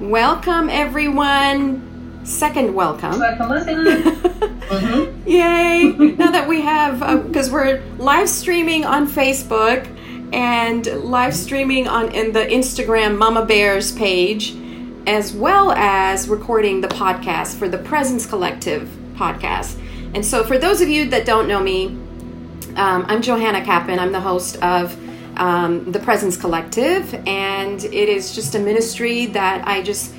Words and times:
Welcome, 0.00 0.70
everyone. 0.70 2.20
Second 2.24 2.74
welcome. 2.74 3.20
Welcome, 3.20 3.48
mm-hmm. 3.48 5.28
Yay! 5.28 6.14
now 6.18 6.32
that 6.32 6.48
we 6.48 6.62
have, 6.62 7.28
because 7.28 7.48
uh, 7.48 7.52
we're 7.52 7.82
live 7.98 8.28
streaming 8.28 8.84
on 8.84 9.06
Facebook 9.06 9.86
and 10.32 10.84
live 11.04 11.32
streaming 11.32 11.86
on 11.86 12.12
in 12.12 12.32
the 12.32 12.40
Instagram 12.40 13.16
Mama 13.16 13.46
Bears 13.46 13.92
page, 13.92 14.56
as 15.06 15.32
well 15.32 15.70
as 15.70 16.28
recording 16.28 16.80
the 16.80 16.88
podcast 16.88 17.56
for 17.56 17.68
the 17.68 17.78
Presence 17.78 18.26
Collective 18.26 18.88
podcast. 19.14 19.80
And 20.12 20.26
so, 20.26 20.42
for 20.42 20.58
those 20.58 20.80
of 20.80 20.88
you 20.88 21.08
that 21.10 21.24
don't 21.24 21.46
know 21.46 21.62
me, 21.62 21.86
um, 22.74 23.04
I'm 23.06 23.22
Johanna 23.22 23.60
Kappen. 23.60 24.00
I'm 24.00 24.10
the 24.10 24.20
host 24.20 24.56
of 24.60 24.98
um, 25.36 25.90
the 25.90 25.98
Presence 25.98 26.36
Collective, 26.36 27.14
and 27.26 27.84
it 27.84 28.08
is 28.08 28.34
just 28.34 28.54
a 28.54 28.58
ministry 28.58 29.26
that 29.26 29.66
I 29.66 29.82
just 29.82 30.14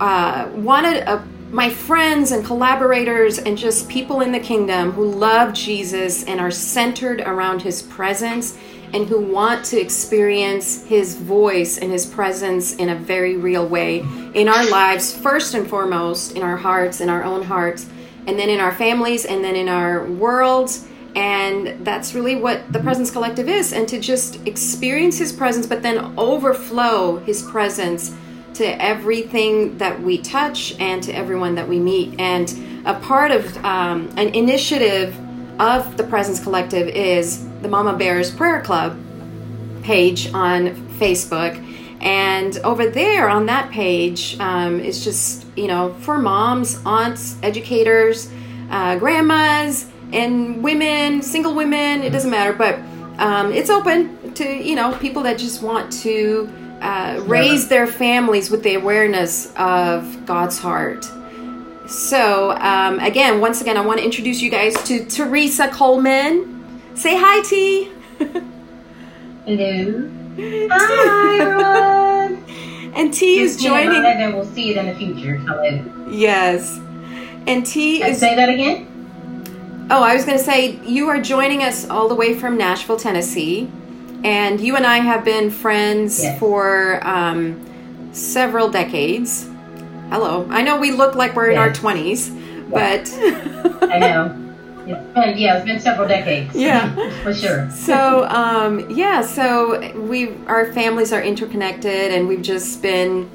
uh, 0.00 0.48
wanted 0.54 1.02
a, 1.04 1.26
my 1.50 1.70
friends 1.70 2.32
and 2.32 2.44
collaborators 2.44 3.38
and 3.38 3.56
just 3.56 3.88
people 3.88 4.20
in 4.20 4.32
the 4.32 4.40
kingdom 4.40 4.92
who 4.92 5.04
love 5.04 5.54
Jesus 5.54 6.24
and 6.24 6.40
are 6.40 6.50
centered 6.50 7.20
around 7.20 7.62
his 7.62 7.82
presence 7.82 8.58
and 8.92 9.08
who 9.08 9.20
want 9.20 9.64
to 9.66 9.80
experience 9.80 10.84
his 10.86 11.16
voice 11.16 11.78
and 11.78 11.90
his 11.90 12.06
presence 12.06 12.76
in 12.76 12.90
a 12.90 12.94
very 12.94 13.36
real 13.36 13.66
way 13.66 14.00
in 14.34 14.48
our 14.48 14.68
lives, 14.70 15.14
first 15.14 15.54
and 15.54 15.68
foremost, 15.68 16.36
in 16.36 16.42
our 16.42 16.56
hearts, 16.56 17.00
in 17.00 17.08
our 17.08 17.24
own 17.24 17.42
hearts, 17.42 17.88
and 18.26 18.38
then 18.38 18.48
in 18.48 18.60
our 18.60 18.72
families, 18.72 19.24
and 19.24 19.44
then 19.44 19.56
in 19.56 19.68
our 19.68 20.06
worlds 20.06 20.88
and 21.14 21.84
that's 21.84 22.14
really 22.14 22.36
what 22.36 22.72
the 22.72 22.80
Presence 22.80 23.10
Collective 23.10 23.48
is. 23.48 23.72
And 23.72 23.88
to 23.88 24.00
just 24.00 24.44
experience 24.46 25.18
His 25.18 25.32
presence, 25.32 25.66
but 25.66 25.82
then 25.82 26.18
overflow 26.18 27.18
His 27.18 27.42
presence 27.42 28.14
to 28.54 28.82
everything 28.82 29.76
that 29.78 30.00
we 30.00 30.18
touch 30.18 30.78
and 30.78 31.02
to 31.02 31.12
everyone 31.12 31.54
that 31.56 31.68
we 31.68 31.78
meet. 31.78 32.18
And 32.20 32.82
a 32.84 32.94
part 32.94 33.30
of 33.30 33.56
um, 33.64 34.12
an 34.16 34.28
initiative 34.34 35.16
of 35.60 35.96
the 35.96 36.04
Presence 36.04 36.42
Collective 36.42 36.88
is 36.88 37.46
the 37.62 37.68
Mama 37.68 37.96
Bears 37.96 38.30
Prayer 38.30 38.60
Club 38.60 38.98
page 39.82 40.32
on 40.32 40.68
Facebook. 40.98 41.60
And 42.00 42.58
over 42.58 42.88
there 42.88 43.28
on 43.28 43.46
that 43.46 43.70
page 43.70 44.38
um, 44.40 44.80
is 44.80 45.02
just, 45.04 45.46
you 45.56 45.68
know, 45.68 45.94
for 46.00 46.18
moms, 46.18 46.80
aunts, 46.84 47.36
educators, 47.42 48.30
uh, 48.70 48.98
grandmas, 48.98 49.90
and 50.12 50.62
women, 50.62 51.22
single 51.22 51.54
women, 51.54 52.02
it 52.02 52.10
doesn't 52.10 52.30
matter, 52.30 52.52
but 52.52 52.78
um, 53.18 53.52
it's 53.52 53.70
open 53.70 54.34
to 54.34 54.44
you 54.44 54.74
know 54.74 54.96
people 54.98 55.22
that 55.22 55.38
just 55.38 55.62
want 55.62 55.92
to 55.92 56.50
uh, 56.80 57.22
raise 57.26 57.68
their 57.68 57.86
families 57.86 58.50
with 58.50 58.62
the 58.62 58.74
awareness 58.74 59.52
of 59.56 60.26
God's 60.26 60.58
heart. 60.58 61.04
So 61.86 62.52
um, 62.52 62.98
again, 63.00 63.40
once 63.40 63.60
again, 63.60 63.76
I 63.76 63.80
want 63.80 63.98
to 63.98 64.04
introduce 64.04 64.40
you 64.40 64.50
guys 64.50 64.74
to 64.84 65.04
Teresa 65.06 65.68
Coleman. 65.68 66.80
Say 66.94 67.16
hi, 67.16 67.42
T. 67.42 67.90
Hello. 69.46 70.10
Hi, 70.70 71.38
everyone. 71.40 72.44
And 72.94 73.12
T 73.12 73.40
is 73.40 73.62
joining. 73.62 74.04
And 74.04 74.20
then 74.20 74.34
we'll 74.34 74.46
see 74.46 74.70
it 74.70 74.76
in 74.76 74.86
the 74.86 74.94
future. 74.94 75.36
Hello. 75.36 76.08
Yes. 76.10 76.78
And 77.46 77.66
T 77.66 78.02
is. 78.02 78.18
Say 78.18 78.34
that 78.34 78.48
again. 78.48 78.93
Oh, 79.90 80.02
I 80.02 80.14
was 80.14 80.24
going 80.24 80.38
to 80.38 80.42
say, 80.44 80.80
you 80.86 81.08
are 81.08 81.20
joining 81.20 81.62
us 81.62 81.88
all 81.90 82.08
the 82.08 82.14
way 82.14 82.32
from 82.32 82.56
Nashville, 82.56 82.96
Tennessee. 82.96 83.70
And 84.24 84.58
you 84.58 84.76
and 84.76 84.86
I 84.86 84.98
have 84.98 85.26
been 85.26 85.50
friends 85.50 86.22
yes. 86.22 86.40
for 86.40 87.06
um, 87.06 87.60
several 88.14 88.70
decades. 88.70 89.46
Hello. 90.08 90.46
I 90.48 90.62
know 90.62 90.80
we 90.80 90.90
look 90.90 91.14
like 91.16 91.36
we're 91.36 91.50
yes. 91.50 91.78
in 91.78 91.86
our 91.86 91.94
20s, 91.94 92.70
but. 92.70 93.12
I 93.90 93.98
know. 93.98 94.40
It's 94.86 95.14
been, 95.14 95.38
yeah, 95.38 95.56
it's 95.56 95.66
been 95.66 95.80
several 95.80 96.08
decades. 96.08 96.54
Yeah, 96.54 96.94
for 97.22 97.34
sure. 97.34 97.70
So, 97.70 98.26
um, 98.28 98.88
yeah, 98.90 99.20
so 99.20 99.98
we 99.98 100.34
our 100.46 100.70
families 100.74 101.10
are 101.10 101.22
interconnected, 101.22 102.12
and 102.12 102.28
we've 102.28 102.42
just 102.42 102.82
been 102.82 103.30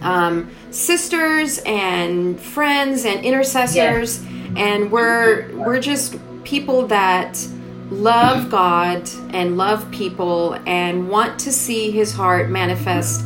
um, 0.00 0.50
sisters 0.70 1.60
and 1.66 2.40
friends 2.40 3.04
and 3.04 3.22
intercessors. 3.22 4.22
Yes 4.24 4.31
and 4.56 4.90
we're 4.90 5.50
we're 5.56 5.80
just 5.80 6.16
people 6.44 6.86
that 6.88 7.46
love 7.90 8.50
God 8.50 9.08
and 9.30 9.56
love 9.56 9.90
people 9.90 10.54
and 10.66 11.08
want 11.08 11.38
to 11.40 11.52
see 11.52 11.90
his 11.90 12.12
heart 12.12 12.50
manifest 12.50 13.24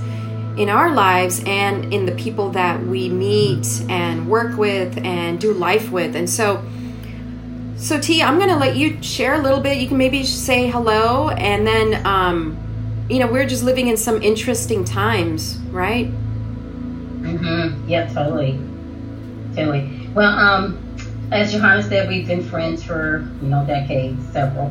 in 0.57 0.69
our 0.69 0.93
lives 0.93 1.43
and 1.47 1.93
in 1.93 2.07
the 2.07 2.13
people 2.13 2.51
that 2.51 2.83
we 2.85 3.09
meet 3.09 3.67
and 3.89 4.29
work 4.29 4.57
with 4.57 4.97
and 5.05 5.39
do 5.41 5.53
life 5.53 5.91
with. 5.91 6.17
And 6.17 6.29
so 6.29 6.65
so 7.77 8.01
T, 8.01 8.23
I'm 8.23 8.37
going 8.39 8.49
to 8.49 8.57
let 8.57 8.75
you 8.77 9.01
share 9.03 9.35
a 9.35 9.39
little 9.39 9.61
bit. 9.61 9.77
You 9.77 9.87
can 9.87 9.99
maybe 9.99 10.25
say 10.25 10.67
hello 10.69 11.29
and 11.31 11.67
then 11.67 12.05
um 12.07 12.57
you 13.09 13.21
know, 13.21 13.29
we're 13.29 13.47
just 13.47 13.63
living 13.63 13.87
in 13.87 13.97
some 13.97 14.21
interesting 14.21 14.85
times, 14.85 15.59
right? 15.71 16.11
Mhm. 17.23 17.75
Yeah, 17.87 18.07
totally. 18.13 18.59
Totally. 19.55 20.09
Well, 20.15 20.33
um 20.33 20.79
as 21.33 21.53
Johanna 21.53 21.83
said, 21.83 22.09
we've 22.09 22.27
been 22.27 22.43
friends 22.43 22.83
for 22.83 23.29
you 23.43 23.49
know 23.49 23.65
decades, 23.67 24.25
several, 24.33 24.67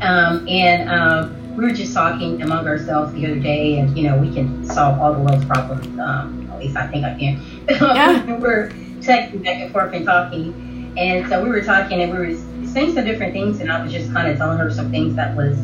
um, 0.00 0.46
and 0.48 0.88
um, 0.88 1.56
we 1.56 1.64
were 1.64 1.72
just 1.72 1.92
talking 1.92 2.42
among 2.42 2.66
ourselves 2.66 3.12
the 3.12 3.26
other 3.26 3.38
day, 3.38 3.78
and 3.78 3.96
you 3.96 4.08
know 4.08 4.16
we 4.16 4.32
can 4.32 4.64
solve 4.64 4.98
all 5.00 5.12
the 5.12 5.20
world's 5.20 5.44
problems. 5.44 5.86
Um, 5.98 6.48
at 6.52 6.58
least 6.58 6.76
I 6.76 6.86
think 6.86 7.04
I 7.04 7.18
can. 7.18 7.42
Yeah. 7.68 8.34
we're 8.38 8.70
texting 9.00 9.44
back 9.44 9.60
and 9.60 9.72
forth 9.72 9.92
and 9.92 10.04
talking, 10.04 10.94
and 10.96 11.28
so 11.28 11.42
we 11.42 11.50
were 11.50 11.62
talking, 11.62 12.00
and 12.00 12.12
we 12.12 12.18
were 12.18 12.66
saying 12.66 12.94
some 12.94 13.04
different 13.04 13.32
things, 13.32 13.60
and 13.60 13.70
I 13.70 13.82
was 13.82 13.92
just 13.92 14.12
kind 14.12 14.30
of 14.30 14.38
telling 14.38 14.58
her 14.58 14.70
some 14.70 14.90
things 14.90 15.14
that 15.16 15.36
was 15.36 15.56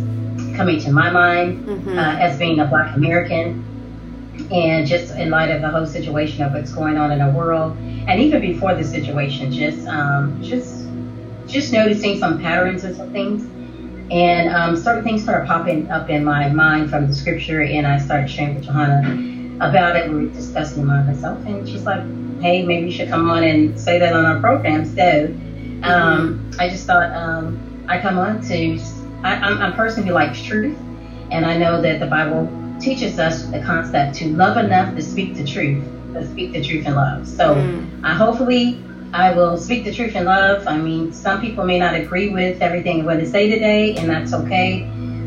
coming 0.57 0.81
to 0.81 0.93
my 0.93 1.11
mind 1.11 1.67
mm-hmm. 1.67 1.99
uh, 1.99 2.17
as 2.17 2.39
being 2.39 2.61
a 2.61 2.67
Black 2.67 2.95
American 2.97 3.65
and 4.51 4.87
just 4.87 5.15
in 5.17 5.31
light 5.31 5.51
of 5.51 5.61
the 5.61 5.71
whole 5.71 5.87
situation 5.87 6.43
of 6.43 6.53
what's 6.53 6.73
going 6.73 6.97
on 6.97 7.11
in 7.11 7.19
the 7.19 7.29
world, 7.29 7.77
and 8.07 8.21
even 8.21 8.41
before 8.41 8.75
the 8.75 8.85
situation, 8.85 9.51
just 9.51 9.87
um, 9.87 10.41
just 10.43 10.89
just 11.47 11.73
noticing 11.73 12.17
some 12.17 12.39
patterns 12.41 12.85
and 12.85 12.95
some 12.95 13.11
things, 13.11 13.43
and 14.11 14.49
um, 14.49 14.77
certain 14.77 15.03
things 15.03 15.23
started 15.23 15.47
popping 15.47 15.91
up 15.91 16.09
in 16.09 16.25
my 16.25 16.47
mind 16.47 16.91
from 16.91 17.07
the 17.07 17.13
scripture, 17.13 17.61
and 17.63 17.87
I 17.87 17.97
started 17.99 18.29
sharing 18.29 18.55
with 18.55 18.65
Johanna 18.65 19.03
about 19.61 19.97
it. 19.97 20.07
We 20.07 20.15
were 20.15 20.25
discussing 20.27 20.83
among 20.83 21.07
myself, 21.07 21.39
and 21.47 21.69
she's 21.69 21.85
like, 21.85 22.03
"Hey, 22.41 22.63
maybe 22.63 22.85
you 22.87 22.91
should 22.91 23.09
come 23.09 23.29
on 23.29 23.43
and 23.43 23.79
say 23.79 23.99
that 23.99 24.13
on 24.13 24.25
our 24.25 24.37
program." 24.37 24.85
So 24.85 25.33
um, 25.83 26.51
I 26.59 26.69
just 26.69 26.87
thought 26.87 27.11
um, 27.13 27.59
I 27.89 27.99
come 27.99 28.19
on 28.19 28.41
to. 28.43 28.77
I, 29.25 29.35
I'm, 29.35 29.59
I'm 29.61 29.73
a 29.73 29.77
person 29.77 30.05
who 30.05 30.13
likes 30.13 30.41
truth, 30.41 30.77
and 31.31 31.45
I 31.45 31.55
know 31.55 31.79
that 31.81 31.99
the 31.99 32.07
Bible 32.07 32.49
teaches 32.81 33.19
us 33.19 33.45
the 33.47 33.61
concept 33.61 34.17
to 34.17 34.29
love 34.29 34.57
enough 34.57 34.95
to 34.95 35.03
speak 35.03 35.35
the 35.35 35.45
truth, 35.45 35.85
to 36.13 36.27
speak 36.31 36.53
the 36.53 36.63
truth 36.63 36.87
in 36.87 36.95
love. 36.95 37.27
So 37.27 37.55
mm. 37.55 38.01
I 38.03 38.15
hopefully 38.15 38.83
I 39.13 39.33
will 39.35 39.57
speak 39.57 39.85
the 39.85 39.93
truth 39.93 40.15
in 40.15 40.25
love. 40.25 40.67
I 40.67 40.77
mean, 40.77 41.13
some 41.13 41.41
people 41.41 41.65
may 41.65 41.79
not 41.79 41.95
agree 41.95 42.29
with 42.29 42.61
everything 42.61 43.01
I'm 43.01 43.05
going 43.05 43.19
to 43.19 43.27
say 43.27 43.49
today, 43.49 43.97
and 43.97 44.11
that's 44.11 44.33
okay. 44.33 44.85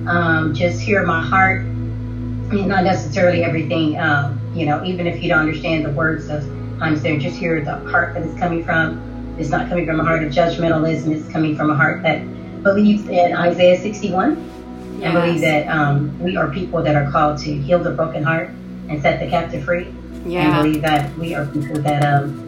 Um, 0.07 0.53
just 0.53 0.79
hear 0.81 1.05
my 1.05 1.21
heart, 1.21 1.63
not 1.63 2.83
necessarily 2.83 3.43
everything. 3.43 3.99
Um, 3.99 4.39
you 4.53 4.65
know, 4.65 4.83
even 4.83 5.07
if 5.07 5.21
you 5.21 5.29
don't 5.29 5.39
understand 5.39 5.85
the 5.85 5.91
words 5.91 6.29
of 6.29 6.43
times 6.79 7.01
there, 7.01 7.17
just 7.17 7.37
hear 7.37 7.63
the 7.63 7.77
heart 7.89 8.13
that 8.13 8.23
it's 8.23 8.37
coming 8.39 8.63
from. 8.63 9.05
It's 9.37 9.49
not 9.49 9.69
coming 9.69 9.85
from 9.85 9.99
a 9.99 10.03
heart 10.03 10.23
of 10.23 10.31
judgmentalism. 10.31 11.15
It's 11.15 11.31
coming 11.31 11.55
from 11.55 11.69
a 11.69 11.75
heart 11.75 12.03
that 12.03 12.21
believes 12.63 13.07
in 13.07 13.33
Isaiah 13.33 13.79
61 13.79 14.35
yes. 14.35 14.58
And 15.03 15.13
believe 15.13 15.41
that 15.41 15.67
um, 15.67 16.17
we 16.19 16.37
are 16.37 16.49
people 16.51 16.81
that 16.83 16.95
are 16.95 17.09
called 17.11 17.37
to 17.39 17.53
heal 17.53 17.79
the 17.79 17.91
broken 17.91 18.23
heart 18.23 18.49
and 18.89 19.01
set 19.01 19.19
the 19.19 19.29
captive 19.29 19.63
free. 19.63 19.93
Yeah. 20.25 20.45
And 20.45 20.63
believe 20.63 20.81
that 20.81 21.15
we 21.17 21.33
are 21.35 21.45
people 21.45 21.81
that 21.81 22.03
um, 22.03 22.45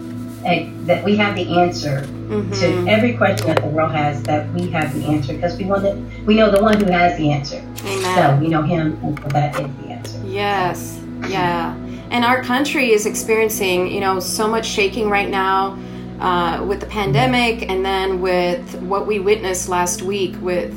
that 0.86 1.04
we 1.04 1.16
have 1.16 1.36
the 1.36 1.60
answer 1.60 2.02
mm-hmm. 2.02 2.52
to 2.54 2.90
every 2.90 3.16
question 3.16 3.48
that 3.48 3.62
the 3.62 3.68
world 3.68 3.92
has. 3.92 4.22
That 4.24 4.52
we 4.54 4.70
have 4.72 4.94
the 4.94 5.06
answer 5.06 5.34
because 5.34 5.58
we 5.58 5.66
want 5.66 5.86
it. 5.86 6.26
We 6.26 6.36
know 6.36 6.52
the 6.52 6.62
one 6.62 6.80
who 6.80 6.92
has 6.92 7.18
the 7.18 7.32
answer. 7.32 7.60
Amen. 7.86 8.16
So 8.16 8.38
we 8.42 8.48
know 8.48 8.62
Him, 8.62 9.00
and 9.04 9.18
that 9.32 9.60
is 9.60 9.76
the 9.78 9.92
answer. 9.92 10.22
Yes. 10.26 11.02
Yeah. 11.30 11.76
And 12.10 12.26
our 12.26 12.44
country 12.44 12.92
is 12.92 13.06
experiencing, 13.06 13.88
you 13.88 14.02
know, 14.02 14.20
so 14.20 14.48
much 14.48 14.66
shaking 14.66 15.10
right 15.10 15.30
now. 15.30 15.78
Uh, 16.20 16.64
with 16.68 16.80
the 16.80 16.86
pandemic 16.86 17.68
and 17.68 17.84
then 17.84 18.22
with 18.22 18.80
what 18.84 19.08
we 19.08 19.18
witnessed 19.18 19.68
last 19.68 20.04
week 20.04 20.36
with 20.40 20.72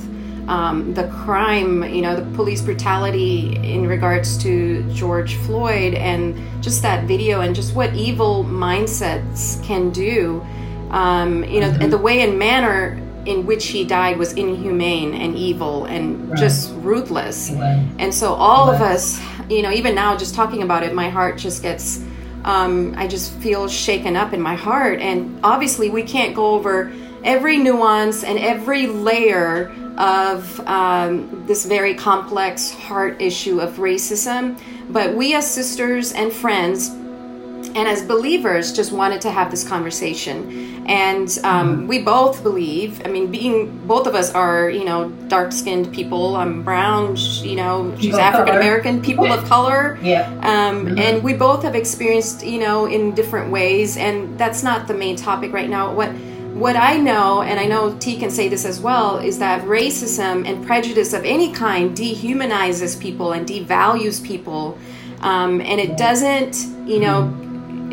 um, 0.49 0.95
the 0.95 1.09
crime, 1.09 1.83
you 1.85 2.03
know, 2.03 2.17
the 2.17 2.37
police 2.37 2.61
brutality 2.61 3.57
in 3.57 3.87
regards 3.87 4.37
to 4.39 4.83
George 4.93 5.37
Floyd, 5.37 5.95
and 5.95 6.37
just 6.63 6.83
that 6.83 7.05
video, 7.07 7.41
and 7.41 7.55
just 7.55 7.75
what 7.75 7.95
evil 7.95 8.45
mindsets 8.45 9.65
can 9.65 9.91
do. 9.91 10.45
Um, 10.91 11.45
you 11.45 11.61
know, 11.61 11.71
mm-hmm. 11.71 11.91
the 11.91 11.99
way 11.99 12.23
and 12.23 12.39
manner 12.39 13.01
in 13.27 13.47
which 13.47 13.69
he 13.69 13.85
died 13.85 14.19
was 14.19 14.35
inhumane 14.35 15.15
and 15.15 15.35
evil 15.35 15.87
and 15.87 16.29
right. 16.29 16.39
just 16.39 16.73
ruthless. 16.77 17.51
Right. 17.51 17.89
And 17.99 18.15
so, 18.15 18.35
all 18.35 18.69
right. 18.69 18.75
of 18.75 18.83
us, 18.83 19.21
you 19.49 19.63
know, 19.63 19.71
even 19.71 19.95
now, 19.95 20.17
just 20.17 20.35
talking 20.35 20.63
about 20.63 20.83
it, 20.83 20.93
my 20.95 21.09
heart 21.09 21.39
just 21.39 21.63
gets 21.63 22.05
um, 22.45 22.95
I 22.97 23.09
just 23.09 23.33
feel 23.39 23.69
shaken 23.69 24.17
up 24.17 24.33
in 24.33 24.41
my 24.41 24.55
heart. 24.55 25.01
And 25.01 25.41
obviously, 25.43 25.91
we 25.91 26.03
can't 26.03 26.35
go 26.35 26.47
over 26.55 26.93
every 27.25 27.57
nuance 27.57 28.23
and 28.23 28.39
every 28.39 28.87
layer 28.87 29.75
of 29.99 30.61
um, 30.67 31.45
this 31.47 31.65
very 31.65 31.95
complex 31.95 32.73
heart 32.73 33.21
issue 33.21 33.61
of 33.61 33.77
racism. 33.77 34.59
But 34.91 35.15
we, 35.15 35.35
as 35.35 35.51
sisters 35.51 36.13
and 36.13 36.33
friends, 36.33 36.91
and 37.75 37.89
as 37.89 38.03
believers 38.03 38.73
just 38.73 38.93
wanted 38.93 39.21
to 39.23 39.31
have 39.31 39.51
this 39.51 39.67
conversation. 39.67 40.87
And 40.87 41.29
um, 41.43 41.79
mm-hmm. 41.79 41.87
we 41.87 42.03
both 42.03 42.43
believe 42.43 43.05
i 43.05 43.09
mean 43.09 43.31
being 43.31 43.87
both 43.87 44.07
of 44.07 44.15
us 44.15 44.33
are 44.33 44.69
you 44.69 44.85
know 44.85 45.09
dark 45.29 45.53
skinned 45.53 45.93
people. 45.93 46.37
I'm 46.37 46.63
brown 46.63 47.17
you 47.17 47.57
know 47.57 47.95
she's 47.99 48.17
african 48.17 48.57
american 48.57 49.03
people 49.03 49.31
of 49.33 49.45
color. 49.47 49.99
Yeah. 50.03 50.29
Um, 50.43 50.87
mm-hmm. 50.87 50.99
and 50.99 51.23
we 51.23 51.33
both 51.33 51.63
have 51.63 51.75
experienced 51.75 52.45
you 52.45 52.61
know 52.61 52.87
in 52.87 53.15
different 53.15 53.51
ways. 53.51 53.97
And 53.97 54.39
that's 54.39 54.63
not 54.63 54.87
the 54.87 54.95
main 54.95 55.17
topic 55.17 55.53
right 55.53 55.69
now. 55.69 55.93
What 55.93 56.11
what 56.55 56.77
I 56.77 56.97
know, 56.99 57.43
and 57.43 57.59
I 57.59 57.67
know 57.67 57.97
T 57.99 58.17
can 58.17 58.31
say 58.31 58.49
this 58.49 58.65
as 58.65 58.81
well, 58.81 59.19
is 59.19 59.39
that 59.41 59.65
racism 59.65 60.49
and 60.49 60.65
prejudice 60.65 61.13
of 61.13 61.25
any 61.25 61.53
kind 61.53 61.97
dehumanizes 61.97 62.99
people 63.01 63.33
and 63.33 63.47
devalues 63.47 64.25
people. 64.25 64.79
Um, 65.21 65.61
and 65.61 65.81
it 65.81 65.97
doesn't, 65.97 66.55
you 66.87 67.01
know, 67.01 67.23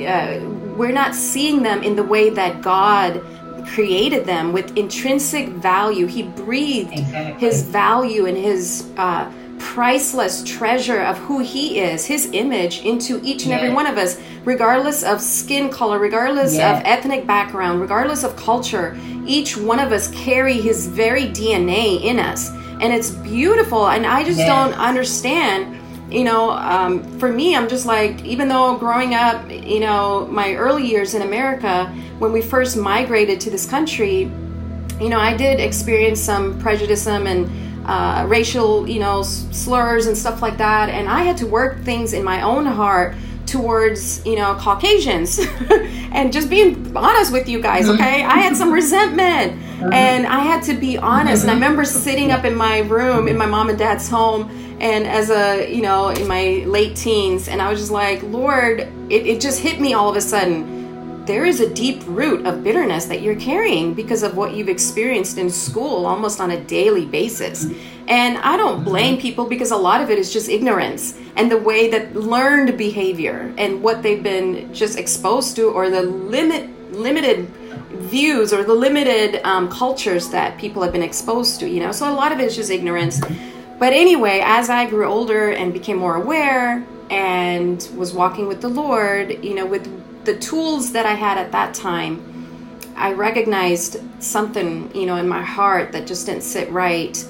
uh, 0.05 0.39
we're 0.77 0.91
not 0.91 1.15
seeing 1.15 1.63
them 1.63 1.81
in 1.81 1.95
the 1.95 2.03
way 2.03 2.29
that 2.29 2.61
God 2.61 3.23
created 3.67 4.25
them 4.25 4.53
with 4.53 4.77
intrinsic 4.77 5.49
value. 5.49 6.05
He 6.05 6.23
breathed 6.23 6.93
exactly. 6.93 7.39
His 7.39 7.63
value 7.63 8.25
and 8.25 8.37
His 8.37 8.89
uh, 8.97 9.31
priceless 9.61 10.43
treasure 10.43 11.01
of 11.01 11.17
who 11.19 11.39
He 11.39 11.79
is, 11.79 12.05
His 12.05 12.29
image, 12.33 12.83
into 12.83 13.21
each 13.23 13.43
and 13.43 13.51
yes. 13.51 13.61
every 13.61 13.73
one 13.73 13.85
of 13.85 13.97
us, 13.97 14.19
regardless 14.43 15.03
of 15.03 15.21
skin 15.21 15.69
color, 15.69 15.99
regardless 15.99 16.55
yes. 16.55 16.79
of 16.79 16.85
ethnic 16.85 17.27
background, 17.27 17.79
regardless 17.79 18.23
of 18.23 18.35
culture. 18.35 18.97
Each 19.25 19.55
one 19.55 19.79
of 19.79 19.91
us 19.91 20.09
carry 20.11 20.55
His 20.55 20.87
very 20.87 21.25
DNA 21.25 22.01
in 22.01 22.19
us. 22.19 22.49
And 22.49 22.91
it's 22.91 23.11
beautiful. 23.11 23.89
And 23.89 24.05
I 24.05 24.23
just 24.23 24.39
yes. 24.39 24.47
don't 24.47 24.77
understand 24.79 25.77
you 26.09 26.25
know, 26.25 26.51
um, 26.51 27.03
for 27.19 27.31
me, 27.31 27.55
I'm 27.55 27.69
just 27.69 27.85
like, 27.85 28.21
even 28.25 28.49
though 28.49 28.75
growing 28.75 29.13
up, 29.13 29.49
you 29.49 29.79
know, 29.79 30.27
my 30.29 30.55
early 30.55 30.85
years 30.85 31.13
in 31.13 31.21
America, 31.21 31.85
when 32.19 32.33
we 32.33 32.41
first 32.41 32.75
migrated 32.75 33.39
to 33.41 33.49
this 33.49 33.65
country, 33.65 34.29
you 34.99 35.07
know, 35.07 35.19
I 35.19 35.37
did 35.37 35.61
experience 35.61 36.19
some 36.19 36.59
prejudice 36.59 37.07
and 37.07 37.49
uh, 37.85 38.25
racial, 38.27 38.87
you 38.87 38.99
know, 38.99 39.21
slurs 39.23 40.07
and 40.07 40.17
stuff 40.17 40.41
like 40.41 40.57
that. 40.57 40.89
And 40.89 41.09
I 41.09 41.23
had 41.23 41.37
to 41.37 41.47
work 41.47 41.81
things 41.81 42.13
in 42.13 42.23
my 42.23 42.41
own 42.41 42.65
heart 42.65 43.15
towards, 43.45 44.25
you 44.25 44.35
know, 44.35 44.55
Caucasians. 44.55 45.39
and 46.11 46.31
just 46.31 46.49
being 46.49 46.95
honest 46.95 47.33
with 47.33 47.49
you 47.49 47.61
guys, 47.61 47.85
mm-hmm. 47.85 48.01
okay? 48.01 48.23
I 48.23 48.37
had 48.37 48.55
some 48.55 48.71
resentment 48.71 49.53
uh-huh. 49.53 49.89
and 49.93 50.27
I 50.27 50.39
had 50.39 50.63
to 50.63 50.73
be 50.73 50.97
honest. 50.97 51.43
And 51.43 51.51
I 51.51 51.53
uh-huh. 51.53 51.63
remember 51.63 51.85
sitting 51.85 52.31
up 52.31 52.45
in 52.45 52.55
my 52.55 52.79
room 52.79 53.27
in 53.27 53.37
my 53.37 53.45
mom 53.45 53.69
and 53.69 53.77
dad's 53.77 54.07
home 54.07 54.49
and 54.81 55.05
as 55.05 55.29
a 55.29 55.71
you 55.71 55.83
know 55.83 56.09
in 56.09 56.27
my 56.27 56.63
late 56.65 56.95
teens 56.95 57.47
and 57.47 57.61
i 57.61 57.69
was 57.69 57.79
just 57.79 57.91
like 57.91 58.21
lord 58.23 58.79
it, 59.09 59.27
it 59.27 59.39
just 59.39 59.59
hit 59.59 59.79
me 59.79 59.93
all 59.93 60.09
of 60.09 60.15
a 60.15 60.21
sudden 60.21 60.80
there 61.25 61.45
is 61.45 61.59
a 61.59 61.71
deep 61.71 62.01
root 62.07 62.45
of 62.47 62.63
bitterness 62.63 63.05
that 63.05 63.21
you're 63.21 63.35
carrying 63.35 63.93
because 63.93 64.23
of 64.23 64.35
what 64.35 64.55
you've 64.55 64.69
experienced 64.69 65.37
in 65.37 65.49
school 65.49 66.05
almost 66.05 66.41
on 66.41 66.51
a 66.51 66.59
daily 66.65 67.05
basis. 67.05 67.67
And 68.07 68.37
i 68.39 68.57
don't 68.57 68.83
blame 68.83 69.21
people 69.21 69.45
because 69.45 69.71
a 69.71 69.77
lot 69.77 70.01
of 70.01 70.09
it 70.09 70.17
is 70.17 70.33
just 70.33 70.49
ignorance 70.49 71.15
and 71.35 71.49
the 71.51 71.57
way 71.57 71.89
that 71.91 72.15
learned 72.15 72.77
behavior 72.77 73.53
and 73.57 73.81
what 73.81 74.01
they've 74.01 74.23
been 74.23 74.73
just 74.73 74.97
exposed 74.97 75.55
to 75.57 75.69
or 75.69 75.89
the 75.89 76.01
limit 76.01 76.69
limited 76.91 77.47
views 78.09 78.51
or 78.51 78.63
the 78.63 78.73
limited 78.73 79.41
um, 79.45 79.69
cultures 79.69 80.29
that 80.29 80.57
people 80.57 80.81
have 80.81 80.91
been 80.91 81.03
exposed 81.03 81.59
to 81.59 81.69
you 81.69 81.79
know? 81.79 81.91
So 81.91 82.09
a 82.09 82.13
lot 82.13 82.31
of 82.31 82.39
it 82.39 82.45
is 82.45 82.55
just 82.55 82.71
ignorance. 82.71 83.21
But 83.79 83.93
anyway, 83.93 84.41
as 84.43 84.69
I 84.69 84.89
grew 84.89 85.05
older 85.05 85.51
and 85.51 85.71
became 85.71 85.97
more 85.97 86.15
aware 86.15 86.85
and 87.09 87.87
was 87.95 88.13
walking 88.13 88.47
with 88.47 88.61
the 88.61 88.69
Lord, 88.69 89.43
you 89.43 89.55
know, 89.55 89.65
with 89.65 89.87
the 90.23 90.37
tools 90.37 90.91
that 90.93 91.05
I 91.05 91.13
had 91.13 91.37
at 91.37 91.51
that 91.51 91.73
time, 91.73 92.77
I 92.95 93.13
recognized 93.13 93.97
something, 94.21 94.93
you 94.95 95.05
know, 95.05 95.17
in 95.17 95.27
my 95.27 95.41
heart 95.41 95.91
that 95.93 96.05
just 96.05 96.25
didn't 96.25 96.43
sit 96.43 96.69
right, 96.71 97.25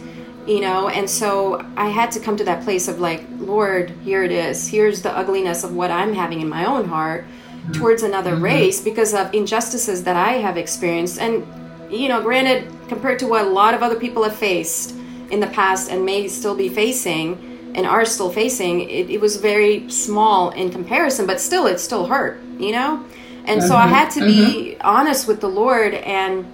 you 0.45 0.59
know, 0.59 0.89
and 0.89 1.09
so 1.09 1.65
I 1.77 1.89
had 1.89 2.11
to 2.11 2.19
come 2.19 2.35
to 2.37 2.43
that 2.45 2.63
place 2.63 2.87
of 2.87 2.99
like, 2.99 3.23
Lord, 3.37 3.91
here 4.03 4.23
it 4.23 4.31
is. 4.31 4.67
Here's 4.67 5.01
the 5.01 5.15
ugliness 5.15 5.63
of 5.63 5.73
what 5.75 5.91
I'm 5.91 6.13
having 6.13 6.41
in 6.41 6.49
my 6.49 6.65
own 6.65 6.87
heart 6.87 7.25
towards 7.73 8.03
another 8.03 8.33
mm-hmm. 8.33 8.43
race 8.43 8.81
because 8.81 9.13
of 9.13 9.33
injustices 9.33 10.03
that 10.03 10.15
I 10.15 10.33
have 10.33 10.57
experienced. 10.57 11.19
And, 11.19 11.45
you 11.91 12.09
know, 12.09 12.21
granted, 12.21 12.67
compared 12.87 13.19
to 13.19 13.27
what 13.27 13.45
a 13.45 13.49
lot 13.49 13.73
of 13.73 13.83
other 13.83 13.99
people 13.99 14.23
have 14.23 14.35
faced, 14.35 14.95
in 15.31 15.39
the 15.39 15.47
past 15.47 15.89
and 15.89 16.05
may 16.05 16.27
still 16.27 16.55
be 16.55 16.69
facing 16.69 17.71
and 17.73 17.87
are 17.87 18.05
still 18.05 18.29
facing, 18.29 18.81
it, 18.81 19.09
it 19.09 19.21
was 19.21 19.37
very 19.37 19.89
small 19.89 20.51
in 20.51 20.69
comparison, 20.69 21.25
but 21.25 21.39
still, 21.39 21.65
it 21.67 21.79
still 21.79 22.05
hurt, 22.05 22.39
you 22.61 22.71
know? 22.71 23.03
And 23.45 23.59
mm-hmm. 23.59 23.67
so 23.67 23.75
I 23.75 23.85
mm-hmm. 23.85 23.93
had 23.93 24.09
to 24.11 24.19
be 24.21 24.75
mm-hmm. 24.75 24.81
honest 24.87 25.27
with 25.27 25.41
the 25.41 25.49
Lord 25.49 25.93
and 25.93 26.45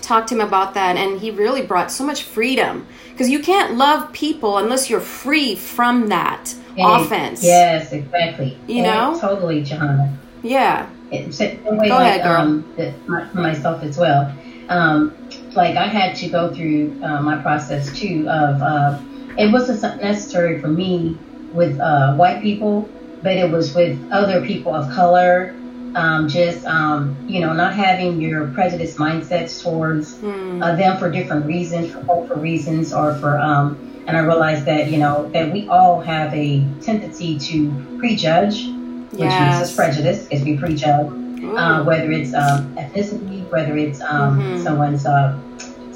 talk 0.00 0.26
to 0.28 0.34
him 0.34 0.40
about 0.40 0.74
that. 0.74 0.96
And 0.96 1.20
he 1.20 1.30
really 1.30 1.62
brought 1.62 1.90
so 1.90 2.04
much 2.04 2.22
freedom 2.22 2.86
because 3.12 3.30
you 3.30 3.40
can't 3.40 3.76
love 3.76 4.12
people 4.12 4.58
unless 4.58 4.90
you're 4.90 5.00
free 5.00 5.54
from 5.54 6.08
that 6.08 6.54
offense. 6.78 7.42
Yes, 7.42 7.92
exactly. 7.92 8.58
You 8.66 8.82
know? 8.82 9.18
Totally, 9.20 9.62
Johanna. 9.62 10.16
Yeah. 10.42 10.88
It's 11.10 11.38
way 11.38 11.56
Go 11.64 11.70
like, 11.70 11.90
ahead, 11.90 12.22
girl. 12.22 12.40
Um, 12.40 13.28
for 13.32 13.38
myself 13.38 13.82
as 13.82 13.96
well. 13.96 14.34
Um, 14.68 15.16
like 15.54 15.76
I 15.76 15.86
had 15.86 16.16
to 16.16 16.28
go 16.28 16.52
through 16.52 17.00
uh, 17.02 17.22
my 17.22 17.40
process 17.40 17.96
too 17.96 18.28
of 18.28 18.60
uh, 18.60 19.00
it 19.38 19.52
wasn't 19.52 20.02
necessary 20.02 20.60
for 20.60 20.68
me 20.68 21.16
with 21.52 21.78
uh, 21.80 22.14
white 22.16 22.42
people, 22.42 22.88
but 23.26 23.36
it 23.36 23.50
was 23.50 23.74
with 23.74 23.98
other 24.12 24.46
people 24.46 24.72
of 24.72 24.88
color. 24.92 25.52
Um, 25.96 26.28
just 26.28 26.64
um, 26.64 27.16
you 27.26 27.40
know, 27.40 27.52
not 27.52 27.74
having 27.74 28.20
your 28.20 28.46
prejudice 28.48 28.94
mindsets 28.94 29.60
towards 29.64 30.14
mm. 30.18 30.60
them 30.78 30.96
for 30.98 31.10
different 31.10 31.44
reasons, 31.46 31.90
for 31.90 32.02
hopeful 32.02 32.36
reasons, 32.36 32.92
or 32.92 33.16
for 33.16 33.36
um, 33.40 33.66
and 34.06 34.16
I 34.16 34.20
realized 34.20 34.64
that 34.66 34.92
you 34.92 34.98
know 34.98 35.28
that 35.30 35.52
we 35.52 35.66
all 35.66 36.00
have 36.02 36.32
a 36.34 36.64
tendency 36.82 37.36
to 37.50 37.98
prejudge, 37.98 38.66
which 39.10 39.34
yes. 39.34 39.70
is 39.70 39.74
prejudice, 39.74 40.28
is 40.28 40.44
we 40.44 40.56
prejudge, 40.56 41.10
uh, 41.56 41.82
whether 41.82 42.12
it's 42.12 42.32
um, 42.32 42.76
ethnicity, 42.76 43.50
whether 43.50 43.76
it's 43.76 44.00
um, 44.02 44.38
mm-hmm. 44.38 44.62
someone's 44.62 45.04
uh, 45.04 45.36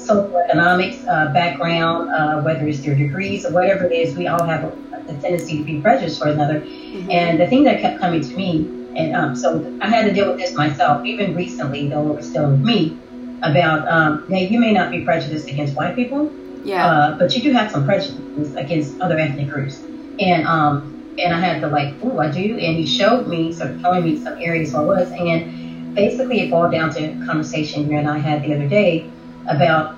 socioeconomics 0.07 1.07
uh, 1.07 1.31
background, 1.33 2.09
uh, 2.09 2.41
whether 2.41 2.67
it's 2.67 2.81
their 2.81 2.95
degrees 2.95 3.45
or 3.45 3.51
whatever 3.51 3.85
it 3.85 3.91
is, 3.91 4.15
we 4.15 4.27
all 4.27 4.43
have 4.43 4.63
a, 4.63 4.71
a 5.07 5.13
tendency 5.21 5.59
to 5.59 5.63
be 5.63 5.81
prejudiced 5.81 6.19
for 6.19 6.29
another. 6.29 6.61
Mm-hmm. 6.61 7.11
And 7.11 7.39
the 7.39 7.47
thing 7.47 7.63
that 7.65 7.81
kept 7.81 7.99
coming 7.99 8.21
to 8.21 8.35
me, 8.35 8.67
and 8.95 9.15
um, 9.15 9.35
so 9.35 9.77
I 9.81 9.87
had 9.87 10.05
to 10.05 10.13
deal 10.13 10.27
with 10.27 10.37
this 10.37 10.53
myself, 10.53 11.05
even 11.05 11.35
recently, 11.35 11.87
though 11.87 12.11
it 12.11 12.15
was 12.17 12.29
still 12.29 12.49
with 12.51 12.61
me, 12.61 12.97
about 13.43 13.87
um, 13.87 14.25
now 14.27 14.37
you 14.37 14.59
may 14.59 14.71
not 14.71 14.91
be 14.91 15.03
prejudiced 15.03 15.49
against 15.49 15.75
white 15.75 15.95
people, 15.95 16.31
yeah, 16.63 16.85
uh, 16.85 17.17
but 17.17 17.35
you 17.35 17.41
do 17.41 17.51
have 17.51 17.71
some 17.71 17.85
prejudice 17.85 18.53
against 18.55 18.99
other 19.01 19.17
ethnic 19.17 19.49
groups, 19.49 19.81
and 20.19 20.45
um, 20.45 21.15
and 21.17 21.33
I 21.33 21.39
had 21.39 21.61
to 21.61 21.67
like, 21.67 21.95
oh, 22.03 22.19
I 22.19 22.29
do, 22.29 22.57
and 22.57 22.77
he 22.77 22.85
showed 22.85 23.27
me, 23.27 23.51
sort 23.51 23.71
of 23.71 23.81
showing 23.81 24.03
me 24.03 24.19
some 24.19 24.37
areas 24.37 24.73
where 24.73 24.83
I 24.83 24.85
was, 24.85 25.11
and 25.11 25.95
basically 25.95 26.41
it 26.41 26.51
boiled 26.51 26.71
down 26.71 26.93
to 26.93 27.03
a 27.03 27.25
conversation 27.25 27.89
you 27.89 27.97
and 27.97 28.07
I 28.07 28.17
had 28.17 28.43
the 28.43 28.53
other 28.53 28.67
day 28.67 29.09
about 29.47 29.95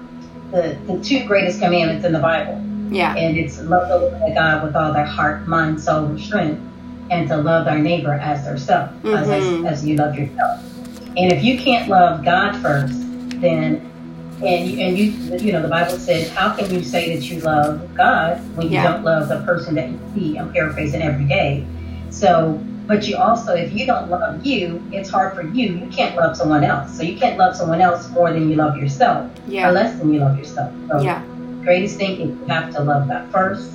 the, 0.51 0.77
the 0.87 1.03
two 1.03 1.25
greatest 1.25 1.59
commandments 1.59 2.05
in 2.05 2.13
the 2.13 2.19
Bible. 2.19 2.61
Yeah. 2.91 3.15
And 3.15 3.37
it's 3.37 3.59
love 3.59 3.89
the 3.89 3.97
Lord 3.97 4.35
God 4.35 4.63
with 4.63 4.75
all 4.75 4.93
their 4.93 5.05
heart, 5.05 5.47
mind, 5.47 5.81
soul, 5.81 6.05
and 6.05 6.19
strength, 6.19 6.61
and 7.09 7.27
to 7.29 7.37
love 7.37 7.67
our 7.67 7.79
neighbor 7.79 8.13
as 8.13 8.45
theirself, 8.45 8.91
mm-hmm. 9.01 9.65
as, 9.65 9.65
as 9.65 9.85
you 9.85 9.95
love 9.95 10.15
yourself. 10.15 10.61
And 11.15 11.31
if 11.31 11.43
you 11.43 11.57
can't 11.57 11.89
love 11.89 12.23
God 12.23 12.55
first, 12.61 12.99
then 13.41 13.89
and 14.43 14.69
you, 14.69 14.79
and 14.79 14.97
you 14.97 15.37
you 15.37 15.51
know 15.53 15.61
the 15.61 15.69
Bible 15.69 15.97
says, 15.97 16.29
how 16.31 16.53
can 16.53 16.73
you 16.73 16.83
say 16.83 17.15
that 17.15 17.23
you 17.29 17.39
love 17.41 17.95
God 17.95 18.37
when 18.57 18.67
you 18.67 18.73
yeah. 18.73 18.91
don't 18.91 19.03
love 19.03 19.29
the 19.29 19.41
person 19.43 19.75
that 19.75 19.89
you 19.89 19.99
see? 20.13 20.37
I'm 20.37 20.51
paraphrasing 20.51 21.01
every 21.01 21.25
day. 21.25 21.65
So 22.09 22.61
but 22.85 23.07
you 23.07 23.15
also, 23.15 23.53
if 23.53 23.71
you 23.71 23.85
don't 23.85 24.09
love 24.09 24.45
you, 24.45 24.83
it's 24.91 25.09
hard 25.09 25.33
for 25.35 25.43
you. 25.43 25.73
You 25.73 25.87
can't 25.87 26.15
love 26.15 26.35
someone 26.35 26.63
else. 26.63 26.95
So 26.95 27.03
you 27.03 27.17
can't 27.17 27.37
love 27.37 27.55
someone 27.55 27.79
else 27.79 28.09
more 28.09 28.31
than 28.31 28.49
you 28.49 28.55
love 28.55 28.77
yourself, 28.77 29.31
yeah. 29.47 29.69
or 29.69 29.71
less 29.71 29.97
than 29.97 30.13
you 30.13 30.19
love 30.19 30.37
yourself. 30.37 30.73
So 30.89 31.01
yeah. 31.01 31.23
greatest 31.63 31.97
thing 31.97 32.19
is 32.19 32.29
you 32.29 32.45
have 32.47 32.73
to 32.73 32.81
love 32.81 33.07
that 33.07 33.31
first, 33.31 33.71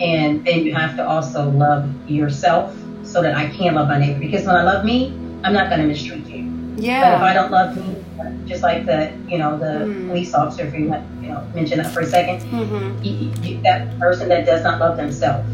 and 0.00 0.44
then 0.44 0.64
you 0.64 0.74
have 0.74 0.96
to 0.96 1.06
also 1.06 1.50
love 1.50 1.88
yourself 2.08 2.76
so 3.02 3.22
that 3.22 3.34
I 3.34 3.48
can 3.48 3.74
love 3.74 3.88
my 3.88 3.98
neighbor. 3.98 4.18
Because 4.18 4.44
when 4.44 4.56
I 4.56 4.62
love 4.62 4.84
me, 4.84 5.08
I'm 5.42 5.54
not 5.54 5.70
going 5.70 5.80
to 5.80 5.86
mistreat 5.86 6.26
you. 6.26 6.44
Yeah. 6.76 7.00
But 7.00 7.14
if 7.14 7.22
I 7.22 7.32
don't 7.32 7.50
love 7.50 7.76
me, 7.76 8.04
just 8.46 8.62
like 8.62 8.84
the 8.84 9.12
you 9.26 9.38
know 9.38 9.56
the 9.56 9.86
mm. 9.86 10.08
police 10.08 10.34
officer, 10.34 10.66
if 10.66 10.74
you 10.74 10.88
want, 10.88 11.04
you 11.22 11.28
know 11.28 11.46
mention 11.54 11.78
that 11.78 11.92
for 11.92 12.00
a 12.00 12.06
2nd 12.06 12.42
mm-hmm. 12.42 13.62
that 13.62 13.98
person 13.98 14.28
that 14.28 14.44
does 14.44 14.62
not 14.62 14.80
love 14.80 14.96
themselves 14.96 15.46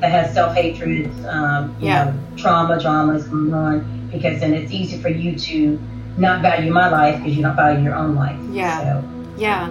that 0.00 0.10
has 0.10 0.32
self 0.34 0.54
hatred, 0.54 1.10
um, 1.26 1.74
you 1.80 1.88
Yeah. 1.88 2.04
know, 2.04 2.14
trauma, 2.36 2.80
dramas 2.80 3.24
going 3.24 3.52
on, 3.54 4.08
because 4.12 4.40
then 4.40 4.54
it's 4.54 4.72
easy 4.72 4.98
for 4.98 5.08
you 5.08 5.36
to 5.36 5.78
not 6.16 6.42
value 6.42 6.72
my 6.72 6.88
life 6.88 7.18
because 7.18 7.36
you 7.36 7.42
don't 7.42 7.56
value 7.56 7.82
your 7.84 7.94
own 7.94 8.14
life. 8.14 8.36
Yeah. 8.52 8.78
So, 8.80 9.04
Yeah. 9.38 9.68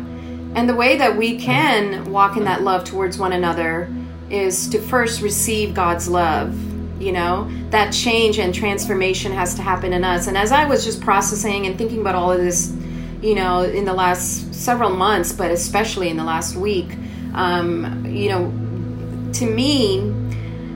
And 0.55 0.67
the 0.67 0.73
way 0.75 0.97
that 0.97 1.15
we 1.15 1.37
can 1.37 2.09
walk 2.11 2.35
in 2.35 2.45
that 2.45 2.63
love 2.63 2.83
towards 2.83 3.19
one 3.19 3.33
another 3.33 3.87
is 4.31 4.67
to 4.69 4.79
first 4.79 5.21
receive 5.21 5.73
God's 5.73 6.07
love. 6.07 6.55
You 6.99 7.11
know, 7.13 7.49
that 7.69 7.93
change 7.93 8.39
and 8.39 8.53
transformation 8.53 9.31
has 9.31 9.55
to 9.55 9.61
happen 9.61 9.93
in 9.93 10.03
us. 10.03 10.27
And 10.27 10.35
as 10.37 10.51
I 10.51 10.65
was 10.65 10.83
just 10.83 11.01
processing 11.01 11.65
and 11.65 11.77
thinking 11.77 12.01
about 12.01 12.15
all 12.15 12.31
of 12.31 12.39
this, 12.39 12.73
you 13.21 13.35
know, 13.35 13.61
in 13.63 13.85
the 13.85 13.93
last 13.93 14.53
several 14.53 14.89
months, 14.89 15.31
but 15.31 15.49
especially 15.51 16.09
in 16.09 16.17
the 16.17 16.23
last 16.25 16.55
week, 16.55 16.89
um, 17.35 18.05
you 18.05 18.29
know, 18.29 18.51
to 19.33 19.45
me, 19.45 19.99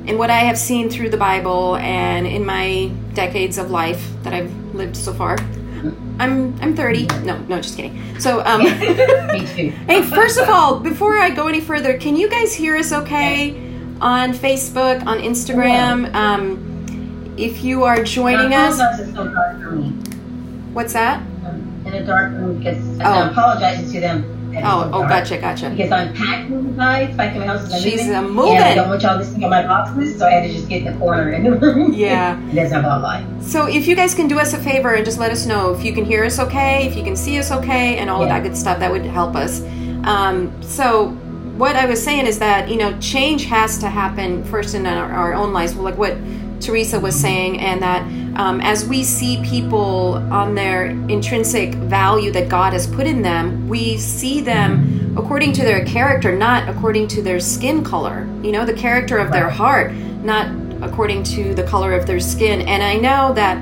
and 0.07 0.17
what 0.19 0.29
I 0.29 0.39
have 0.39 0.57
seen 0.57 0.89
through 0.89 1.09
the 1.09 1.17
Bible 1.17 1.75
and 1.77 2.27
in 2.27 2.45
my 2.45 2.91
decades 3.13 3.57
of 3.57 3.71
life 3.71 4.05
that 4.23 4.33
I've 4.33 4.51
lived 4.75 4.95
so 4.97 5.13
far, 5.13 5.37
I'm 6.19 6.55
I'm 6.61 6.75
30. 6.75 7.07
No, 7.23 7.37
no, 7.47 7.61
just 7.61 7.75
kidding. 7.75 8.19
So, 8.19 8.43
um, 8.45 8.63
me 9.33 9.47
too. 9.55 9.69
hey, 9.87 10.01
first 10.03 10.39
of 10.39 10.47
all, 10.49 10.79
before 10.79 11.17
I 11.17 11.29
go 11.29 11.47
any 11.47 11.59
further, 11.61 11.97
can 11.97 12.15
you 12.15 12.29
guys 12.29 12.53
hear 12.53 12.75
us 12.77 12.91
okay 12.93 13.55
on 14.01 14.33
Facebook, 14.33 15.05
on 15.05 15.19
Instagram? 15.19 16.13
Um, 16.13 17.35
if 17.37 17.63
you 17.63 17.83
are 17.83 18.03
joining 18.03 18.53
us, 18.53 18.75
apologize, 18.75 18.99
it's 19.07 19.15
so 19.17 19.27
dark 19.33 19.59
for 19.61 19.71
me. 19.71 19.89
what's 20.73 20.93
that? 20.93 21.19
I'm 21.45 21.83
in 21.87 21.93
a 21.95 22.05
dark 22.05 22.31
room 22.33 22.59
because 22.59 22.77
and 22.77 23.01
Oh. 23.01 23.05
I'm 23.11 23.29
apologizing 23.31 23.91
to 23.93 23.99
them. 23.99 24.32
Oh, 24.57 24.89
oh, 24.93 25.07
gotcha, 25.07 25.37
gotcha. 25.37 25.69
Because 25.69 25.91
I'm 25.91 26.13
packing 26.13 26.75
guys, 26.75 27.15
packing 27.15 27.39
my 27.39 27.47
house. 27.47 27.81
She's, 27.81 28.05
moving, 28.07 28.37
uh, 28.37 28.43
And 28.43 28.63
I 28.63 28.75
don't 28.75 28.89
want 28.89 29.01
y'all 29.01 29.17
to 29.17 29.25
see 29.25 29.39
my 29.39 29.63
boxes, 29.63 30.19
so 30.19 30.27
I 30.27 30.31
had 30.31 30.47
to 30.47 30.53
just 30.53 30.69
get 30.69 30.85
in 30.85 30.93
the 30.93 30.99
corner 30.99 31.31
in 31.31 31.43
the 31.43 31.51
room. 31.53 31.93
Yeah. 32.03 32.39
that's 32.53 32.71
not 32.71 33.01
life. 33.01 33.25
So, 33.41 33.67
if 33.67 33.87
you 33.87 33.95
guys 33.95 34.13
can 34.13 34.27
do 34.27 34.39
us 34.39 34.53
a 34.53 34.57
favor 34.57 34.93
and 34.93 35.05
just 35.05 35.19
let 35.19 35.31
us 35.31 35.45
know 35.45 35.73
if 35.73 35.83
you 35.83 35.93
can 35.93 36.05
hear 36.05 36.23
us 36.23 36.39
okay, 36.39 36.87
if 36.87 36.95
you 36.95 37.03
can 37.03 37.15
see 37.15 37.37
us 37.39 37.51
okay, 37.51 37.97
and 37.97 38.09
all 38.09 38.21
of 38.23 38.29
that 38.29 38.43
good 38.43 38.57
stuff, 38.57 38.79
that 38.79 38.91
would 38.91 39.05
help 39.05 39.35
us. 39.35 39.61
Um, 40.03 40.51
so, 40.61 41.09
what 41.57 41.75
I 41.75 41.85
was 41.85 42.03
saying 42.03 42.25
is 42.25 42.39
that, 42.39 42.67
you 42.69 42.77
know, 42.77 42.97
change 42.99 43.45
has 43.45 43.77
to 43.79 43.87
happen 43.89 44.43
first 44.45 44.73
in 44.75 44.85
our, 44.87 45.11
our 45.11 45.33
own 45.33 45.53
lives, 45.53 45.75
like 45.75 45.97
what 45.97 46.17
Teresa 46.63 46.99
was 46.99 47.19
saying, 47.19 47.59
and 47.59 47.81
that 47.81 48.01
um, 48.39 48.61
as 48.61 48.87
we 48.87 49.03
see 49.03 49.41
people 49.43 50.15
on 50.33 50.55
their 50.55 50.87
intrinsic 50.87 51.75
value 51.75 52.31
that 52.31 52.49
God 52.49 52.73
has 52.73 52.87
put 52.87 53.05
in 53.05 53.21
them, 53.21 53.67
we 53.67 53.97
see 53.97 54.41
them 54.41 55.15
according 55.17 55.53
to 55.53 55.63
their 55.63 55.85
character, 55.85 56.35
not 56.35 56.67
according 56.67 57.07
to 57.09 57.21
their 57.21 57.39
skin 57.39 57.83
color. 57.83 58.27
You 58.41 58.51
know, 58.51 58.65
the 58.65 58.73
character 58.73 59.17
of 59.17 59.31
their 59.31 59.49
heart, 59.49 59.93
not 60.23 60.47
according 60.81 61.23
to 61.23 61.53
the 61.53 61.63
color 61.63 61.93
of 61.93 62.07
their 62.07 62.19
skin. 62.19 62.61
And 62.61 62.81
I 62.81 62.95
know 62.95 63.33
that 63.33 63.57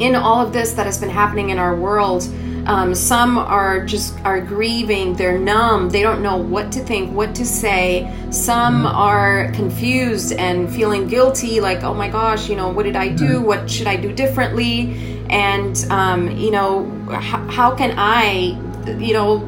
in 0.00 0.14
all 0.14 0.44
of 0.44 0.52
this 0.52 0.72
that 0.72 0.86
has 0.86 0.98
been 0.98 1.10
happening 1.10 1.50
in 1.50 1.58
our 1.58 1.76
world 1.76 2.22
um, 2.70 2.94
some 2.94 3.36
are 3.36 3.84
just 3.84 4.16
are 4.20 4.40
grieving 4.40 5.16
they're 5.16 5.36
numb 5.36 5.90
they 5.90 6.02
don't 6.02 6.22
know 6.22 6.36
what 6.36 6.70
to 6.70 6.78
think 6.78 7.12
what 7.12 7.34
to 7.34 7.44
say. 7.44 8.08
Some 8.30 8.86
are 8.86 9.50
confused 9.52 10.32
and 10.34 10.72
feeling 10.72 11.08
guilty 11.08 11.60
like 11.60 11.82
oh 11.82 11.94
my 11.94 12.08
gosh 12.08 12.48
you 12.48 12.54
know 12.54 12.68
what 12.68 12.84
did 12.84 12.94
i 12.94 13.08
do? 13.08 13.42
What 13.42 13.68
should 13.68 13.88
i 13.88 13.96
do 13.96 14.12
differently? 14.12 15.24
And 15.30 15.84
um, 15.90 16.30
you 16.36 16.52
know 16.52 16.86
h- 17.10 17.50
how 17.58 17.74
can 17.74 17.92
i 17.98 18.56
you 19.00 19.14
know 19.14 19.38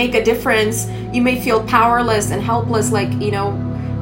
make 0.00 0.14
a 0.14 0.24
difference? 0.24 0.88
You 1.12 1.20
may 1.20 1.38
feel 1.38 1.62
powerless 1.66 2.30
and 2.30 2.40
helpless 2.40 2.90
like 2.90 3.12
you 3.20 3.32
know 3.32 3.50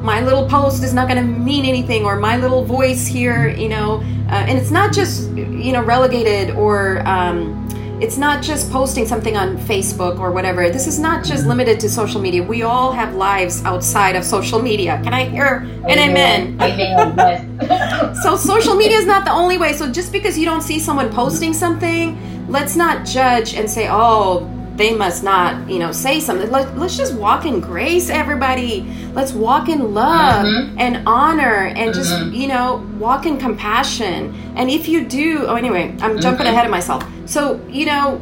my 0.01 0.21
little 0.21 0.47
post 0.47 0.81
is 0.81 0.93
not 0.93 1.09
going 1.09 1.21
to 1.21 1.29
mean 1.29 1.65
anything 1.65 2.05
or 2.05 2.15
my 2.15 2.37
little 2.37 2.63
voice 2.63 3.05
here 3.05 3.49
you 3.49 3.67
know? 3.67 4.01
Uh, 4.29 4.47
and 4.47 4.57
it's 4.57 4.71
not 4.71 4.93
just 4.93 5.29
you 5.31 5.73
know 5.73 5.83
relegated 5.83 6.55
or 6.55 7.05
um, 7.05 7.67
it's 8.01 8.17
not 8.17 8.41
just 8.43 8.71
posting 8.71 9.05
something 9.05 9.37
on 9.37 9.57
facebook 9.57 10.19
or 10.19 10.31
whatever. 10.31 10.69
This 10.69 10.87
is 10.87 10.97
not 10.99 11.23
just 11.23 11.45
limited 11.45 11.79
to 11.81 11.89
social 11.89 12.19
media. 12.19 12.41
We 12.41 12.63
all 12.63 12.91
have 12.91 13.15
lives 13.15 13.63
outside 13.63 14.15
of 14.15 14.23
social 14.25 14.61
media. 14.61 14.99
Can 15.03 15.13
i 15.13 15.25
hear 15.25 15.67
an 15.87 15.99
amen. 15.99 16.57
Amen. 16.59 17.57
So 18.23 18.35
social 18.35 18.75
media 18.75 18.97
is 18.97 19.05
not 19.05 19.25
the 19.25 19.31
only 19.31 19.57
way. 19.57 19.73
So 19.73 19.91
just 19.91 20.11
because 20.11 20.37
you 20.37 20.45
don't 20.45 20.61
see 20.61 20.79
someone 20.79 21.11
posting 21.11 21.53
something 21.53 22.17
let's 22.51 22.75
not 22.75 23.05
judge 23.05 23.53
and 23.53 23.69
say 23.69 23.87
oh 23.89 24.45
they 24.75 24.95
must 24.95 25.23
not 25.23 25.69
you 25.69 25.79
know 25.79 25.91
say 25.91 26.19
something. 26.19 26.49
Let, 26.49 26.77
let's 26.77 26.95
just 26.97 27.13
walk 27.15 27.45
in 27.45 27.59
grace 27.59 28.09
everybody. 28.09 28.85
Let's 29.13 29.33
walk 29.33 29.67
in 29.69 29.93
love 29.93 30.45
Mhm. 30.45 30.75
and 30.77 31.03
honor 31.05 31.71
and 31.75 31.93
just 31.93 32.13
Mhm. 32.13 32.33
you 32.35 32.47
know 32.47 32.83
walk 32.99 33.25
in 33.25 33.37
compassion. 33.37 34.33
And 34.55 34.69
if 34.69 34.87
you 34.87 35.03
do 35.05 35.45
oh 35.47 35.55
anyway 35.55 35.93
i'm 36.01 36.19
jumping 36.19 36.47
ahead 36.47 36.65
of 36.65 36.71
myself. 36.71 37.03
So 37.25 37.59
you 37.69 37.85
know 37.85 38.21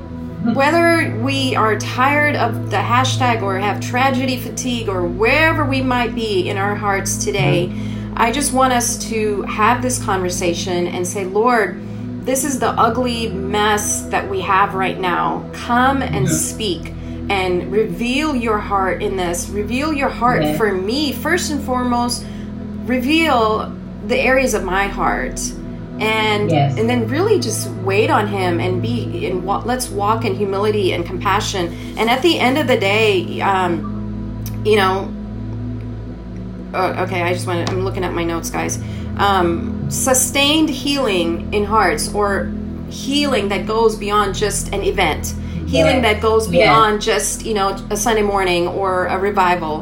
whether 0.54 1.16
we 1.22 1.54
are 1.56 1.78
tired 1.78 2.36
of 2.36 2.72
the 2.72 2.78
hashtag 2.78 3.42
or 3.42 3.60
have 3.60 3.80
tragedy 3.82 4.38
fatigue 4.38 4.88
or 4.88 5.04
wherever 5.04 5.66
we 5.66 5.82
might 5.82 6.16
be 6.16 6.48
in 6.50 6.58
our 6.58 6.76
hearts 6.76 7.24
today, 7.26 7.70
I 8.16 8.32
just 8.32 8.54
want 8.54 8.72
us 8.74 8.98
to 9.10 9.42
have 9.44 9.82
this 9.82 10.02
conversation 10.02 10.88
and 10.88 11.06
say, 11.06 11.26
Lord, 11.26 11.80
this 12.30 12.44
is 12.44 12.60
the 12.60 12.70
ugly 12.70 13.28
mess 13.30 14.04
that 14.04 14.30
we 14.30 14.40
have 14.40 14.76
right 14.76 15.00
now. 15.00 15.44
Come 15.52 16.04
and 16.04 16.28
Yeah. 16.28 16.32
speak 16.32 16.94
and 17.28 17.72
reveal 17.72 18.36
your 18.36 18.60
heart 18.60 19.02
in 19.02 19.18
this. 19.18 19.50
Reveal 19.50 19.92
your 19.94 20.10
heart 20.10 20.46
for 20.56 20.72
me, 20.72 21.12
first 21.12 21.50
and 21.52 21.60
foremost. 21.64 22.24
Reveal 22.86 23.72
the 24.08 24.20
areas 24.20 24.54
of 24.54 24.64
my 24.64 24.86
heart 24.88 25.42
and 26.00 26.52
Yes. 26.52 26.78
and 26.78 26.88
then 26.88 27.08
really 27.08 27.40
just 27.40 27.68
wait 27.84 28.12
on 28.12 28.28
him 28.28 28.60
and 28.60 28.80
be 28.80 29.26
and 29.26 29.44
wa- 29.44 29.64
let's 29.66 29.90
walk 29.90 30.24
in 30.24 30.36
humility 30.36 30.94
and 30.94 31.06
compassion 31.08 31.76
and 31.98 32.12
at 32.12 32.22
the 32.22 32.40
end 32.40 32.58
of 32.60 32.68
the 32.68 32.78
day 32.78 33.42
um 33.42 33.72
you 34.64 34.78
know 34.78 35.10
uh, 36.74 37.04
okay 37.06 37.22
i 37.24 37.34
just 37.34 37.46
want 37.46 37.68
to 37.68 37.74
i'm 37.74 37.84
looking 37.84 38.06
at 38.06 38.14
my 38.14 38.24
notes 38.24 38.50
guys 38.50 38.80
um 39.20 39.90
sustained 39.92 40.70
healing 40.70 41.54
in 41.54 41.64
hearts 41.66 42.14
or 42.14 42.52
healing 42.90 43.50
that 43.50 43.66
goes 43.68 43.96
beyond 43.96 44.34
just 44.36 44.74
an 44.74 44.82
event. 44.84 45.36
Healing 45.68 46.02
that 46.02 46.20
goes 46.20 46.48
beyond 46.48 47.00
just 47.02 47.46
you 47.46 47.54
know 47.54 47.70
a 47.92 47.98
sunday 47.98 48.24
morning 48.24 48.68
or 48.68 49.06
a 49.06 49.20
revival. 49.20 49.82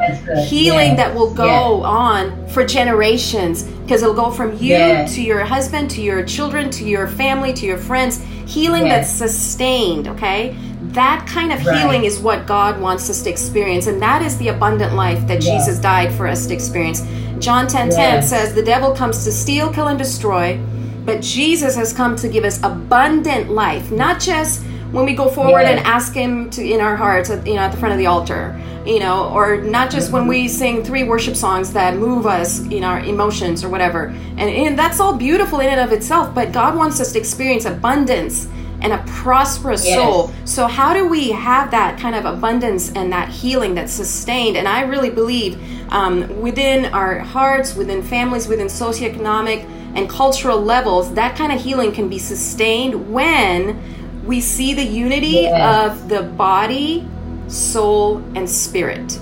Healing 0.50 0.98
that 0.98 1.16
will 1.16 1.34
go 1.34 1.82
on 1.84 2.48
for 2.50 2.66
generations 2.66 3.64
because 3.64 4.02
it'll 4.04 4.14
go 4.14 4.30
from 4.32 4.52
you 4.58 4.78
to 5.16 5.22
your 5.22 5.46
husband 5.46 5.90
to 5.92 6.02
your 6.02 6.26
children 6.26 6.70
to 6.72 6.84
your 6.84 7.08
family 7.08 7.54
to 7.54 7.66
your 7.66 7.78
friends. 7.78 8.20
Healing 8.46 8.84
that's 8.84 9.10
sustained 9.10 10.08
okay? 10.10 10.56
That 10.94 11.26
kind 11.28 11.52
of 11.54 11.66
Right. 11.66 11.80
healing 11.80 12.04
is 12.06 12.20
what 12.20 12.46
god 12.48 12.82
wants 12.82 13.10
us 13.10 13.22
to 13.24 13.30
experience 13.30 13.88
and 13.88 14.02
that 14.02 14.22
is 14.22 14.38
the 14.38 14.48
abundant 14.50 14.94
life 14.96 15.26
that 15.28 15.42
jesus 15.42 15.78
died 15.80 16.12
for 16.14 16.28
us 16.28 16.48
to 16.48 16.54
experience 16.54 17.02
john 17.40 17.68
10 17.68 17.90
Yes. 17.92 18.30
says 18.30 18.54
the 18.54 18.64
devil 18.64 18.94
comes 18.94 19.24
to 19.24 19.32
steal 19.32 19.72
kill 19.72 19.88
and 19.88 19.98
destroy 19.98 20.60
but 21.06 21.22
jesus 21.22 21.76
has 21.76 21.94
come 21.94 22.16
to 22.16 22.28
give 22.28 22.44
us 22.44 22.62
abundant 22.64 23.50
life 23.50 23.92
not 23.92 24.20
just 24.20 24.64
when 24.92 25.06
we 25.06 25.14
go 25.14 25.28
forward 25.30 25.66
and 25.66 25.80
ask 25.86 26.14
him 26.14 26.50
to 26.50 26.64
in 26.66 26.80
our 26.80 26.96
hearts 26.96 27.30
at- 27.30 27.46
you 27.46 27.56
know 27.56 27.62
at 27.62 27.72
the 27.72 27.78
front 27.78 27.92
of 27.94 28.00
the 28.00 28.06
altar 28.06 28.60
you 28.86 29.00
know 29.00 29.30
or 29.34 29.58
not 29.58 29.92
just 29.92 30.12
when 30.12 30.28
we 30.28 30.46
mm-hmm. 30.46 30.58
sing 30.58 30.84
three 30.84 31.04
worship 31.04 31.36
songs 31.36 31.74
that 31.74 31.98
move 31.98 32.26
us 32.26 32.62
in 32.72 32.86
our 32.86 33.00
emotions 33.02 33.64
or 33.64 33.70
whatever. 33.70 34.08
And, 34.38 34.50
and 34.50 34.80
that's 34.80 35.02
all 35.02 35.14
beautiful 35.18 35.60
in 35.60 35.68
and 35.68 35.82
of 35.82 35.92
itself 35.92 36.34
but 36.34 36.52
god 36.54 36.76
wants 36.76 37.02
us 37.02 37.12
to 37.12 37.20
experience 37.20 37.66
abundance 37.66 38.48
and 38.80 38.94
a 38.94 39.04
prosperous 39.08 39.84
Yes. 39.86 39.96
soul. 39.96 40.32
So 40.46 40.68
how 40.68 40.94
do 40.94 41.08
we 41.08 41.32
have 41.32 41.72
that 41.72 42.00
kind 42.00 42.16
of 42.16 42.26
abundance 42.26 42.92
and 42.94 43.12
that 43.12 43.28
healing 43.28 43.74
that's 43.74 43.92
sustained? 43.92 44.56
And 44.56 44.68
i 44.68 44.82
really 44.82 45.10
believe 45.10 45.58
um, 45.90 46.42
within 46.42 46.86
our 46.94 47.20
hearts 47.20 47.76
within 47.76 48.02
families 48.04 48.48
within 48.48 48.68
socioeconomic 48.68 49.64
and 49.96 50.10
cultural 50.10 50.60
levels 50.62 51.14
that 51.14 51.36
kind 51.38 51.52
of 51.52 51.60
healing 51.62 51.92
can 51.92 52.08
be 52.10 52.20
sustained 52.20 53.12
when 53.14 53.82
we 54.26 54.42
see 54.42 54.74
the 54.74 54.84
unity 54.84 55.44
Yes. 55.48 55.92
of 55.92 56.10
the 56.10 56.24
body 56.24 57.08
soul 57.48 58.18
and 58.36 58.50
spirit 58.50 59.20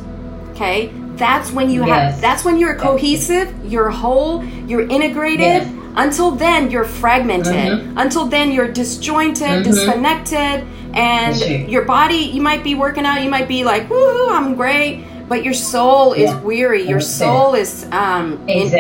okay 0.52 0.92
that's 1.16 1.52
when 1.52 1.70
you 1.70 1.84
have 1.84 2.20
that's 2.20 2.44
when 2.44 2.58
you're 2.58 2.76
cohesive 2.76 3.54
you're 3.64 3.90
whole 3.92 4.44
you're 4.68 4.88
integrated 4.90 5.40
Yes. 5.64 5.72
until 5.96 6.32
then 6.32 6.72
you're 6.72 6.84
fragmented 6.86 7.54
Mhm. 7.54 7.94
until 7.98 8.26
then 8.26 8.52
you're 8.52 8.68
disjointed 8.68 9.48
Mhm. 9.48 9.64
disconnected 9.64 10.64
and 10.94 11.36
your 11.70 11.84
body 11.84 12.18
you 12.18 12.42
might 12.42 12.64
be 12.64 12.74
working 12.74 13.06
out 13.06 13.22
you 13.22 13.30
might 13.30 13.48
be 13.48 13.64
like 13.64 13.88
woohoo 13.90 14.32
i'm 14.32 14.56
great 14.56 15.04
but 15.28 15.44
your 15.44 15.54
soul 15.54 16.14
is 16.14 16.30
Yeah. 16.32 16.40
weary 16.42 16.84
your 16.88 17.02
soul 17.02 17.56
is 17.56 17.86
um 17.92 18.40
in 18.48 18.72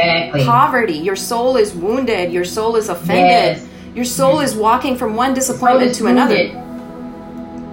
poverty 0.46 0.94
your 0.98 1.16
soul 1.16 1.58
is 1.58 1.74
wounded 1.74 2.32
your 2.32 2.46
soul 2.46 2.76
is 2.76 2.90
offended 2.90 3.58
Yes. 3.58 3.66
your 3.96 4.06
soul 4.06 4.40
is 4.42 4.56
walking 4.56 4.96
from 4.96 5.16
one 5.16 5.34
disappointment 5.34 5.96
to 5.96 6.06
is 6.06 6.12
another 6.12 6.36
yeah 6.36 6.56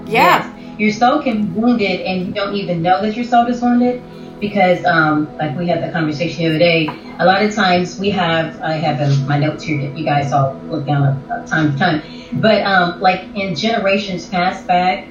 Yes. 0.06 0.48
Your 0.78 0.90
soul 0.90 1.22
can 1.22 1.46
be 1.46 1.60
wounded 1.60 2.00
and 2.00 2.26
you 2.26 2.32
don't 2.32 2.54
even 2.54 2.82
know 2.82 3.02
that 3.02 3.14
your 3.14 3.24
soul 3.26 3.46
is 3.46 3.60
wounded. 3.60 4.02
because 4.40 4.84
um, 4.86 5.28
like 5.38 5.56
we 5.56 5.68
had 5.68 5.84
the 5.86 5.92
conversation 5.92 6.42
the 6.42 6.48
other 6.50 6.58
day. 6.58 6.88
A 7.20 7.24
lot 7.24 7.44
of 7.44 7.54
times 7.54 8.00
we 8.00 8.10
have 8.10 8.60
I 8.60 8.72
have 8.72 8.98
in 9.00 9.24
my 9.28 9.38
notes 9.38 9.62
here 9.62 9.78
that 9.82 9.96
you 9.96 10.04
guys 10.04 10.32
all 10.32 10.56
look 10.66 10.84
down 10.84 11.02
a, 11.04 11.46
time 11.46 11.70
to 11.72 11.78
time, 11.78 12.02
but 12.40 12.62
um, 12.66 12.98
like 13.00 13.20
in 13.36 13.54
generations 13.54 14.26
past 14.28 14.66
back, 14.66 15.06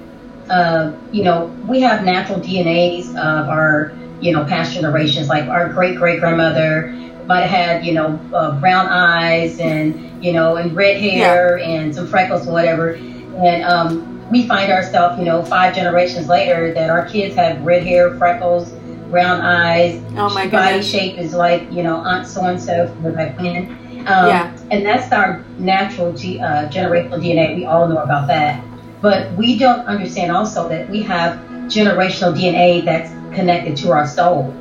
uh, 0.50 0.94
you 1.12 1.24
know, 1.24 1.48
we 1.68 1.82
have 1.82 2.04
natural 2.04 2.40
DNAs 2.40 3.10
of 3.10 3.50
our 3.50 3.94
you 4.20 4.32
know 4.32 4.46
past 4.46 4.74
generations. 4.74 5.28
Like 5.28 5.48
our 5.48 5.70
great 5.70 5.98
great 5.98 6.20
grandmother 6.20 6.92
might 7.26 7.42
have 7.42 7.50
had 7.50 7.86
you 7.86 7.94
know 7.94 8.20
uh, 8.34 8.60
brown 8.60 8.88
eyes 8.88 9.60
and 9.60 10.24
you 10.24 10.34
know 10.34 10.58
and 10.58 10.76
red 10.76 10.98
hair 11.02 11.58
yeah. 11.58 11.68
and 11.68 11.94
some 11.94 12.08
freckles 12.08 12.48
or 12.48 12.52
whatever, 12.52 12.94
and 12.94 13.64
um, 13.64 14.30
we 14.32 14.48
find 14.48 14.72
ourselves 14.72 15.20
you 15.20 15.26
know 15.26 15.44
five 15.44 15.76
generations 15.76 16.28
later 16.28 16.74
that 16.74 16.90
our 16.90 17.06
kids 17.08 17.36
have 17.36 17.62
red 17.62 17.84
hair, 17.84 18.18
freckles 18.18 18.74
brown 19.12 19.42
eyes. 19.42 20.02
Oh 20.16 20.34
my 20.34 20.48
god. 20.48 20.72
Body 20.72 20.82
shape 20.82 21.20
is 21.20 21.34
like, 21.34 21.70
you 21.72 21.84
know, 21.84 21.98
Aunt 21.98 22.26
so 22.26 22.46
and 22.46 22.60
so 22.60 22.88
from 22.88 23.14
back 23.14 23.38
when. 23.38 23.70
Um, 24.08 24.28
yeah. 24.28 24.58
And 24.72 24.84
that's 24.84 25.12
our 25.12 25.46
natural 25.60 26.14
G, 26.14 26.40
uh, 26.40 26.70
generational 26.70 27.22
DNA. 27.22 27.58
We 27.58 27.66
all 27.66 27.88
know 27.88 27.98
about 27.98 28.28
that. 28.28 28.64
But 29.02 29.32
we 29.34 29.58
don't 29.58 29.86
understand 29.88 30.32
also 30.32 30.70
that 30.70 30.90
we 30.90 31.02
have 31.04 31.40
generational 31.68 32.36
DNA 32.36 32.86
that's 32.86 33.10
connected 33.36 33.76
to 33.78 33.92
our 33.92 34.08
soul. 34.08 34.54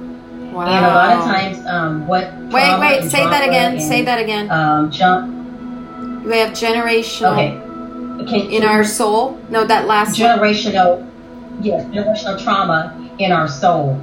Wow. 0.53 0.67
And 0.67 0.85
a 0.85 0.89
lot 0.89 1.19
of 1.19 1.25
times, 1.25 1.67
um, 1.67 2.07
what. 2.07 2.33
Wait, 2.51 2.81
wait, 2.81 3.11
say 3.11 3.25
that 3.25 3.47
again. 3.47 3.75
And, 3.75 3.83
say 3.83 4.03
that 4.03 4.19
again. 4.19 4.51
Um, 4.51 4.91
jump. 4.91 6.25
We 6.25 6.39
have 6.39 6.51
generational. 6.51 8.23
Okay. 8.23 8.57
In 8.57 8.65
our 8.65 8.85
soul? 8.85 9.39
No, 9.49 9.65
that 9.65 9.87
last 9.87 10.19
generational. 10.19 11.01
One. 11.01 11.11
Yes, 11.63 11.85
generational 11.87 12.43
trauma 12.43 13.11
in 13.19 13.33
our 13.33 13.49
soul 13.49 14.01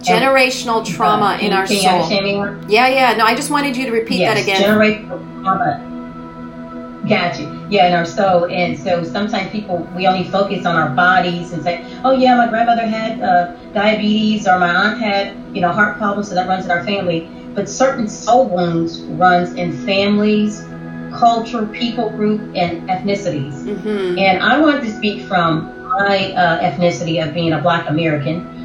generational 0.00 0.78
and, 0.78 0.86
trauma 0.86 1.26
uh, 1.26 1.38
in 1.38 1.52
our 1.52 1.66
soul. 1.66 1.76
Yeah, 2.68 2.88
yeah. 2.88 3.14
No, 3.16 3.24
I 3.24 3.34
just 3.34 3.50
wanted 3.50 3.76
you 3.76 3.86
to 3.86 3.92
repeat 3.92 4.20
yes, 4.20 4.34
that 4.34 4.42
again. 4.42 4.62
Generational 4.62 5.42
trauma. 5.42 5.95
Gotcha. 7.08 7.66
Yeah, 7.70 7.88
in 7.88 7.94
our 7.94 8.04
soul. 8.04 8.46
And 8.46 8.78
so 8.78 9.04
sometimes 9.04 9.50
people, 9.50 9.78
we 9.94 10.06
only 10.06 10.28
focus 10.28 10.66
on 10.66 10.76
our 10.76 10.90
bodies 10.90 11.52
and 11.52 11.62
say, 11.62 11.84
oh, 12.04 12.12
yeah, 12.12 12.36
my 12.36 12.48
grandmother 12.48 12.86
had 12.86 13.20
uh, 13.20 13.52
diabetes 13.72 14.46
or 14.46 14.58
my 14.58 14.68
aunt 14.68 15.00
had, 15.00 15.36
you 15.54 15.60
know, 15.60 15.72
heart 15.72 15.98
problems, 15.98 16.28
so 16.28 16.34
that 16.34 16.48
runs 16.48 16.64
in 16.64 16.70
our 16.70 16.84
family. 16.84 17.28
But 17.54 17.68
certain 17.68 18.08
soul 18.08 18.48
wounds 18.48 19.00
runs 19.00 19.54
in 19.54 19.72
families, 19.86 20.64
culture, 21.14 21.66
people 21.66 22.10
group, 22.10 22.40
and 22.54 22.88
ethnicities. 22.88 23.54
Mm-hmm. 23.64 24.18
And 24.18 24.42
I 24.42 24.60
want 24.60 24.82
to 24.82 24.96
speak 24.96 25.22
from 25.26 25.74
my 25.98 26.32
uh, 26.32 26.60
ethnicity 26.60 27.26
of 27.26 27.32
being 27.32 27.52
a 27.52 27.60
black 27.60 27.88
American 27.88 28.56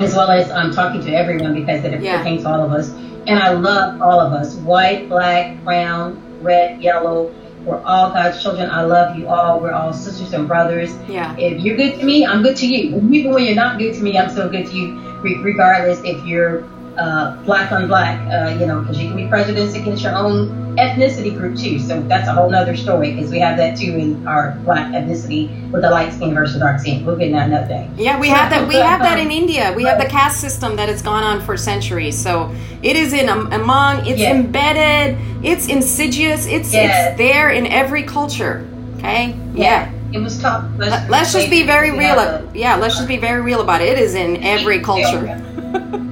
as 0.00 0.14
well 0.14 0.30
as 0.30 0.50
I'm 0.50 0.66
um, 0.66 0.72
talking 0.72 1.00
to 1.02 1.12
everyone 1.12 1.54
because 1.54 1.84
it 1.84 2.00
yeah. 2.00 2.18
pertains 2.18 2.42
to 2.42 2.50
all 2.50 2.62
of 2.62 2.72
us. 2.72 2.90
And 3.26 3.38
I 3.38 3.52
love 3.52 4.00
all 4.00 4.20
of 4.20 4.32
us 4.32 4.54
white, 4.56 5.08
black, 5.08 5.62
brown, 5.64 6.22
red, 6.42 6.80
yellow. 6.80 7.34
We're 7.64 7.80
all 7.82 8.10
God's 8.10 8.42
children. 8.42 8.70
I 8.70 8.82
love 8.82 9.16
you 9.16 9.28
all. 9.28 9.60
We're 9.60 9.72
all 9.72 9.92
sisters 9.92 10.32
and 10.32 10.46
brothers. 10.48 10.94
Yeah. 11.08 11.36
If 11.36 11.62
you're 11.62 11.76
good 11.76 11.98
to 11.98 12.04
me, 12.04 12.24
I'm 12.24 12.42
good 12.42 12.56
to 12.58 12.66
you. 12.66 12.96
Even 13.10 13.32
when 13.32 13.44
you're 13.44 13.54
not 13.54 13.78
good 13.78 13.94
to 13.94 14.02
me, 14.02 14.18
I'm 14.18 14.30
still 14.30 14.48
good 14.48 14.66
to 14.66 14.74
you, 14.74 15.20
regardless 15.42 16.00
if 16.04 16.24
you're 16.24 16.64
uh, 16.98 17.36
black 17.44 17.70
on 17.72 17.86
black, 17.86 18.18
uh, 18.32 18.58
you 18.58 18.66
know, 18.66 18.80
because 18.80 18.98
you 18.98 19.08
can 19.08 19.16
be 19.16 19.28
prejudiced 19.28 19.76
against 19.76 20.02
your 20.02 20.14
own 20.14 20.48
ethnicity 20.76 21.36
group 21.36 21.56
too. 21.56 21.78
So 21.78 22.00
that's 22.02 22.28
a 22.28 22.32
whole 22.32 22.50
nother 22.50 22.76
story 22.76 23.14
because 23.14 23.30
we 23.30 23.38
have 23.40 23.56
that 23.56 23.76
too 23.76 23.96
in 23.96 24.26
our 24.26 24.52
black 24.64 24.92
ethnicity 24.92 25.70
with 25.70 25.82
the 25.82 25.90
light 25.90 26.12
skin 26.12 26.34
versus 26.34 26.60
dark 26.60 26.80
skin. 26.80 27.04
We'll 27.04 27.16
get 27.16 27.32
that 27.32 27.48
another 27.48 27.68
day. 27.68 27.90
Yeah, 27.96 28.18
we 28.18 28.28
have 28.28 28.50
that. 28.50 28.66
We 28.66 28.74
have 28.76 29.00
that 29.00 29.18
in 29.18 29.30
India. 29.30 29.72
We 29.76 29.84
have 29.84 30.00
the 30.00 30.08
caste 30.08 30.40
system 30.40 30.76
that 30.76 30.88
has 30.88 31.02
gone 31.02 31.22
on 31.22 31.40
for 31.40 31.56
centuries. 31.56 32.18
So 32.20 32.54
it 32.82 32.96
is 32.96 33.12
in 33.12 33.28
um, 33.28 33.52
among. 33.52 34.06
It's 34.06 34.20
yes. 34.20 34.34
embedded. 34.34 35.18
It's 35.44 35.68
insidious. 35.68 36.46
It's 36.46 36.72
yes. 36.72 37.10
it's 37.10 37.18
there 37.18 37.50
in 37.50 37.66
every 37.66 38.02
culture. 38.02 38.68
Okay. 38.96 39.36
Yeah. 39.54 39.92
yeah. 39.92 39.92
It 40.10 40.18
was 40.18 40.40
tough. 40.40 40.64
Let's, 40.78 41.10
let's 41.10 41.32
just 41.34 41.50
be 41.50 41.64
very 41.64 41.90
real. 41.90 42.50
yeah, 42.54 42.76
let's 42.76 42.96
just 42.96 43.08
be 43.08 43.18
very 43.18 43.42
real 43.42 43.60
about 43.60 43.82
it. 43.82 43.88
It 43.88 43.98
is 43.98 44.14
in 44.14 44.42
every 44.42 44.80
culture. 44.80 45.44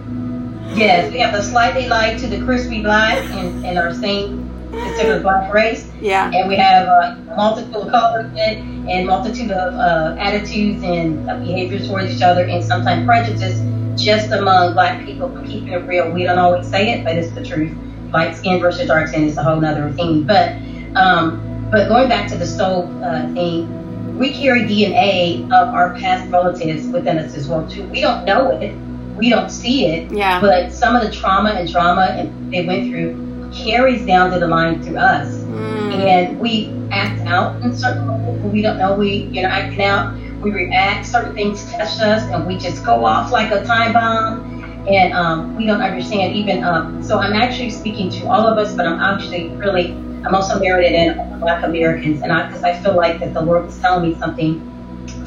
Yes, 0.76 1.10
we 1.10 1.18
have 1.20 1.32
the 1.32 1.42
slightly 1.42 1.88
light 1.88 2.18
to 2.18 2.26
the 2.26 2.44
crispy 2.44 2.82
black 2.82 3.18
and, 3.30 3.64
and 3.64 3.78
our 3.78 3.94
same 3.94 4.46
considered 4.70 5.22
black 5.22 5.52
race. 5.52 5.90
Yeah. 6.02 6.30
And 6.30 6.48
we 6.48 6.56
have 6.56 6.86
a 6.86 7.34
multiple 7.34 7.84
of 7.84 7.90
colors 7.90 8.30
and 8.36 9.06
multitude 9.06 9.50
of 9.52 9.74
uh, 9.74 10.16
attitudes 10.18 10.84
and 10.84 11.28
uh, 11.30 11.38
behaviors 11.38 11.88
towards 11.88 12.14
each 12.14 12.22
other 12.22 12.44
and 12.44 12.62
sometimes 12.62 13.06
prejudice 13.06 13.60
just 13.98 14.30
among 14.32 14.74
black 14.74 15.04
people. 15.06 15.28
But 15.28 15.46
keeping 15.46 15.68
it 15.68 15.86
real, 15.86 16.10
we 16.10 16.24
don't 16.24 16.38
always 16.38 16.68
say 16.68 16.92
it, 16.92 17.04
but 17.04 17.16
it's 17.16 17.32
the 17.32 17.44
truth. 17.44 17.74
Light 18.12 18.36
skin 18.36 18.60
versus 18.60 18.86
dark 18.86 19.08
skin 19.08 19.24
is 19.24 19.38
a 19.38 19.42
whole 19.42 19.64
other 19.64 19.90
thing. 19.92 20.24
But 20.24 20.52
um, 20.94 21.68
but 21.70 21.88
going 21.88 22.08
back 22.08 22.28
to 22.30 22.36
the 22.36 22.46
soul 22.46 22.86
uh, 23.02 23.32
thing, 23.32 24.18
we 24.18 24.32
carry 24.32 24.62
DNA 24.62 25.44
of 25.46 25.74
our 25.74 25.94
past 25.94 26.30
relatives 26.30 26.86
within 26.86 27.18
us 27.18 27.34
as 27.34 27.48
well 27.48 27.68
too. 27.68 27.84
We 27.88 28.02
don't 28.02 28.24
know 28.24 28.50
it 28.50 28.74
we 29.16 29.30
don't 29.30 29.50
see 29.50 29.86
it. 29.86 30.10
Yeah. 30.10 30.40
But 30.40 30.72
some 30.72 30.94
of 30.94 31.02
the 31.02 31.10
trauma 31.10 31.50
and 31.50 31.70
drama 31.70 32.06
and 32.10 32.52
they 32.52 32.64
went 32.64 32.88
through 32.90 33.50
carries 33.52 34.04
down 34.06 34.30
to 34.32 34.38
the 34.38 34.46
line 34.46 34.82
through 34.82 34.98
us. 34.98 35.28
Mm. 35.34 35.92
And 36.06 36.40
we 36.40 36.72
act 36.90 37.20
out 37.22 37.60
in 37.62 37.74
certain 37.74 38.06
ways. 38.06 38.52
We 38.52 38.62
don't 38.62 38.78
know 38.78 38.94
we, 38.94 39.24
you 39.32 39.42
know, 39.42 39.48
acting 39.48 39.82
out. 39.82 40.14
We 40.40 40.50
react. 40.50 41.06
Certain 41.06 41.34
things 41.34 41.64
touch 41.72 42.00
us, 42.00 42.22
and 42.30 42.46
we 42.46 42.58
just 42.58 42.84
go 42.84 43.04
off 43.04 43.32
like 43.32 43.50
a 43.50 43.64
time 43.64 43.92
bomb. 43.92 44.86
And 44.86 45.12
um, 45.14 45.56
we 45.56 45.66
don't 45.66 45.80
understand 45.80 46.36
even. 46.36 46.62
Um, 46.62 47.02
so 47.02 47.18
I'm 47.18 47.32
actually 47.32 47.70
speaking 47.70 48.10
to 48.10 48.28
all 48.28 48.46
of 48.46 48.56
us, 48.58 48.74
but 48.74 48.86
I'm 48.86 49.00
actually 49.00 49.48
really, 49.48 49.92
I'm 50.24 50.34
also 50.34 50.60
merited 50.60 50.92
in 50.92 51.40
Black 51.40 51.64
Americans, 51.64 52.22
and 52.22 52.32
I 52.32 52.46
because 52.46 52.62
I 52.62 52.78
feel 52.80 52.94
like 52.94 53.18
that 53.20 53.34
the 53.34 53.40
Lord 53.40 53.66
is 53.66 53.78
telling 53.80 54.08
me 54.08 54.16
something 54.18 54.60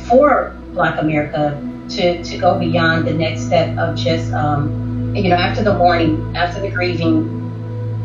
for 0.08 0.56
Black 0.72 1.02
America 1.02 1.60
to, 1.90 2.24
to 2.24 2.38
go 2.38 2.58
beyond 2.58 3.08
the 3.08 3.14
next 3.14 3.46
step 3.46 3.78
of 3.78 3.96
just, 3.96 4.32
um, 4.34 5.16
you 5.16 5.30
know, 5.30 5.36
after 5.36 5.64
the 5.64 5.74
mourning, 5.74 6.36
after 6.36 6.62
the 6.62 6.70
grieving, 6.70 7.38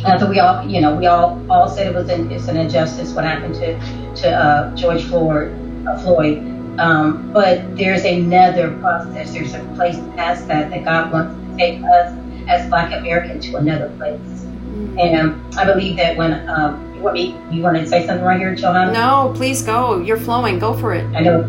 after 0.05 0.29
we 0.29 0.39
all, 0.41 0.67
you 0.67 0.81
know, 0.81 0.95
we 0.95 1.07
all 1.07 1.41
all 1.51 1.69
said 1.69 1.87
it 1.87 1.95
was 1.95 2.09
an, 2.09 2.31
it's 2.31 2.49
an 2.49 2.57
injustice 2.57 3.13
what 3.13 3.25
happened 3.25 3.55
to 3.55 3.79
to 4.23 4.31
uh, 4.31 4.75
George 4.75 5.05
Floyd. 5.05 5.53
Uh, 5.87 5.99
Floyd. 5.99 6.39
Um, 6.79 7.33
but 7.33 7.77
there's 7.77 8.05
another 8.05 8.77
process. 8.79 9.33
There's 9.33 9.55
a 9.55 9.61
place 9.77 9.97
past 10.17 10.49
that 10.49 10.71
that 10.71 10.85
God 10.85 11.13
wants 11.13 11.35
to 11.35 11.57
take 11.57 11.83
us 11.85 12.19
as 12.49 12.69
Black 12.69 12.93
Americans 12.93 13.47
to 13.47 13.57
another 13.57 13.95
place. 13.97 14.19
Mm-hmm. 14.21 14.99
And 14.99 15.57
I 15.57 15.65
believe 15.65 15.97
that 15.97 16.17
when 16.17 16.49
um, 16.49 16.95
you 16.97 17.03
want 17.03 17.15
me, 17.15 17.39
you 17.51 17.63
want 17.63 17.77
to 17.77 17.87
say 17.87 18.07
something 18.07 18.25
right 18.25 18.39
here, 18.39 18.55
Johanna? 18.55 18.93
No, 18.93 19.33
please 19.37 19.63
go. 19.63 20.01
You're 20.01 20.17
flowing. 20.17 20.59
Go 20.59 20.75
for 20.75 20.95
it. 20.95 21.05
I 21.15 21.21
know. 21.21 21.43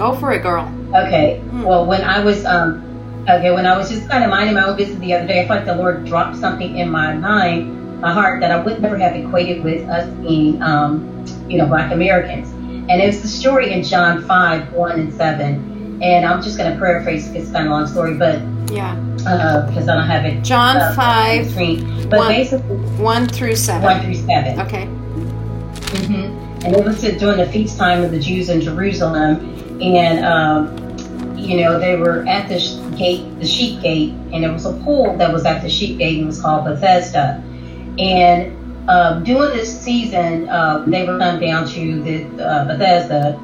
Go 0.00 0.14
for 0.16 0.32
it, 0.32 0.42
girl. 0.42 0.64
Okay. 0.94 1.42
Mm. 1.44 1.64
Well, 1.64 1.84
when 1.84 2.00
I 2.00 2.24
was 2.24 2.46
um, 2.46 2.82
okay, 3.28 3.50
when 3.50 3.66
I 3.66 3.76
was 3.76 3.90
just 3.90 4.08
kind 4.08 4.24
of 4.24 4.30
minding 4.30 4.54
my 4.54 4.64
own 4.64 4.74
business 4.74 4.98
the 4.98 5.12
other 5.12 5.26
day, 5.26 5.42
I 5.42 5.46
felt 5.46 5.58
like 5.58 5.66
the 5.66 5.76
Lord 5.76 6.06
dropped 6.06 6.38
something 6.38 6.78
in 6.78 6.90
my 6.90 7.12
mind, 7.14 8.00
my 8.00 8.10
heart, 8.10 8.40
that 8.40 8.50
I 8.50 8.64
would 8.64 8.80
never 8.80 8.96
have 8.96 9.14
equated 9.14 9.62
with 9.62 9.86
us 9.90 10.08
being, 10.26 10.62
um, 10.62 11.22
you 11.48 11.58
know, 11.58 11.66
Black 11.66 11.92
Americans. 11.92 12.48
And 12.88 13.02
it 13.02 13.06
was 13.08 13.20
the 13.20 13.28
story 13.28 13.74
in 13.74 13.84
John 13.84 14.24
five 14.24 14.72
one 14.72 14.98
and 14.98 15.12
seven. 15.12 16.00
And 16.02 16.24
I'm 16.24 16.42
just 16.42 16.56
going 16.56 16.72
to 16.72 16.78
paraphrase 16.78 17.28
because 17.28 17.42
it's 17.42 17.52
kind 17.52 17.66
of 17.66 17.72
a 17.72 17.74
long 17.74 17.86
story, 17.86 18.14
but 18.14 18.40
yeah, 18.72 18.94
because 19.18 19.86
uh, 19.86 19.92
I 19.92 19.96
don't 19.96 20.06
have 20.06 20.24
it. 20.24 20.42
John 20.42 20.78
uh, 20.78 20.94
five, 20.96 21.54
but 22.08 22.20
one, 22.20 22.28
basically 22.28 22.76
one 22.96 23.28
through 23.28 23.56
seven. 23.56 23.82
One 23.82 24.00
through 24.02 24.14
seven. 24.14 24.60
Okay. 24.60 24.86
Mm-hmm. 24.86 26.64
And 26.64 26.74
it 26.74 26.84
was 26.84 27.02
during 27.02 27.36
the 27.36 27.46
feast 27.52 27.76
time 27.76 28.02
of 28.02 28.12
the 28.12 28.18
Jews 28.18 28.48
in 28.48 28.62
Jerusalem, 28.62 29.69
and 29.82 30.24
um, 30.24 31.36
you 31.36 31.56
know 31.60 31.78
they 31.78 31.96
were 31.96 32.26
at 32.26 32.48
the 32.48 32.58
gate, 32.96 33.38
the 33.38 33.46
sheep 33.46 33.80
gate, 33.80 34.10
and 34.32 34.44
there 34.44 34.52
was 34.52 34.66
a 34.66 34.72
pool 34.84 35.16
that 35.16 35.32
was 35.32 35.44
at 35.44 35.62
the 35.62 35.68
sheep 35.68 35.98
gate, 35.98 36.16
and 36.16 36.24
it 36.24 36.26
was 36.26 36.40
called 36.40 36.64
Bethesda. 36.64 37.42
And 37.98 38.88
uh, 38.88 39.20
during 39.20 39.56
this 39.56 39.80
season, 39.80 40.48
uh, 40.48 40.84
they 40.86 41.06
would 41.06 41.18
come 41.18 41.40
down 41.40 41.68
to 41.68 42.02
the 42.02 42.44
uh, 42.44 42.64
Bethesda 42.66 43.38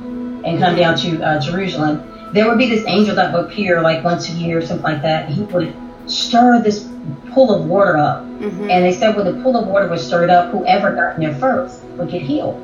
and 0.45 0.59
come 0.59 0.77
down 0.77 0.97
to 0.99 1.23
uh, 1.23 1.41
Jerusalem. 1.41 2.13
There 2.33 2.49
would 2.49 2.59
be 2.59 2.69
this 2.69 2.85
angel 2.87 3.15
that 3.17 3.33
would 3.33 3.47
appear 3.47 3.81
like 3.81 4.05
once 4.05 4.29
a 4.29 4.33
year 4.33 4.59
or 4.59 4.63
something 4.63 4.85
like 4.85 5.03
that. 5.03 5.29
He 5.29 5.43
would 5.43 5.75
stir 6.07 6.63
this 6.63 6.89
pool 7.33 7.55
of 7.55 7.67
water 7.67 7.97
up. 7.97 8.23
Mm-hmm. 8.25 8.71
And 8.71 8.85
they 8.85 8.93
said 8.93 9.17
when 9.17 9.25
the 9.25 9.43
pool 9.43 9.57
of 9.57 9.67
water 9.67 9.89
was 9.89 10.07
stirred 10.07 10.31
up, 10.31 10.51
whoever 10.51 10.95
got 10.95 11.17
in 11.17 11.23
there 11.23 11.35
first 11.39 11.83
would 11.83 12.11
get 12.11 12.23
healed 12.23 12.63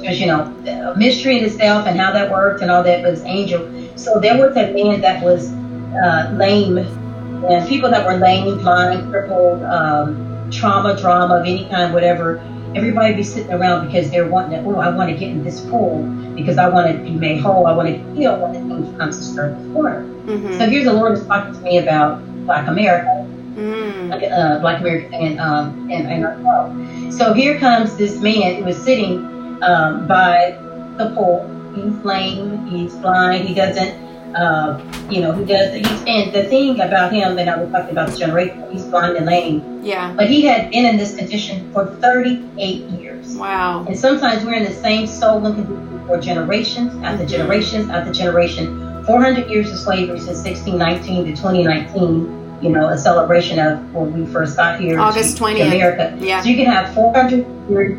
because 0.00 0.20
you 0.20 0.26
know 0.26 0.94
mystery 0.96 1.38
in 1.38 1.44
itself 1.44 1.86
and 1.86 1.98
how 1.98 2.12
that 2.12 2.30
worked 2.30 2.62
and 2.62 2.70
all 2.70 2.82
that 2.82 3.02
was 3.02 3.22
angel. 3.24 3.60
So 3.96 4.20
there 4.20 4.36
was 4.36 4.56
a 4.56 4.72
man 4.72 5.00
that 5.00 5.22
was 5.22 5.52
uh, 5.52 6.34
lame, 6.36 6.78
and 6.78 7.68
people 7.68 7.90
that 7.90 8.06
were 8.06 8.16
lame, 8.16 8.58
blind, 8.58 9.10
crippled, 9.10 9.62
um, 9.62 10.50
trauma, 10.50 10.96
drama 10.98 11.36
of 11.36 11.46
any 11.46 11.68
kind, 11.68 11.92
whatever. 11.92 12.40
everybody 12.74 13.14
be 13.14 13.22
sitting 13.22 13.52
around 13.52 13.86
because 13.86 14.10
they're 14.10 14.26
wanting 14.28 14.62
to, 14.62 14.68
oh, 14.68 14.80
I 14.80 14.88
want 14.90 15.10
to 15.10 15.16
get 15.16 15.30
in 15.30 15.44
this 15.44 15.60
pool 15.60 16.02
because 16.34 16.58
I 16.58 16.68
want 16.68 16.90
to 16.90 17.02
be 17.02 17.10
made 17.10 17.40
whole. 17.40 17.66
I 17.66 17.72
want 17.72 17.88
to 17.88 18.14
heal 18.14 18.36
when 18.36 18.84
it 18.84 18.98
comes 18.98 19.16
to 19.18 19.22
stir 19.22 19.54
this 19.54 19.66
water. 19.68 20.02
Mm-hmm. 20.26 20.58
So 20.58 20.68
here's 20.68 20.84
the 20.84 20.92
Lord 20.92 21.12
is 21.12 21.24
talking 21.26 21.54
to 21.54 21.60
me 21.60 21.78
about 21.78 22.24
Black 22.46 22.66
America, 22.66 23.26
mm. 23.54 24.10
uh, 24.10 24.58
Black 24.58 24.80
America, 24.80 25.14
and 25.14 25.38
um, 25.40 25.90
and, 25.90 26.08
and. 26.08 27.14
So 27.14 27.32
here 27.32 27.58
comes 27.60 27.96
this 27.96 28.20
man 28.20 28.56
who 28.56 28.64
was 28.64 28.76
sitting 28.82 29.33
um, 29.64 30.06
by 30.06 30.58
the 30.96 31.12
pool. 31.14 31.50
He's 31.74 32.04
lame. 32.04 32.66
He's 32.66 32.94
blind. 32.94 33.48
He 33.48 33.54
doesn't 33.54 34.04
uh, 34.34 34.82
you 35.10 35.20
know, 35.20 35.32
he 35.32 35.44
does. 35.44 35.74
He's 35.74 36.04
and 36.06 36.32
the 36.32 36.44
thing 36.44 36.80
about 36.80 37.12
him 37.12 37.36
that 37.36 37.48
I 37.48 37.56
was 37.56 37.70
talking 37.70 37.90
about 37.90 38.10
the 38.10 38.16
generation, 38.16 38.64
he's 38.70 38.84
blind 38.84 39.16
and 39.16 39.26
lame. 39.26 39.80
Yeah. 39.82 40.12
But 40.12 40.28
he 40.28 40.42
had 40.42 40.70
been 40.70 40.84
in 40.84 40.96
this 40.96 41.16
condition 41.16 41.72
for 41.72 41.86
38 41.86 42.90
years. 42.90 43.36
Wow. 43.36 43.84
And 43.86 43.98
sometimes 43.98 44.44
we're 44.44 44.54
in 44.54 44.64
the 44.64 44.72
same 44.72 45.06
soul 45.06 45.40
condition 45.40 46.06
for 46.06 46.20
generations 46.20 46.92
after 47.02 47.24
mm-hmm. 47.24 47.26
generations 47.28 47.90
after 47.90 48.12
generation. 48.12 49.04
400 49.04 49.50
years 49.50 49.70
of 49.70 49.78
slavery 49.78 50.18
since 50.18 50.44
1619 50.44 51.26
to 51.26 51.30
2019. 51.30 52.42
You 52.62 52.70
know, 52.70 52.88
a 52.88 52.96
celebration 52.96 53.58
of 53.58 53.92
when 53.92 54.12
we 54.18 54.32
first 54.32 54.56
got 54.56 54.80
here. 54.80 54.98
August 54.98 55.36
20th. 55.36 55.66
America. 55.66 56.16
Yeah. 56.18 56.40
So 56.40 56.48
you 56.48 56.56
can 56.56 56.66
have 56.66 56.94
400 56.94 57.46
years. 57.68 57.98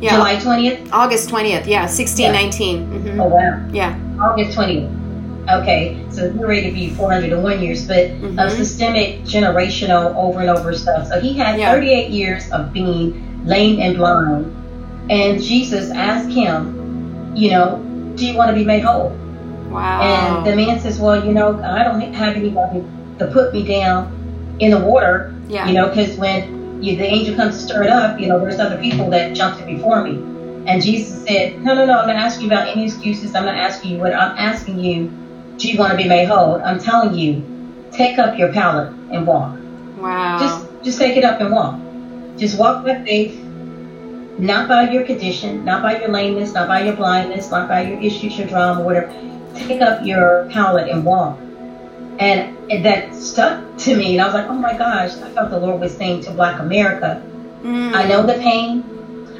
Yeah. 0.00 0.16
July 0.16 0.36
20th? 0.36 0.92
August 0.92 1.30
20th, 1.30 1.66
yeah, 1.66 1.82
1619. 1.82 2.78
Yeah. 2.78 2.98
Mm-hmm. 2.98 3.20
Oh, 3.20 3.28
wow. 3.28 3.68
Yeah. 3.72 3.98
August 4.20 4.56
20th. 4.56 4.94
Okay, 5.48 6.04
so 6.10 6.30
we're 6.32 6.46
ready 6.46 6.68
to 6.68 6.74
be 6.74 6.90
401 6.90 7.62
years, 7.62 7.86
but 7.86 7.96
mm-hmm. 7.96 8.38
of 8.38 8.52
systemic, 8.52 9.22
generational, 9.22 10.14
over 10.14 10.40
and 10.40 10.50
over 10.50 10.74
stuff. 10.74 11.08
So 11.08 11.20
he 11.20 11.32
had 11.32 11.58
yeah. 11.58 11.72
38 11.72 12.10
years 12.10 12.50
of 12.52 12.72
being 12.72 13.46
lame 13.46 13.80
and 13.80 13.96
blind. 13.96 14.54
And 15.10 15.42
Jesus 15.42 15.90
asked 15.90 16.30
him, 16.30 17.34
you 17.34 17.50
know, 17.50 17.82
do 18.14 18.26
you 18.26 18.36
want 18.36 18.50
to 18.50 18.54
be 18.54 18.64
made 18.64 18.82
whole? 18.82 19.16
Wow. 19.70 20.02
And 20.02 20.46
the 20.46 20.54
man 20.54 20.80
says, 20.80 20.98
well, 20.98 21.24
you 21.24 21.32
know, 21.32 21.58
I 21.62 21.82
don't 21.82 22.00
have 22.12 22.36
anybody 22.36 22.84
to 23.18 23.26
put 23.32 23.54
me 23.54 23.64
down 23.64 24.56
in 24.60 24.70
the 24.70 24.80
water, 24.80 25.34
yeah. 25.48 25.66
you 25.66 25.72
know, 25.72 25.88
because 25.88 26.16
when 26.16 26.57
you, 26.80 26.96
the 26.96 27.04
angel 27.04 27.36
comes 27.36 27.56
to 27.56 27.62
stir 27.62 27.84
it 27.84 27.90
up, 27.90 28.20
you 28.20 28.28
know, 28.28 28.38
there's 28.40 28.58
other 28.58 28.78
people 28.78 29.10
that 29.10 29.34
jumped 29.34 29.60
in 29.60 29.76
before 29.76 30.02
me. 30.02 30.16
And 30.66 30.82
Jesus 30.82 31.24
said, 31.26 31.62
No, 31.62 31.74
no, 31.74 31.86
no, 31.86 31.98
I'm 31.98 32.06
not 32.06 32.16
asking 32.16 32.46
you 32.46 32.48
about 32.48 32.68
any 32.68 32.84
excuses. 32.84 33.34
I'm 33.34 33.46
not 33.46 33.56
asking 33.56 33.92
you 33.92 33.98
what 33.98 34.12
I'm 34.12 34.36
asking 34.36 34.78
you. 34.78 35.10
Do 35.56 35.68
you 35.68 35.78
want 35.78 35.92
to 35.92 35.96
be 35.96 36.06
made 36.06 36.26
whole? 36.26 36.60
I'm 36.62 36.78
telling 36.78 37.14
you, 37.14 37.42
take 37.90 38.18
up 38.18 38.38
your 38.38 38.52
pallet 38.52 38.92
and 39.10 39.26
walk. 39.26 39.58
Wow. 39.98 40.38
Just 40.38 40.84
just 40.84 40.98
take 40.98 41.16
it 41.16 41.24
up 41.24 41.40
and 41.40 41.52
walk. 41.52 41.80
Just 42.36 42.58
walk 42.58 42.84
by 42.84 43.02
faith, 43.02 43.36
not 44.38 44.68
by 44.68 44.90
your 44.90 45.04
condition, 45.04 45.64
not 45.64 45.82
by 45.82 45.98
your 45.98 46.10
lameness, 46.10 46.52
not 46.52 46.68
by 46.68 46.84
your 46.84 46.94
blindness, 46.94 47.50
not 47.50 47.68
by 47.68 47.82
your 47.82 48.00
issues, 48.00 48.38
your 48.38 48.46
drama, 48.46 48.82
whatever. 48.82 49.12
Take 49.54 49.80
up 49.80 50.04
your 50.04 50.48
pallet 50.50 50.88
and 50.88 51.04
walk. 51.04 51.38
And 52.18 52.84
that 52.84 53.14
stuck 53.14 53.78
to 53.78 53.96
me, 53.96 54.14
and 54.14 54.20
I 54.20 54.26
was 54.26 54.34
like, 54.34 54.46
oh 54.46 54.54
my 54.54 54.76
gosh, 54.76 55.16
I 55.16 55.30
felt 55.30 55.50
the 55.50 55.58
Lord 55.58 55.80
was 55.80 55.96
saying 55.96 56.22
to 56.22 56.32
Black 56.32 56.58
America, 56.58 57.22
mm. 57.62 57.94
I 57.94 58.08
know 58.08 58.26
the 58.26 58.34
pain, 58.34 58.82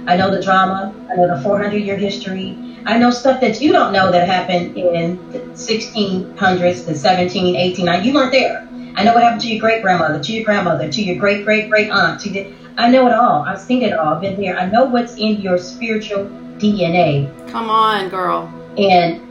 I 0.08 0.16
know 0.16 0.30
the 0.30 0.42
drama. 0.42 0.94
I 1.10 1.16
know 1.16 1.36
the 1.36 1.42
400 1.42 1.76
year 1.76 1.96
history. 1.96 2.56
I 2.86 2.96
know 2.96 3.10
stuff 3.10 3.42
that 3.42 3.60
you 3.60 3.72
don't 3.72 3.92
know 3.92 4.10
that 4.10 4.26
happened 4.26 4.74
in 4.74 5.30
the 5.30 5.40
1600s, 5.40 6.86
the 6.86 6.94
17, 6.94 7.54
18, 7.54 8.04
you 8.04 8.14
weren't 8.14 8.32
there. 8.32 8.66
I 8.96 9.04
know 9.04 9.12
what 9.12 9.22
happened 9.22 9.42
to 9.42 9.48
your 9.48 9.60
great 9.60 9.82
grandmother, 9.82 10.18
to 10.22 10.32
your 10.32 10.44
grandmother, 10.44 10.90
to 10.90 11.02
your 11.02 11.16
great 11.16 11.44
great 11.44 11.68
great 11.68 11.90
aunt. 11.90 12.20
To 12.22 12.30
the, 12.30 12.50
I 12.78 12.90
know 12.90 13.06
it 13.06 13.12
all. 13.12 13.42
I've 13.42 13.60
seen 13.60 13.82
it 13.82 13.92
all. 13.92 14.14
I've 14.14 14.22
been 14.22 14.40
there. 14.40 14.58
I 14.58 14.64
know 14.64 14.86
what's 14.86 15.16
in 15.16 15.42
your 15.42 15.58
spiritual 15.58 16.24
DNA. 16.56 17.28
Come 17.50 17.68
on, 17.68 18.08
girl. 18.08 18.50
And 18.78 19.27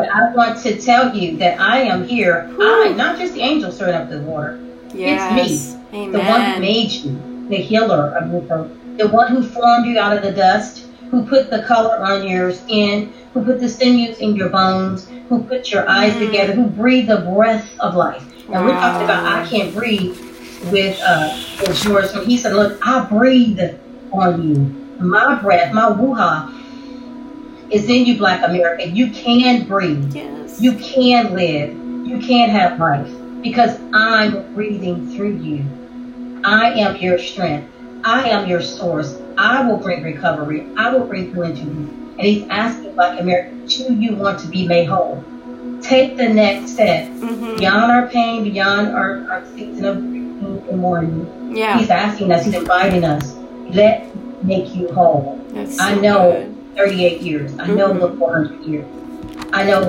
but 0.00 0.08
I 0.08 0.32
want 0.32 0.58
to 0.62 0.80
tell 0.80 1.14
you 1.14 1.36
that 1.36 1.60
I 1.60 1.82
am 1.82 2.08
here. 2.08 2.48
Whew. 2.56 2.84
I, 2.84 2.92
not 2.94 3.18
just 3.18 3.34
the 3.34 3.42
angel 3.42 3.70
stirring 3.70 3.94
up 3.94 4.08
the 4.08 4.22
water. 4.22 4.58
Yes. 4.94 5.50
It's 5.50 5.74
me, 5.92 6.04
Amen. 6.04 6.12
the 6.12 6.18
one 6.20 6.40
who 6.40 6.60
made 6.60 6.90
you, 6.90 7.48
the 7.50 7.56
healer 7.56 8.16
of 8.16 8.30
your 8.32 8.70
the 8.96 9.08
one 9.08 9.34
who 9.34 9.42
formed 9.42 9.86
you 9.86 9.98
out 9.98 10.16
of 10.16 10.22
the 10.22 10.32
dust, 10.32 10.86
who 11.10 11.26
put 11.26 11.50
the 11.50 11.62
color 11.64 11.98
on 11.98 12.26
your 12.26 12.50
skin, 12.52 13.12
who 13.34 13.44
put 13.44 13.60
the 13.60 13.68
sinews 13.68 14.18
in 14.18 14.36
your 14.36 14.48
bones, 14.48 15.08
who 15.28 15.42
put 15.42 15.70
your 15.70 15.88
eyes 15.88 16.14
mm. 16.14 16.26
together, 16.26 16.54
who 16.54 16.66
breathed 16.66 17.08
the 17.08 17.20
breath 17.34 17.70
of 17.80 17.94
life. 17.94 18.22
And 18.44 18.52
wow. 18.52 18.64
we're 18.64 18.72
talking 18.72 19.04
about 19.04 19.24
I 19.26 19.46
can't 19.46 19.74
breathe 19.74 20.18
with 20.72 20.98
uh 21.02 21.28
with 21.60 21.84
yours. 21.84 22.14
When 22.14 22.24
he 22.24 22.38
said, 22.38 22.54
Look, 22.54 22.78
I 22.86 23.04
breathe 23.04 23.60
on 24.12 24.48
you. 24.48 24.56
My 24.98 25.40
breath, 25.40 25.74
my 25.74 25.90
ruach 25.90 26.59
is 27.70 27.88
in 27.88 28.06
you, 28.06 28.18
Black 28.18 28.42
America. 28.42 28.88
You 28.88 29.10
can 29.10 29.66
breathe. 29.66 30.14
Yes. 30.14 30.60
You 30.60 30.72
can 30.74 31.34
live. 31.34 31.70
You 32.06 32.18
can 32.18 32.50
have 32.50 32.78
life 32.78 33.10
because 33.42 33.78
I'm 33.92 34.54
breathing 34.54 35.10
through 35.14 35.36
you. 35.36 36.40
I 36.44 36.72
am 36.72 36.96
your 36.96 37.18
strength. 37.18 37.72
I 38.04 38.28
am 38.30 38.48
your 38.48 38.62
source. 38.62 39.20
I 39.38 39.66
will 39.66 39.76
bring 39.76 40.02
recovery. 40.02 40.66
I 40.76 40.92
will 40.92 41.06
bring 41.06 41.32
healing 41.32 41.54
to 41.54 41.60
you. 41.60 42.14
And 42.18 42.20
he's 42.20 42.48
asking 42.48 42.94
Black 42.94 43.20
America, 43.20 43.54
do 43.66 43.94
you 43.94 44.14
want 44.14 44.40
to 44.40 44.48
be 44.48 44.66
made 44.66 44.86
whole? 44.86 45.24
Take 45.82 46.16
the 46.16 46.28
next 46.28 46.72
step 46.72 47.06
mm-hmm. 47.08 47.56
beyond 47.56 47.92
our 47.92 48.08
pain, 48.08 48.44
beyond 48.44 48.88
our, 48.88 49.30
our 49.30 49.46
season 49.54 49.84
of 49.84 49.98
grief 49.98 50.68
and 50.68 50.78
mourning. 50.78 51.56
Yeah. 51.56 51.78
He's 51.78 51.90
asking 51.90 52.32
us, 52.32 52.44
he's 52.44 52.54
inviting 52.54 53.04
us, 53.04 53.34
let 53.70 54.14
make 54.44 54.74
you 54.74 54.92
whole. 54.92 55.42
That's 55.50 55.76
so 55.76 55.84
I 55.84 55.94
know 55.94 56.32
good. 56.32 56.59
38 56.80 57.20
years. 57.20 57.52
I 57.58 57.66
mm-hmm. 57.66 57.76
know 57.76 58.08
the 58.08 58.16
400 58.16 58.64
years. 58.64 58.86
I 59.52 59.64
know, 59.64 59.80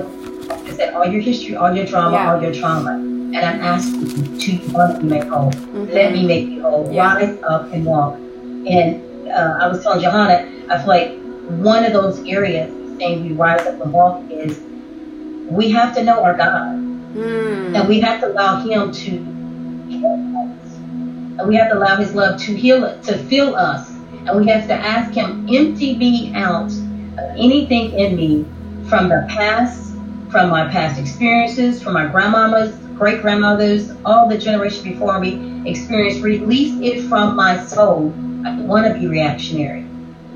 like 0.47 0.59
I 0.59 0.71
said, 0.75 0.93
all 0.93 1.05
your 1.05 1.21
history, 1.21 1.55
all 1.55 1.73
your 1.75 1.85
drama, 1.85 2.17
yeah. 2.17 2.33
all 2.33 2.41
your 2.41 2.53
trauma 2.53 3.11
and 3.33 3.45
I'm 3.45 3.61
asking 3.61 4.09
you 4.09 4.59
to 4.59 4.71
want 4.73 4.99
to 4.99 5.05
make 5.05 5.23
whole. 5.23 5.51
Mm-hmm. 5.51 5.93
Let 5.93 6.11
me 6.11 6.25
make 6.25 6.49
you 6.49 6.63
whole. 6.63 6.91
Yeah. 6.91 7.15
Rise 7.15 7.41
up 7.43 7.71
and 7.71 7.85
walk. 7.85 8.15
And 8.15 9.29
uh, 9.29 9.57
I 9.61 9.67
was 9.67 9.81
telling 9.81 10.01
Johanna, 10.01 10.49
I 10.69 10.77
feel 10.79 10.87
like 10.87 11.17
one 11.61 11.85
of 11.85 11.93
those 11.93 12.19
areas 12.27 12.69
saying 12.99 13.25
we 13.25 13.33
rise 13.33 13.65
up 13.65 13.79
and 13.79 13.93
walk 13.93 14.29
is 14.29 14.59
we 15.49 15.71
have 15.71 15.95
to 15.95 16.03
know 16.03 16.21
our 16.21 16.35
God. 16.35 16.75
Mm. 17.15 17.79
And 17.79 17.87
we 17.87 18.01
have 18.01 18.19
to 18.19 18.27
allow 18.27 18.61
Him 18.65 18.91
to 18.91 19.09
heal 19.89 20.05
us. 20.05 20.75
And 21.39 21.47
we 21.47 21.55
have 21.55 21.71
to 21.71 21.77
allow 21.77 21.95
His 21.95 22.13
love 22.13 22.39
to 22.41 22.53
heal 22.53 22.83
it, 22.83 23.01
to 23.03 23.17
fill 23.17 23.55
us. 23.55 23.89
And 24.27 24.37
we 24.37 24.47
have 24.47 24.67
to 24.67 24.73
ask 24.73 25.13
Him, 25.13 25.47
empty 25.49 25.97
me 25.97 26.33
out 26.33 26.71
of 26.71 27.37
anything 27.37 27.93
in 27.93 28.15
me 28.15 28.45
from 28.87 29.09
the 29.09 29.25
past, 29.29 29.93
from 30.29 30.49
my 30.49 30.69
past 30.71 30.99
experiences, 30.99 31.81
from 31.81 31.93
my 31.93 32.07
grandmama's 32.07 32.75
great 33.01 33.23
grandmothers, 33.23 33.91
all 34.05 34.29
the 34.29 34.37
generation 34.37 34.83
before 34.83 35.19
me 35.19 35.67
experienced. 35.67 36.21
Release 36.21 36.79
it 36.81 37.09
from 37.09 37.35
my 37.35 37.63
soul. 37.65 38.13
I 38.45 38.55
don't 38.55 38.67
want 38.67 38.85
to 38.85 38.99
be 38.99 39.07
reactionary. 39.07 39.87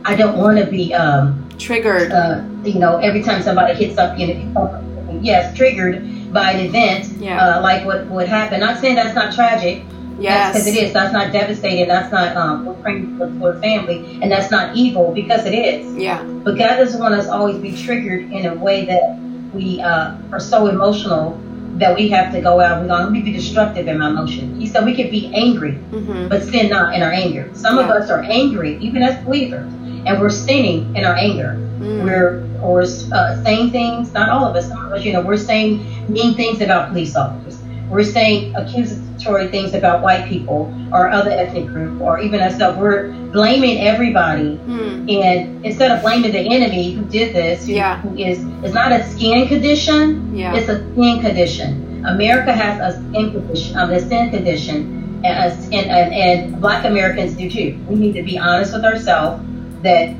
I 0.04 0.16
don't 0.16 0.38
want 0.40 0.58
to 0.58 0.66
be 0.66 0.92
um, 0.92 1.48
triggered. 1.60 2.12
Uh, 2.12 2.44
you 2.64 2.80
know, 2.80 2.98
every 2.98 3.22
time 3.22 3.44
somebody 3.44 3.76
hits 3.76 4.00
up, 4.00 4.18
you 4.18 4.34
know, 4.34 5.20
yes, 5.22 5.56
triggered 5.56 6.34
by 6.34 6.52
an 6.52 6.66
event 6.66 7.06
yeah. 7.20 7.58
uh, 7.58 7.62
like 7.62 7.86
what 7.86 8.08
would 8.08 8.28
happen. 8.28 8.62
Not 8.62 8.82
saying 8.82 8.96
that's 8.96 9.14
not 9.14 9.32
tragic. 9.32 9.84
Yes, 10.20 10.54
because 10.54 10.68
it 10.68 10.76
is. 10.76 10.94
That's 10.94 11.14
not 11.14 11.32
devastating. 11.32 11.88
That's 11.88 12.12
not 12.12 12.36
um, 12.38 12.66
we're 12.66 12.74
praying 12.76 13.18
for, 13.18 13.30
for 13.40 13.60
family, 13.60 14.20
and 14.22 14.32
that's 14.32 14.52
not 14.52 14.76
evil 14.76 15.14
because 15.14 15.46
it 15.46 15.54
is. 15.54 15.96
Yeah. 15.96 16.24
But 16.24 16.58
God 16.58 16.78
doesn't 16.78 17.00
want 17.00 17.14
us 17.16 17.28
always 17.28 17.58
be 17.58 17.76
triggered 17.76 18.32
in 18.32 18.46
a 18.46 18.56
way 18.56 18.86
that 18.86 19.20
we 19.54 19.82
uh, 19.82 20.18
are 20.32 20.40
so 20.40 20.68
emotional 20.68 21.40
that 21.78 21.94
we 21.96 22.08
have 22.10 22.32
to 22.34 22.42
go 22.42 22.62
out. 22.62 22.82
We're 22.82 22.88
going 22.88 23.14
to 23.14 23.22
be 23.22 23.34
destructive 23.34 23.88
in 23.88 23.98
my 23.98 24.10
emotion. 24.10 24.60
He 24.60 24.68
said 24.68 24.86
we 24.86 24.96
could 24.96 25.12
be 25.12 25.34
angry, 25.34 25.74
mm-hmm. 25.74 26.30
but 26.30 26.44
sin 26.44 26.70
not 26.70 26.94
in 26.94 27.02
our 27.02 27.12
anger. 27.12 27.50
Some 27.54 27.78
yeah. 27.78 27.84
of 27.84 27.90
us 27.90 28.10
are 28.10 28.22
angry, 28.22 28.78
even 28.78 29.04
as 29.04 29.22
believers, 29.26 29.72
and 29.74 30.22
we're 30.22 30.30
sinning 30.30 30.96
in 30.96 31.04
our 31.06 31.16
anger. 31.16 31.60
Mm. 31.80 32.06
We're 32.06 32.46
or 32.62 32.82
uh, 32.82 33.44
saying 33.44 33.72
things. 33.72 34.14
Not 34.14 34.30
all 34.30 34.46
of 34.46 34.56
us. 34.56 34.70
Some 34.70 34.86
of 34.86 34.94
us, 34.94 35.04
you 35.04 35.12
know, 35.12 35.22
we're 35.22 35.38
saying 35.38 36.10
mean 36.10 36.36
things 36.36 36.62
about 36.62 36.90
police 36.90 37.16
officers. 37.16 37.55
We're 37.90 38.04
saying 38.04 38.56
accusatory 38.56 39.48
things 39.48 39.74
about 39.74 40.02
white 40.02 40.28
people 40.28 40.74
or 40.92 41.10
other 41.10 41.32
ethnic 41.32 41.68
group, 41.68 42.02
or 42.02 42.20
even 42.20 42.42
ourselves. 42.42 42.78
We're 42.78 43.12
blaming 43.32 43.80
everybody, 43.80 44.58
mm. 44.58 45.24
and 45.24 45.66
instead 45.66 45.92
of 45.92 46.02
blaming 46.02 46.32
the 46.32 46.40
enemy 46.40 46.94
who 46.94 47.06
did 47.06 47.36
this, 47.36 47.66
who, 47.66 47.74
yeah. 47.74 48.02
who 48.02 48.18
is 48.18 48.40
is 48.64 48.74
not 48.74 48.92
a 48.92 49.04
skin 49.12 49.48
condition. 49.48 50.36
Yeah. 50.36 50.56
It's 50.56 50.70
a 50.70 50.80
skin 50.92 51.22
condition. 51.22 52.06
America 52.06 52.54
has 52.54 52.80
a 52.80 52.98
skin 52.98 53.32
condition, 53.32 53.78
um, 53.78 53.92
a 53.92 54.00
sin 54.00 54.30
condition, 54.30 55.22
and, 55.26 55.74
and, 55.74 55.90
and, 55.90 56.14
and 56.14 56.62
Black 56.62 56.86
Americans 56.86 57.34
do 57.34 57.50
too. 57.50 57.80
We 57.88 57.96
need 57.96 58.14
to 58.14 58.24
be 58.24 58.38
honest 58.38 58.74
with 58.74 58.86
ourselves 58.86 59.44
that 59.82 60.16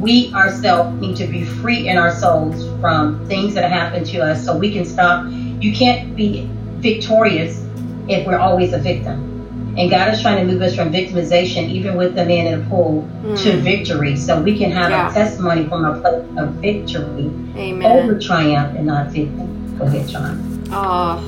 we 0.00 0.32
ourselves 0.34 1.00
need 1.00 1.16
to 1.16 1.26
be 1.26 1.44
free 1.44 1.88
in 1.88 1.96
our 1.96 2.10
souls 2.10 2.68
from 2.80 3.26
things 3.28 3.54
that 3.54 3.70
happen 3.70 4.04
to 4.04 4.18
us 4.18 4.44
so 4.44 4.56
we 4.56 4.72
can 4.72 4.84
stop. 4.84 5.26
You 5.30 5.72
can't 5.74 6.14
be 6.14 6.50
victorious 6.86 7.64
if 8.08 8.26
we're 8.26 8.38
always 8.38 8.72
a 8.72 8.78
victim. 8.78 9.32
And 9.76 9.90
God 9.90 10.14
is 10.14 10.22
trying 10.22 10.46
to 10.46 10.50
move 10.50 10.62
us 10.62 10.74
from 10.74 10.90
victimization, 10.90 11.68
even 11.68 11.96
with 11.96 12.14
the 12.14 12.24
man 12.24 12.46
in 12.46 12.60
the 12.60 12.66
pool, 12.70 13.06
mm. 13.22 13.42
to 13.42 13.58
victory. 13.60 14.16
So 14.16 14.40
we 14.40 14.56
can 14.56 14.70
have 14.70 14.90
yeah. 14.90 15.10
a 15.10 15.12
testimony 15.12 15.68
from 15.68 15.84
a 15.84 16.00
place 16.00 16.24
of 16.38 16.54
victory 16.54 17.26
Amen. 17.56 17.84
over 17.84 18.18
triumph 18.18 18.74
and 18.76 18.86
not 18.86 19.08
victim. 19.08 19.76
Go 19.78 19.84
ahead, 19.84 20.08
John. 20.08 20.64
Oh, 20.70 21.20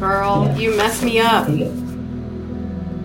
girl, 0.00 0.44
yeah. 0.46 0.56
you 0.56 0.76
messed 0.76 1.02
me 1.02 1.18
up. 1.18 1.46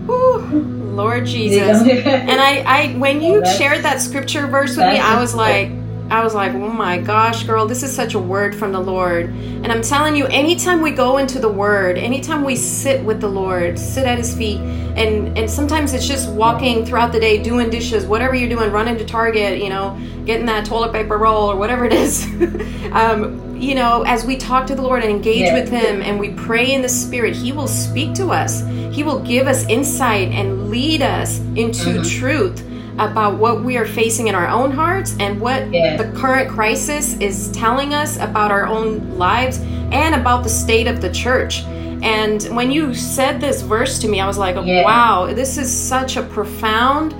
Whew. 0.06 0.62
Lord 0.94 1.26
Jesus. 1.26 1.82
and 1.82 2.40
I, 2.40 2.62
I 2.66 2.94
when 2.96 3.20
you 3.20 3.44
shared 3.58 3.84
that 3.84 4.00
scripture 4.00 4.46
verse 4.46 4.76
with 4.76 4.86
me, 4.86 4.98
I 4.98 5.20
was 5.20 5.34
like, 5.34 5.70
I 6.10 6.22
was 6.22 6.34
like, 6.34 6.52
oh 6.52 6.68
my 6.68 6.98
gosh, 6.98 7.44
girl, 7.44 7.66
this 7.66 7.82
is 7.82 7.94
such 7.94 8.14
a 8.14 8.18
word 8.18 8.54
from 8.54 8.72
the 8.72 8.80
Lord. 8.80 9.26
And 9.30 9.72
I'm 9.72 9.80
telling 9.80 10.14
you, 10.14 10.26
anytime 10.26 10.82
we 10.82 10.90
go 10.90 11.16
into 11.16 11.38
the 11.38 11.48
word, 11.48 11.96
anytime 11.96 12.44
we 12.44 12.56
sit 12.56 13.02
with 13.04 13.20
the 13.20 13.28
Lord, 13.28 13.78
sit 13.78 14.04
at 14.06 14.18
his 14.18 14.36
feet, 14.36 14.60
and 14.60 15.36
and 15.36 15.50
sometimes 15.50 15.94
it's 15.94 16.06
just 16.06 16.30
walking 16.30 16.84
throughout 16.84 17.12
the 17.12 17.20
day, 17.20 17.42
doing 17.42 17.70
dishes, 17.70 18.06
whatever 18.06 18.34
you're 18.34 18.50
doing, 18.50 18.70
running 18.70 18.98
to 18.98 19.04
Target, 19.04 19.62
you 19.62 19.70
know, 19.70 19.98
getting 20.26 20.46
that 20.46 20.66
toilet 20.66 20.92
paper 20.92 21.16
roll 21.16 21.50
or 21.50 21.56
whatever 21.56 21.84
it 21.86 21.92
is. 21.92 22.24
um, 22.92 23.56
you 23.56 23.74
know, 23.74 24.02
as 24.02 24.26
we 24.26 24.36
talk 24.36 24.66
to 24.66 24.74
the 24.74 24.82
Lord 24.82 25.02
and 25.02 25.10
engage 25.10 25.46
yeah. 25.46 25.54
with 25.54 25.70
him 25.70 26.02
and 26.02 26.20
we 26.20 26.30
pray 26.34 26.72
in 26.72 26.82
the 26.82 26.88
spirit, 26.88 27.34
he 27.34 27.50
will 27.50 27.66
speak 27.66 28.12
to 28.14 28.28
us. 28.28 28.60
He 28.94 29.02
will 29.02 29.20
give 29.20 29.46
us 29.46 29.66
insight 29.68 30.28
and 30.28 30.68
lead 30.70 31.00
us 31.00 31.38
into 31.38 31.90
mm-hmm. 31.90 32.20
truth 32.20 32.62
about 32.98 33.38
what 33.38 33.62
we 33.62 33.76
are 33.76 33.86
facing 33.86 34.28
in 34.28 34.34
our 34.34 34.48
own 34.48 34.70
hearts 34.70 35.16
and 35.18 35.40
what 35.40 35.72
yeah. 35.72 35.96
the 35.96 36.10
current 36.18 36.48
crisis 36.48 37.14
is 37.18 37.50
telling 37.52 37.92
us 37.92 38.16
about 38.18 38.50
our 38.50 38.66
own 38.66 39.18
lives 39.18 39.58
and 39.90 40.14
about 40.14 40.44
the 40.44 40.48
state 40.48 40.86
of 40.86 41.00
the 41.00 41.10
church. 41.10 41.62
And 42.02 42.42
when 42.54 42.70
you 42.70 42.94
said 42.94 43.40
this 43.40 43.62
verse 43.62 43.98
to 44.00 44.08
me, 44.08 44.20
I 44.20 44.26
was 44.26 44.38
like, 44.38 44.56
yeah. 44.64 44.84
wow, 44.84 45.32
this 45.32 45.58
is 45.58 45.72
such 45.76 46.16
a 46.16 46.22
profound 46.22 47.14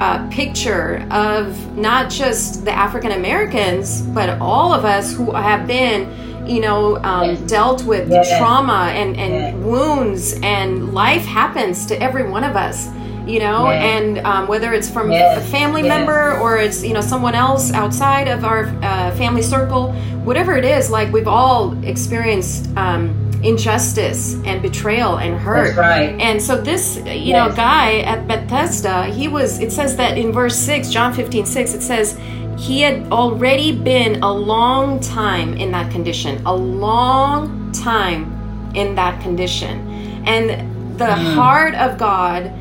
uh, 0.00 0.26
picture 0.30 1.06
of 1.10 1.76
not 1.76 2.10
just 2.10 2.64
the 2.64 2.72
African 2.72 3.12
Americans, 3.12 4.00
but 4.00 4.40
all 4.40 4.72
of 4.72 4.84
us 4.84 5.14
who 5.14 5.30
have 5.32 5.66
been, 5.66 6.46
you 6.48 6.60
know, 6.60 6.96
um, 7.04 7.30
yes. 7.30 7.40
dealt 7.42 7.84
with 7.84 8.10
yeah. 8.10 8.38
trauma 8.38 8.90
and, 8.94 9.16
and 9.18 9.62
wounds, 9.62 10.40
and 10.42 10.94
life 10.94 11.24
happens 11.26 11.84
to 11.86 12.02
every 12.02 12.28
one 12.28 12.42
of 12.42 12.56
us 12.56 12.88
you 13.26 13.38
know 13.38 13.70
yeah. 13.70 13.96
and 13.96 14.18
um, 14.20 14.46
whether 14.46 14.72
it's 14.72 14.88
from 14.88 15.10
yes. 15.10 15.38
a 15.38 15.50
family 15.50 15.82
yes. 15.82 15.88
member 15.88 16.38
or 16.40 16.56
it's 16.56 16.82
you 16.82 16.92
know 16.92 17.00
someone 17.00 17.34
else 17.34 17.72
outside 17.72 18.28
of 18.28 18.44
our 18.44 18.64
uh, 18.82 19.14
family 19.16 19.42
circle 19.42 19.92
whatever 20.24 20.56
it 20.56 20.64
is 20.64 20.90
like 20.90 21.12
we've 21.12 21.28
all 21.28 21.82
experienced 21.84 22.68
um, 22.76 23.14
injustice 23.42 24.34
and 24.44 24.60
betrayal 24.60 25.18
and 25.18 25.38
hurt 25.38 25.76
right. 25.76 26.20
and 26.20 26.42
so 26.42 26.60
this 26.60 26.96
you 26.98 27.02
yes. 27.04 27.50
know 27.50 27.56
guy 27.56 28.00
at 28.00 28.26
bethesda 28.28 29.04
he 29.06 29.28
was 29.28 29.60
it 29.60 29.72
says 29.72 29.96
that 29.96 30.18
in 30.18 30.32
verse 30.32 30.56
6 30.56 30.90
john 30.90 31.14
15 31.14 31.46
6 31.46 31.74
it 31.74 31.82
says 31.82 32.18
he 32.58 32.82
had 32.82 33.10
already 33.10 33.72
been 33.72 34.22
a 34.22 34.32
long 34.32 35.00
time 35.00 35.54
in 35.54 35.70
that 35.72 35.90
condition 35.90 36.44
a 36.44 36.54
long 36.54 37.72
time 37.72 38.36
in 38.74 38.94
that 38.94 39.20
condition 39.22 39.88
and 40.26 40.98
the 40.98 41.06
mm. 41.06 41.34
heart 41.34 41.74
of 41.76 41.96
god 41.96 42.52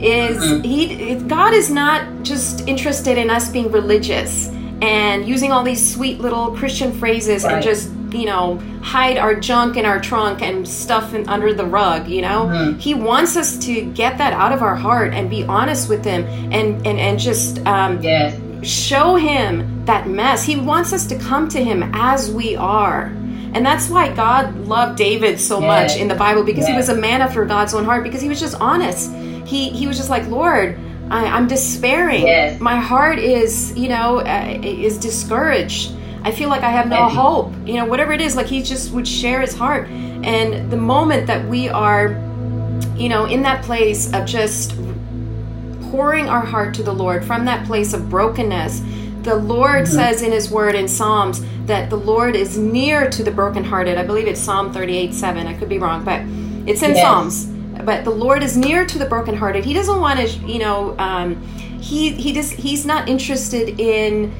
is 0.00 0.38
mm-hmm. 0.38 0.62
he 0.62 1.14
God 1.28 1.54
is 1.54 1.70
not 1.70 2.22
just 2.22 2.66
interested 2.68 3.18
in 3.18 3.30
us 3.30 3.50
being 3.50 3.70
religious 3.70 4.48
and 4.80 5.26
using 5.26 5.50
all 5.50 5.64
these 5.64 5.94
sweet 5.94 6.20
little 6.20 6.54
Christian 6.56 6.92
phrases 6.92 7.44
right. 7.44 7.54
and 7.54 7.62
just 7.62 7.90
you 8.12 8.24
know 8.24 8.58
hide 8.82 9.18
our 9.18 9.34
junk 9.34 9.76
in 9.76 9.84
our 9.84 10.00
trunk 10.00 10.40
and 10.40 10.66
stuff 10.66 11.14
in, 11.14 11.28
under 11.28 11.52
the 11.52 11.64
rug 11.64 12.08
you 12.08 12.22
know 12.22 12.46
mm-hmm. 12.46 12.78
he 12.78 12.94
wants 12.94 13.36
us 13.36 13.58
to 13.58 13.82
get 13.92 14.16
that 14.18 14.32
out 14.32 14.52
of 14.52 14.62
our 14.62 14.76
heart 14.76 15.12
and 15.12 15.28
be 15.28 15.44
honest 15.44 15.88
with 15.88 16.04
him 16.04 16.24
and 16.52 16.86
and, 16.86 16.98
and 16.98 17.18
just 17.18 17.58
um, 17.66 18.00
yes. 18.02 18.38
show 18.66 19.16
him 19.16 19.84
that 19.84 20.08
mess 20.08 20.44
he 20.44 20.56
wants 20.56 20.92
us 20.92 21.06
to 21.06 21.18
come 21.18 21.48
to 21.48 21.62
him 21.62 21.90
as 21.94 22.30
we 22.30 22.56
are 22.56 23.12
and 23.54 23.64
that's 23.64 23.88
why 23.88 24.14
God 24.14 24.54
loved 24.66 24.98
David 24.98 25.40
so 25.40 25.60
yes. 25.60 25.66
much 25.92 26.00
in 26.00 26.08
the 26.08 26.14
Bible 26.14 26.44
because 26.44 26.62
yes. 26.62 26.68
he 26.68 26.76
was 26.76 26.88
a 26.90 26.94
man 26.94 27.22
after 27.22 27.44
God's 27.44 27.74
own 27.74 27.84
heart 27.84 28.04
because 28.04 28.20
he 28.20 28.28
was 28.28 28.40
just 28.40 28.54
honest 28.60 29.10
he 29.48 29.70
he 29.70 29.86
was 29.86 29.96
just 29.96 30.10
like 30.10 30.26
lord 30.28 30.78
I, 31.10 31.38
am 31.38 31.48
despairing. 31.48 32.26
Yes. 32.26 32.60
my 32.60 32.76
heart 32.76 33.18
is 33.18 33.76
you 33.76 33.88
know 33.88 34.18
uh, 34.18 34.60
is 34.62 34.98
discouraged. 34.98 35.94
I 36.22 36.32
feel 36.32 36.48
like 36.48 36.62
i 36.62 36.70
have 36.70 36.88
no 36.88 37.08
hope. 37.08 37.52
You 37.64 37.74
know 37.74 37.86
whatever 37.86 38.12
it 38.12 38.20
is 38.20 38.36
like 38.36 38.46
he 38.46 38.62
just 38.62 38.92
would 38.92 39.08
share 39.08 39.40
his 39.40 39.54
heart. 39.54 39.88
And 39.88 40.70
the 40.70 40.76
moment 40.76 41.26
that 41.26 41.46
we 41.46 41.68
are 41.68 42.08
you 42.96 43.08
know 43.08 43.24
in 43.24 43.42
that 43.42 43.64
place 43.64 44.12
of 44.12 44.26
just 44.26 44.74
pouring 45.90 46.28
our 46.28 46.44
heart 46.44 46.74
to 46.74 46.82
the 46.82 46.92
lord 46.92 47.24
from 47.24 47.44
that 47.46 47.66
place 47.66 47.94
of 47.94 48.10
brokenness 48.10 48.82
the 49.22 49.34
lord 49.34 49.84
mm-hmm. 49.84 49.94
says 49.94 50.20
in 50.20 50.32
his 50.32 50.50
word 50.50 50.74
in 50.74 50.86
psalms 50.86 51.42
that 51.64 51.88
the 51.88 51.96
lord 51.96 52.36
is 52.36 52.58
near 52.58 53.08
to 53.08 53.22
the 53.22 53.30
brokenhearted. 53.30 53.96
I 53.96 54.04
believe 54.04 54.26
it's 54.26 54.40
psalm 54.40 54.72
38 54.72 55.14
7 55.14 55.46
i 55.46 55.54
could 55.54 55.68
be 55.68 55.78
wrong 55.78 56.04
but 56.04 56.20
it's 56.68 56.82
in 56.82 56.90
yes. 56.90 57.00
psalms 57.00 57.57
but 57.84 58.04
the 58.04 58.10
Lord 58.10 58.42
is 58.42 58.56
near 58.56 58.86
to 58.86 58.98
the 58.98 59.06
brokenhearted. 59.06 59.64
He 59.64 59.74
doesn't 59.74 60.00
want 60.00 60.20
to, 60.20 60.26
you 60.46 60.58
know, 60.58 60.96
um, 60.98 61.40
he 61.80 62.12
he 62.12 62.32
just 62.32 62.52
he's 62.52 62.84
not 62.84 63.08
interested 63.08 63.80
in 63.80 64.32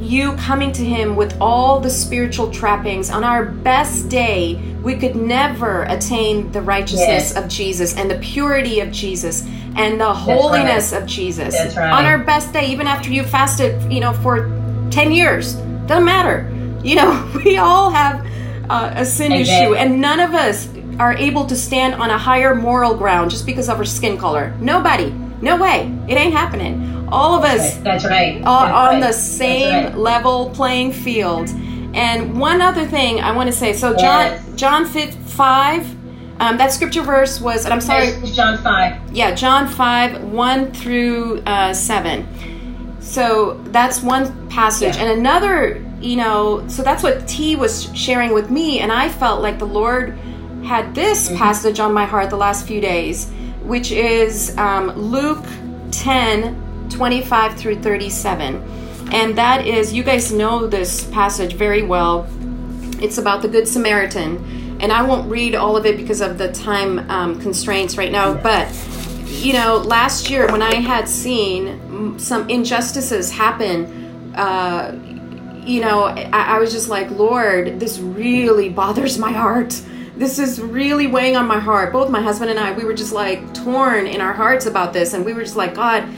you 0.00 0.32
coming 0.36 0.72
to 0.72 0.84
him 0.84 1.14
with 1.16 1.36
all 1.40 1.80
the 1.80 1.90
spiritual 1.90 2.50
trappings. 2.50 3.08
On 3.10 3.24
our 3.24 3.46
best 3.46 4.08
day, 4.08 4.54
we 4.82 4.96
could 4.96 5.14
never 5.14 5.84
attain 5.84 6.50
the 6.52 6.60
righteousness 6.60 7.32
yes. 7.34 7.36
of 7.36 7.48
Jesus 7.48 7.96
and 7.96 8.10
the 8.10 8.18
purity 8.18 8.80
of 8.80 8.90
Jesus 8.90 9.46
and 9.76 10.00
the 10.00 10.12
holiness 10.12 10.92
right. 10.92 11.02
of 11.02 11.08
Jesus. 11.08 11.54
Right. 11.76 11.92
On 11.92 12.04
our 12.04 12.18
best 12.18 12.52
day, 12.52 12.66
even 12.66 12.86
after 12.86 13.10
you 13.10 13.22
fasted, 13.22 13.92
you 13.92 14.00
know, 14.00 14.12
for 14.12 14.48
10 14.90 15.12
years, 15.12 15.54
doesn't 15.86 16.04
matter. 16.04 16.50
You 16.82 16.96
know, 16.96 17.32
we 17.44 17.56
all 17.58 17.90
have 17.90 18.26
uh, 18.68 18.92
a 18.96 19.04
sin 19.04 19.32
Amen. 19.32 19.42
issue, 19.42 19.74
and 19.74 20.00
none 20.00 20.20
of 20.20 20.34
us 20.34 20.66
are 21.02 21.16
able 21.16 21.44
to 21.46 21.56
stand 21.56 21.94
on 21.96 22.10
a 22.10 22.16
higher 22.16 22.54
moral 22.54 22.94
ground 22.94 23.28
just 23.28 23.44
because 23.44 23.68
of 23.68 23.76
her 23.76 23.84
skin 23.84 24.16
color. 24.16 24.54
Nobody. 24.60 25.10
No 25.40 25.56
way. 25.56 25.92
It 26.08 26.14
ain't 26.14 26.32
happening. 26.32 27.08
All 27.08 27.36
of 27.36 27.44
us 27.44 27.76
That's 27.78 28.04
right. 28.04 28.36
are 28.44 28.66
That's 28.66 28.72
on 28.72 29.00
right. 29.00 29.00
the 29.00 29.12
same 29.12 29.84
right. 29.84 29.98
level 29.98 30.50
playing 30.50 30.92
field. 30.92 31.48
And 31.92 32.38
one 32.38 32.60
other 32.60 32.86
thing 32.86 33.20
I 33.20 33.32
want 33.32 33.48
to 33.48 33.52
say. 33.52 33.72
So 33.72 33.96
John 33.96 34.26
yes. 34.26 34.54
John 34.54 34.86
5 34.86 35.96
um, 36.38 36.56
that 36.58 36.72
scripture 36.72 37.02
verse 37.02 37.40
was, 37.40 37.64
and 37.64 37.74
I'm 37.74 37.80
sorry, 37.80 38.20
John 38.32 38.58
5. 38.58 39.12
Yeah, 39.12 39.32
John 39.32 39.68
5, 39.68 40.24
1 40.24 40.72
through 40.72 41.40
uh, 41.46 41.72
7. 41.72 43.00
So 43.00 43.60
that's 43.66 44.02
one 44.02 44.48
passage. 44.48 44.96
Yeah. 44.96 45.02
And 45.02 45.20
another, 45.20 45.84
you 46.00 46.16
know, 46.16 46.66
so 46.66 46.82
that's 46.82 47.02
what 47.04 47.28
T 47.28 47.54
was 47.54 47.94
sharing 47.96 48.32
with 48.32 48.50
me. 48.50 48.80
And 48.80 48.90
I 48.90 49.08
felt 49.08 49.40
like 49.40 49.60
the 49.60 49.66
Lord 49.66 50.18
had 50.64 50.94
this 50.94 51.28
passage 51.36 51.80
on 51.80 51.92
my 51.92 52.04
heart 52.04 52.30
the 52.30 52.36
last 52.36 52.66
few 52.66 52.80
days, 52.80 53.30
which 53.62 53.92
is 53.92 54.56
um, 54.58 54.90
Luke 54.92 55.44
10 55.90 56.88
25 56.90 57.56
through 57.58 57.80
37. 57.80 58.62
And 59.12 59.36
that 59.36 59.66
is, 59.66 59.92
you 59.92 60.02
guys 60.02 60.32
know 60.32 60.66
this 60.66 61.04
passage 61.10 61.54
very 61.54 61.82
well. 61.82 62.28
It's 63.00 63.18
about 63.18 63.42
the 63.42 63.48
Good 63.48 63.66
Samaritan. 63.66 64.78
And 64.80 64.92
I 64.92 65.02
won't 65.02 65.30
read 65.30 65.54
all 65.54 65.76
of 65.76 65.86
it 65.86 65.96
because 65.96 66.20
of 66.20 66.38
the 66.38 66.52
time 66.52 66.98
um, 67.10 67.40
constraints 67.40 67.96
right 67.96 68.12
now. 68.12 68.34
But, 68.34 68.68
you 69.26 69.52
know, 69.52 69.76
last 69.78 70.30
year 70.30 70.50
when 70.50 70.62
I 70.62 70.76
had 70.76 71.08
seen 71.08 72.18
some 72.18 72.48
injustices 72.48 73.30
happen, 73.30 74.34
uh, 74.34 74.98
you 75.64 75.80
know, 75.80 76.04
I, 76.04 76.56
I 76.56 76.58
was 76.58 76.72
just 76.72 76.88
like, 76.88 77.10
Lord, 77.10 77.78
this 77.78 77.98
really 77.98 78.68
bothers 78.68 79.18
my 79.18 79.32
heart 79.32 79.80
this 80.22 80.38
is 80.38 80.60
really 80.60 81.06
weighing 81.06 81.36
on 81.36 81.46
my 81.46 81.58
heart. 81.58 81.92
Both 81.92 82.10
my 82.10 82.20
husband 82.20 82.50
and 82.50 82.58
I, 82.58 82.72
we 82.72 82.84
were 82.84 82.94
just 82.94 83.12
like 83.12 83.54
torn 83.54 84.06
in 84.06 84.20
our 84.20 84.32
hearts 84.32 84.66
about 84.66 84.92
this, 84.92 85.14
and 85.14 85.24
we 85.24 85.32
were 85.32 85.42
just 85.42 85.56
like, 85.56 85.74
God, 85.74 86.08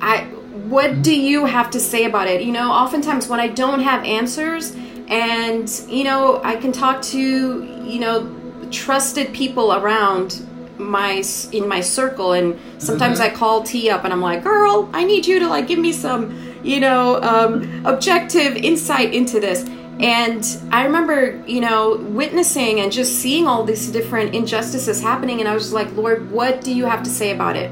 I, 0.00 0.24
what 0.68 1.02
do 1.02 1.14
you 1.14 1.44
have 1.44 1.70
to 1.72 1.80
say 1.80 2.04
about 2.04 2.28
it? 2.28 2.42
You 2.42 2.52
know, 2.52 2.70
oftentimes 2.70 3.28
when 3.28 3.40
I 3.40 3.48
don't 3.48 3.80
have 3.80 4.04
answers, 4.04 4.74
and 5.08 5.68
you 5.88 6.04
know, 6.04 6.40
I 6.42 6.56
can 6.56 6.72
talk 6.72 7.02
to 7.02 7.64
you 7.64 8.00
know 8.00 8.36
trusted 8.70 9.34
people 9.34 9.74
around 9.74 10.46
my 10.78 11.22
in 11.52 11.68
my 11.68 11.80
circle, 11.80 12.32
and 12.32 12.58
sometimes 12.78 13.20
mm-hmm. 13.20 13.34
I 13.34 13.36
call 13.36 13.62
T 13.62 13.90
up, 13.90 14.04
and 14.04 14.12
I'm 14.12 14.22
like, 14.22 14.42
girl, 14.42 14.88
I 14.92 15.04
need 15.04 15.26
you 15.26 15.38
to 15.40 15.48
like 15.48 15.66
give 15.66 15.78
me 15.78 15.92
some, 15.92 16.54
you 16.62 16.80
know, 16.80 17.20
um, 17.22 17.84
objective 17.84 18.56
insight 18.56 19.12
into 19.12 19.40
this 19.40 19.68
and 20.00 20.58
I 20.72 20.84
remember, 20.84 21.42
you 21.46 21.60
know, 21.60 21.96
witnessing 21.96 22.80
and 22.80 22.90
just 22.90 23.18
seeing 23.20 23.46
all 23.46 23.64
these 23.64 23.88
different 23.88 24.34
injustices 24.34 25.02
happening. 25.02 25.40
And 25.40 25.48
I 25.48 25.54
was 25.54 25.72
like, 25.72 25.94
Lord, 25.94 26.30
what 26.30 26.62
do 26.62 26.74
you 26.74 26.86
have 26.86 27.02
to 27.02 27.10
say 27.10 27.32
about 27.32 27.56
it? 27.56 27.70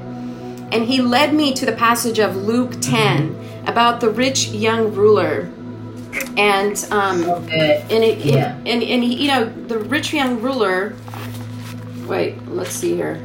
And 0.71 0.85
he 0.85 1.01
led 1.01 1.33
me 1.33 1.55
to 1.55 1.65
the 1.65 1.73
passage 1.73 2.19
of 2.19 2.37
Luke 2.37 2.75
10 2.83 3.65
about 3.67 4.01
the 4.01 4.11
rich 4.11 4.49
young 4.49 4.93
ruler. 4.95 5.51
And 6.37 6.77
um, 6.91 7.25
and 7.25 8.05
it, 8.05 8.19
yeah. 8.19 8.57
and 8.67 8.83
and 8.83 9.05
he, 9.05 9.15
you 9.25 9.29
know 9.29 9.45
the 9.69 9.79
rich 9.79 10.13
young 10.13 10.41
ruler. 10.41 10.97
Wait, 12.07 12.47
let's 12.49 12.73
see 12.73 12.95
here. 12.95 13.21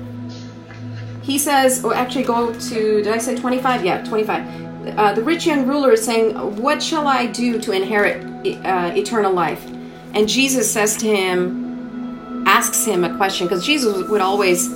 he 1.24 1.38
says, 1.38 1.84
or 1.84 1.96
actually 1.96 2.24
go 2.26 2.54
to, 2.54 3.04
did 3.04 3.08
I 3.08 3.18
say 3.18 3.36
25? 3.36 3.86
Yeah, 3.86 4.04
25. 4.04 4.63
Uh, 4.86 5.14
the 5.14 5.24
rich 5.24 5.46
young 5.46 5.66
ruler 5.66 5.92
is 5.92 6.04
saying, 6.04 6.36
What 6.62 6.82
shall 6.82 7.08
I 7.08 7.26
do 7.26 7.60
to 7.62 7.72
inherit 7.72 8.24
uh, 8.66 8.92
eternal 8.96 9.34
life? 9.34 9.66
And 10.14 10.28
Jesus 10.30 10.72
says 10.72 10.98
to 10.98 11.08
him, 11.08 12.46
asks 12.46 12.86
him 12.86 13.04
a 13.04 13.16
question, 13.18 13.48
because 13.48 13.66
Jesus 13.66 14.08
would 14.10 14.22
always, 14.22 14.70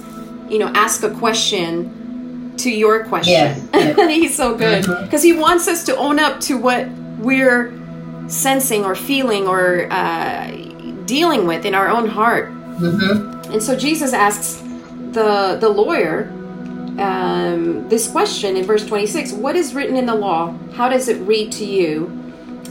you 0.50 0.58
know, 0.58 0.68
ask 0.74 1.04
a 1.04 1.12
question 1.12 2.56
to 2.58 2.72
your 2.72 3.06
question. 3.06 3.34
Yes. 3.74 4.10
He's 4.10 4.36
so 4.36 4.56
good. 4.56 4.86
Because 5.04 5.22
he 5.22 5.34
wants 5.34 5.68
us 5.68 5.84
to 5.86 5.96
own 5.98 6.20
up 6.20 6.40
to 6.42 6.58
what 6.58 6.90
we're 7.20 7.74
sensing 8.28 8.84
or 8.84 8.96
feeling 8.96 9.48
or 9.48 9.88
uh, 9.92 10.52
dealing 11.06 11.46
with 11.46 11.66
in 11.66 11.76
our 11.76 11.88
own 11.88 12.08
heart. 12.08 12.50
Mm-hmm. 12.50 13.52
And 13.54 13.64
so 13.64 13.78
Jesus 13.78 14.14
asks 14.14 14.64
the 15.12 15.58
the 15.60 15.70
lawyer 15.70 16.32
um, 17.00 17.88
this 17.90 18.10
question 18.10 18.58
in 18.58 18.66
verse 18.66 18.86
26 18.86 19.34
What 19.34 19.56
is 19.56 19.74
written 19.74 19.98
in 19.98 20.06
the 20.06 20.16
law? 20.16 20.58
How 20.74 20.90
does 20.90 21.08
it 21.08 21.22
read 21.22 21.52
to 21.54 21.66
you? 21.66 22.08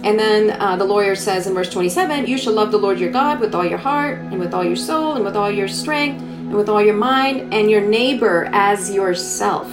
And 0.03 0.19
then 0.19 0.61
uh, 0.61 0.77
the 0.77 0.85
lawyer 0.85 1.15
says 1.15 1.47
in 1.47 1.55
verse 1.55 1.71
27 1.71 2.27
You 2.27 2.39
shall 2.39 2.53
love 2.53 2.71
the 2.71 2.79
Lord 2.79 2.99
your 2.99 3.11
God 3.11 3.41
with 3.41 3.55
all 3.55 3.65
your 3.65 3.79
heart, 3.79 4.19
and 4.19 4.39
with 4.39 4.55
all 4.55 4.65
your 4.65 4.77
soul, 4.77 5.15
and 5.15 5.25
with 5.25 5.37
all 5.37 5.51
your 5.51 5.69
strength, 5.69 6.23
and 6.23 6.55
with 6.55 6.69
all 6.69 6.83
your 6.83 6.97
mind, 6.97 7.53
and 7.53 7.71
your 7.71 7.81
neighbor 7.81 8.49
as 8.53 8.93
yourself. 8.93 9.71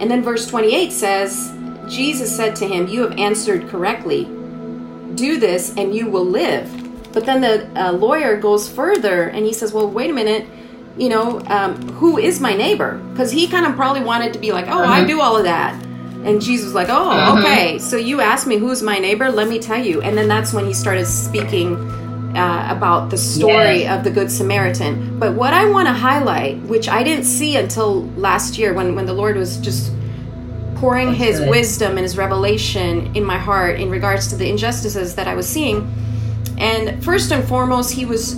And 0.00 0.10
then 0.10 0.22
verse 0.22 0.46
28 0.46 0.92
says, 0.92 1.52
Jesus 1.88 2.34
said 2.34 2.54
to 2.56 2.68
him, 2.68 2.86
You 2.88 3.02
have 3.02 3.18
answered 3.18 3.68
correctly. 3.68 4.24
Do 5.14 5.38
this, 5.38 5.74
and 5.76 5.94
you 5.94 6.08
will 6.08 6.24
live. 6.24 6.72
But 7.12 7.26
then 7.26 7.40
the 7.40 7.68
uh, 7.80 7.92
lawyer 7.92 8.36
goes 8.36 8.68
further 8.68 9.24
and 9.24 9.44
he 9.44 9.52
says, 9.52 9.72
Well, 9.72 9.90
wait 9.90 10.10
a 10.10 10.14
minute 10.14 10.46
you 10.98 11.08
know, 11.08 11.40
um, 11.46 11.80
who 11.92 12.18
is 12.18 12.40
my 12.40 12.54
neighbor? 12.54 12.98
Because 13.12 13.30
he 13.30 13.46
kind 13.48 13.66
of 13.66 13.76
probably 13.76 14.02
wanted 14.02 14.32
to 14.32 14.38
be 14.38 14.52
like, 14.52 14.66
oh, 14.68 14.82
I 14.82 14.98
Uh-huh. 15.00 15.06
do 15.06 15.20
all 15.20 15.36
of 15.36 15.44
that. 15.44 15.74
And 16.24 16.40
Jesus 16.42 16.64
was 16.66 16.74
like, 16.74 16.88
oh, 16.88 17.10
Uh-huh. 17.10 17.38
okay. 17.38 17.78
So 17.78 17.96
you 17.96 18.20
asked 18.20 18.46
me 18.46 18.56
who's 18.58 18.82
my 18.82 18.98
neighbor? 18.98 19.30
Let 19.30 19.48
me 19.48 19.58
tell 19.60 19.78
you. 19.82 20.02
And 20.02 20.18
then 20.18 20.26
that's 20.28 20.52
when 20.52 20.66
he 20.66 20.74
started 20.74 21.06
speaking 21.06 21.76
uh, 22.36 22.68
about 22.70 23.10
the 23.10 23.16
story 23.16 23.80
Yes. 23.82 23.96
of 23.98 24.04
the 24.04 24.10
Good 24.10 24.30
Samaritan. 24.30 25.18
But 25.18 25.34
what 25.34 25.54
I 25.54 25.64
want 25.70 25.86
to 25.88 25.94
highlight, 25.94 26.60
which 26.62 26.88
I 26.88 27.02
didn't 27.02 27.24
see 27.24 27.56
until 27.56 28.02
last 28.16 28.58
year 28.58 28.74
when, 28.74 28.94
when 28.96 29.06
the 29.06 29.14
Lord 29.14 29.36
was 29.36 29.56
just 29.58 29.92
pouring 30.76 31.08
That's 31.08 31.18
his 31.18 31.38
good. 31.40 31.48
wisdom 31.50 31.90
and 31.92 32.00
his 32.00 32.16
revelation 32.16 33.14
in 33.16 33.24
my 33.24 33.38
heart 33.38 33.80
in 33.80 33.88
regards 33.90 34.28
to 34.28 34.36
the 34.36 34.48
injustices 34.48 35.14
that 35.14 35.26
I 35.26 35.34
was 35.34 35.48
seeing. 35.48 35.88
And 36.58 37.02
first 37.04 37.32
and 37.32 37.42
foremost, 37.48 37.92
he 37.92 38.04
was 38.04 38.36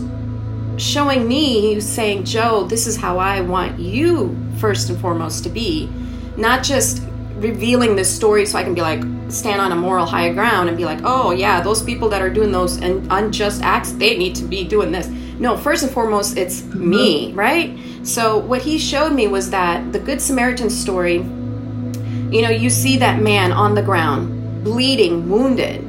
showing 0.80 1.28
me, 1.28 1.80
saying, 1.80 2.24
Joe, 2.24 2.64
this 2.64 2.86
is 2.86 2.96
how 2.96 3.18
I 3.18 3.40
want 3.40 3.78
you, 3.78 4.36
first 4.58 4.90
and 4.90 4.98
foremost, 5.00 5.44
to 5.44 5.50
be. 5.50 5.88
Not 6.36 6.64
just 6.64 7.02
revealing 7.36 7.96
this 7.96 8.14
story 8.14 8.46
so 8.46 8.58
I 8.58 8.64
can 8.64 8.74
be 8.74 8.80
like, 8.80 9.02
stand 9.28 9.60
on 9.60 9.72
a 9.72 9.76
moral 9.76 10.06
high 10.06 10.32
ground 10.32 10.68
and 10.68 10.76
be 10.76 10.84
like, 10.84 11.00
oh, 11.04 11.30
yeah, 11.30 11.60
those 11.60 11.82
people 11.82 12.08
that 12.10 12.22
are 12.22 12.30
doing 12.30 12.52
those 12.52 12.76
unjust 12.76 13.62
acts, 13.62 13.92
they 13.92 14.16
need 14.16 14.34
to 14.36 14.44
be 14.44 14.64
doing 14.64 14.92
this. 14.92 15.08
No, 15.38 15.56
first 15.56 15.82
and 15.82 15.92
foremost, 15.92 16.36
it's 16.36 16.64
me, 16.64 17.32
right? 17.32 17.78
So, 18.02 18.38
what 18.38 18.62
he 18.62 18.78
showed 18.78 19.12
me 19.12 19.26
was 19.26 19.50
that 19.50 19.92
the 19.92 19.98
Good 19.98 20.20
Samaritan 20.20 20.68
story, 20.70 21.16
you 21.16 22.42
know, 22.42 22.50
you 22.50 22.70
see 22.70 22.98
that 22.98 23.22
man 23.22 23.52
on 23.52 23.74
the 23.74 23.82
ground, 23.82 24.64
bleeding, 24.64 25.30
wounded. 25.30 25.82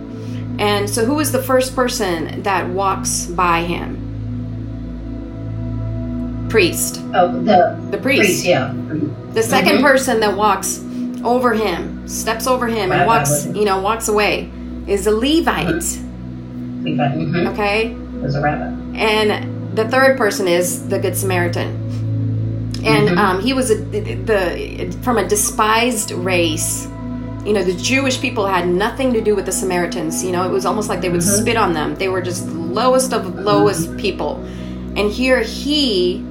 And 0.59 0.89
so, 0.89 1.05
who 1.05 1.19
is 1.19 1.31
the 1.31 1.41
first 1.41 1.75
person 1.75 2.43
that 2.43 2.69
walks 2.69 3.25
by 3.25 3.61
him? 3.61 4.00
Priest. 6.51 7.01
Oh, 7.15 7.31
the 7.31 7.77
The 7.91 7.97
priest. 7.97 8.21
priest, 8.21 8.45
yeah. 8.45 8.73
The 9.33 9.41
2nd 9.41 9.77
Mhm. 9.79 9.81
person 9.81 10.19
that 10.19 10.35
walks 10.35 10.81
over 11.23 11.53
him, 11.53 12.01
steps 12.07 12.45
over 12.45 12.67
him, 12.67 12.91
and 12.91 13.07
walks, 13.07 13.45
right. 13.47 13.55
you 13.55 13.63
know, 13.65 13.79
walks 13.81 14.09
away, 14.09 14.49
is 14.85 15.07
a 15.07 15.11
Levite. 15.11 15.97
Levi, 16.83 17.07
mhm. 17.15 17.47
Okay, 17.53 17.95
Was 18.21 18.35
a 18.35 18.41
rabbi. 18.41 18.69
and 18.95 19.45
the 19.77 19.85
third 19.87 20.17
person 20.17 20.47
is 20.47 20.87
the 20.89 20.99
Good 20.99 21.15
Samaritan. 21.15 21.69
And 22.83 23.09
Mhm. 23.09 23.17
um, 23.17 23.41
he 23.41 23.53
was 23.53 23.69
a, 23.71 23.75
the 23.75 24.93
from 25.03 25.17
a 25.19 25.27
despised 25.27 26.11
race. 26.11 26.87
You 27.45 27.53
know, 27.53 27.63
the 27.63 27.73
Jewish 27.73 28.19
people 28.19 28.45
had 28.45 28.67
nothing 28.67 29.13
to 29.13 29.21
do 29.21 29.35
with 29.35 29.45
the 29.45 29.51
Samaritans. 29.51 30.23
You 30.23 30.31
know, 30.31 30.43
it 30.43 30.51
was 30.51 30.65
almost 30.65 30.89
like 30.89 30.99
they 31.01 31.09
would 31.09 31.21
Mhm. 31.21 31.39
spit 31.41 31.55
on 31.57 31.73
them. 31.73 31.95
They 31.97 32.09
were 32.09 32.21
just 32.21 32.47
the 32.47 32.53
lowest 32.53 33.13
of 33.13 33.39
lowest 33.39 33.95
people. 33.97 34.43
And 34.97 35.09
here 35.11 35.39
he 35.41 36.23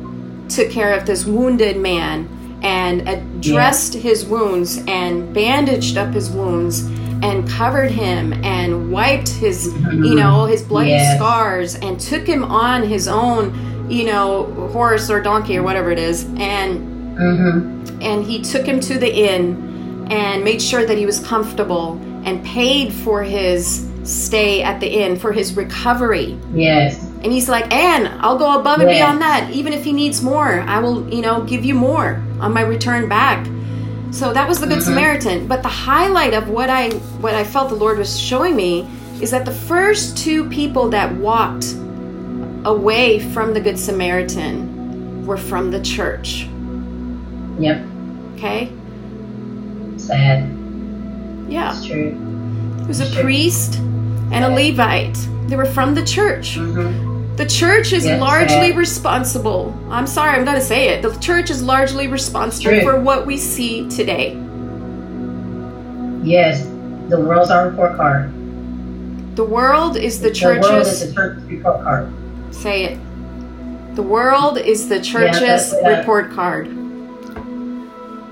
took 0.51 0.71
care 0.71 0.93
of 0.93 1.07
this 1.07 1.25
wounded 1.25 1.77
man 1.77 2.29
and 2.63 3.09
addressed 3.09 3.95
his 3.95 4.27
wounds 4.27 4.83
and 4.87 5.33
bandaged 5.33 5.97
up 5.97 6.13
his 6.13 6.31
wounds 6.31 6.81
and 7.23 7.49
covered 7.49 7.91
him 7.91 8.33
and 8.45 8.91
wiped 8.93 9.29
his 9.29 9.67
you 9.93 10.15
know 10.15 10.31
all 10.31 10.47
his 10.47 10.63
bloody 10.63 10.91
Yes. 10.91 11.17
scars 11.17 11.75
and 11.77 11.99
took 12.01 12.27
him 12.27 12.45
on 12.45 12.83
his 12.83 13.09
own 13.09 13.91
you 13.91 14.05
know 14.05 14.45
horse 14.73 15.11
or 15.11 15.21
donkey 15.21 15.57
or 15.59 15.63
whatever 15.63 15.91
it 15.91 15.99
is 15.99 16.25
and 16.37 16.87
Mm-hmm. 17.21 18.01
and 18.01 18.25
he 18.25 18.41
took 18.41 18.65
him 18.65 18.81
to 18.81 18.99
the 18.99 19.13
inn 19.15 20.07
and 20.11 20.43
made 20.43 20.63
sure 20.63 20.87
that 20.87 20.97
he 20.97 21.05
was 21.05 21.21
comfortable 21.21 22.01
and 22.25 22.43
paid 22.47 22.95
for 22.95 23.23
his 23.23 23.87
stay 24.05 24.63
at 24.63 24.81
the 24.81 24.87
inn 24.89 25.19
for 25.19 25.31
his 25.33 25.55
recovery 25.55 26.39
Yes. 26.55 27.10
And 27.23 27.33
he's 27.33 27.49
like, 27.49 27.73
and 27.73 28.09
I'll 28.21 28.39
go 28.39 28.59
above 28.59 28.81
and 28.81 28.89
beyond 28.89 29.21
that. 29.23 29.51
Even 29.51 29.73
if 29.73 29.85
he 29.85 29.93
needs 29.93 30.23
more, 30.23 30.61
I 30.61 30.79
will, 30.79 31.09
you 31.13 31.21
know, 31.21 31.43
give 31.43 31.65
you 31.65 31.75
more 31.75 32.23
on 32.41 32.53
my 32.55 32.63
return 32.63 33.09
back. 33.09 33.47
So 34.11 34.33
that 34.33 34.49
was 34.49 34.59
the 34.59 34.67
Good 34.67 34.79
Mhm. 34.79 34.83
Samaritan. 34.83 35.47
But 35.47 35.63
the 35.63 35.69
highlight 35.69 36.35
of 36.35 36.49
what 36.49 36.69
I 36.71 36.89
what 37.21 37.35
I 37.35 37.45
felt 37.45 37.69
the 37.69 37.77
Lord 37.77 37.99
was 37.99 38.19
showing 38.19 38.57
me 38.57 38.87
is 39.21 39.31
that 39.31 39.45
the 39.45 39.53
first 39.53 40.17
two 40.17 40.45
people 40.49 40.89
that 40.91 41.15
walked 41.17 41.67
away 42.65 43.19
from 43.19 43.53
the 43.55 43.61
Good 43.61 43.79
Samaritan 43.79 45.25
were 45.27 45.37
from 45.37 45.71
the 45.71 45.81
church. 45.81 46.49
Yep. 47.59 47.83
Okay? 48.37 48.71
Sad. 49.99 50.49
Yeah. 51.49 51.71
It's 51.77 51.85
true. 51.87 52.17
It 52.81 52.89
was 52.89 53.01
a 53.01 53.07
Sure. 53.07 53.23
priest 53.23 53.79
and 54.33 54.45
a 54.45 54.49
Levite. 54.49 55.19
They 55.49 55.57
were 55.57 55.67
from 55.67 55.95
the 55.95 56.03
church. 56.03 56.57
Mm-hmm. 56.57 57.10
The 57.41 57.47
church 57.47 57.95
is 57.95 58.05
Yes, 58.05 58.21
largely 58.21 58.73
uh, 58.75 58.77
responsible. 58.77 59.75
I'm 59.89 60.07
sorry, 60.07 60.37
I'm 60.37 60.45
going 60.45 60.59
to 60.59 60.63
say 60.63 60.91
it. 60.91 61.01
The 61.01 61.19
church 61.21 61.49
is 61.49 61.63
largely 61.63 62.07
responsible 62.07 62.71
True. 62.73 62.83
for 62.83 63.01
what 63.01 63.25
we 63.25 63.39
see 63.39 63.89
today. 63.89 64.33
Yes. 66.23 66.67
The 67.09 67.19
world's 67.19 67.51
our 67.51 67.71
report 67.71 67.97
card. 67.97 68.31
The 69.37 69.45
world 69.45 69.97
is 69.97 70.21
the 70.21 70.29
The 70.29 70.61
world 70.61 70.87
is 70.87 71.01
church's 71.01 71.01
the 71.09 71.15
church's 71.15 71.43
report 71.45 71.83
card. 71.83 72.13
say 72.55 72.85
it. 72.85 72.99
The 73.97 74.03
world 74.03 74.59
is 74.59 74.91
the 74.91 75.01
church's 75.01 75.41
that's 75.41 75.73
what 75.73 75.85
I- 75.87 75.99
report 76.01 76.33
card. 76.33 76.67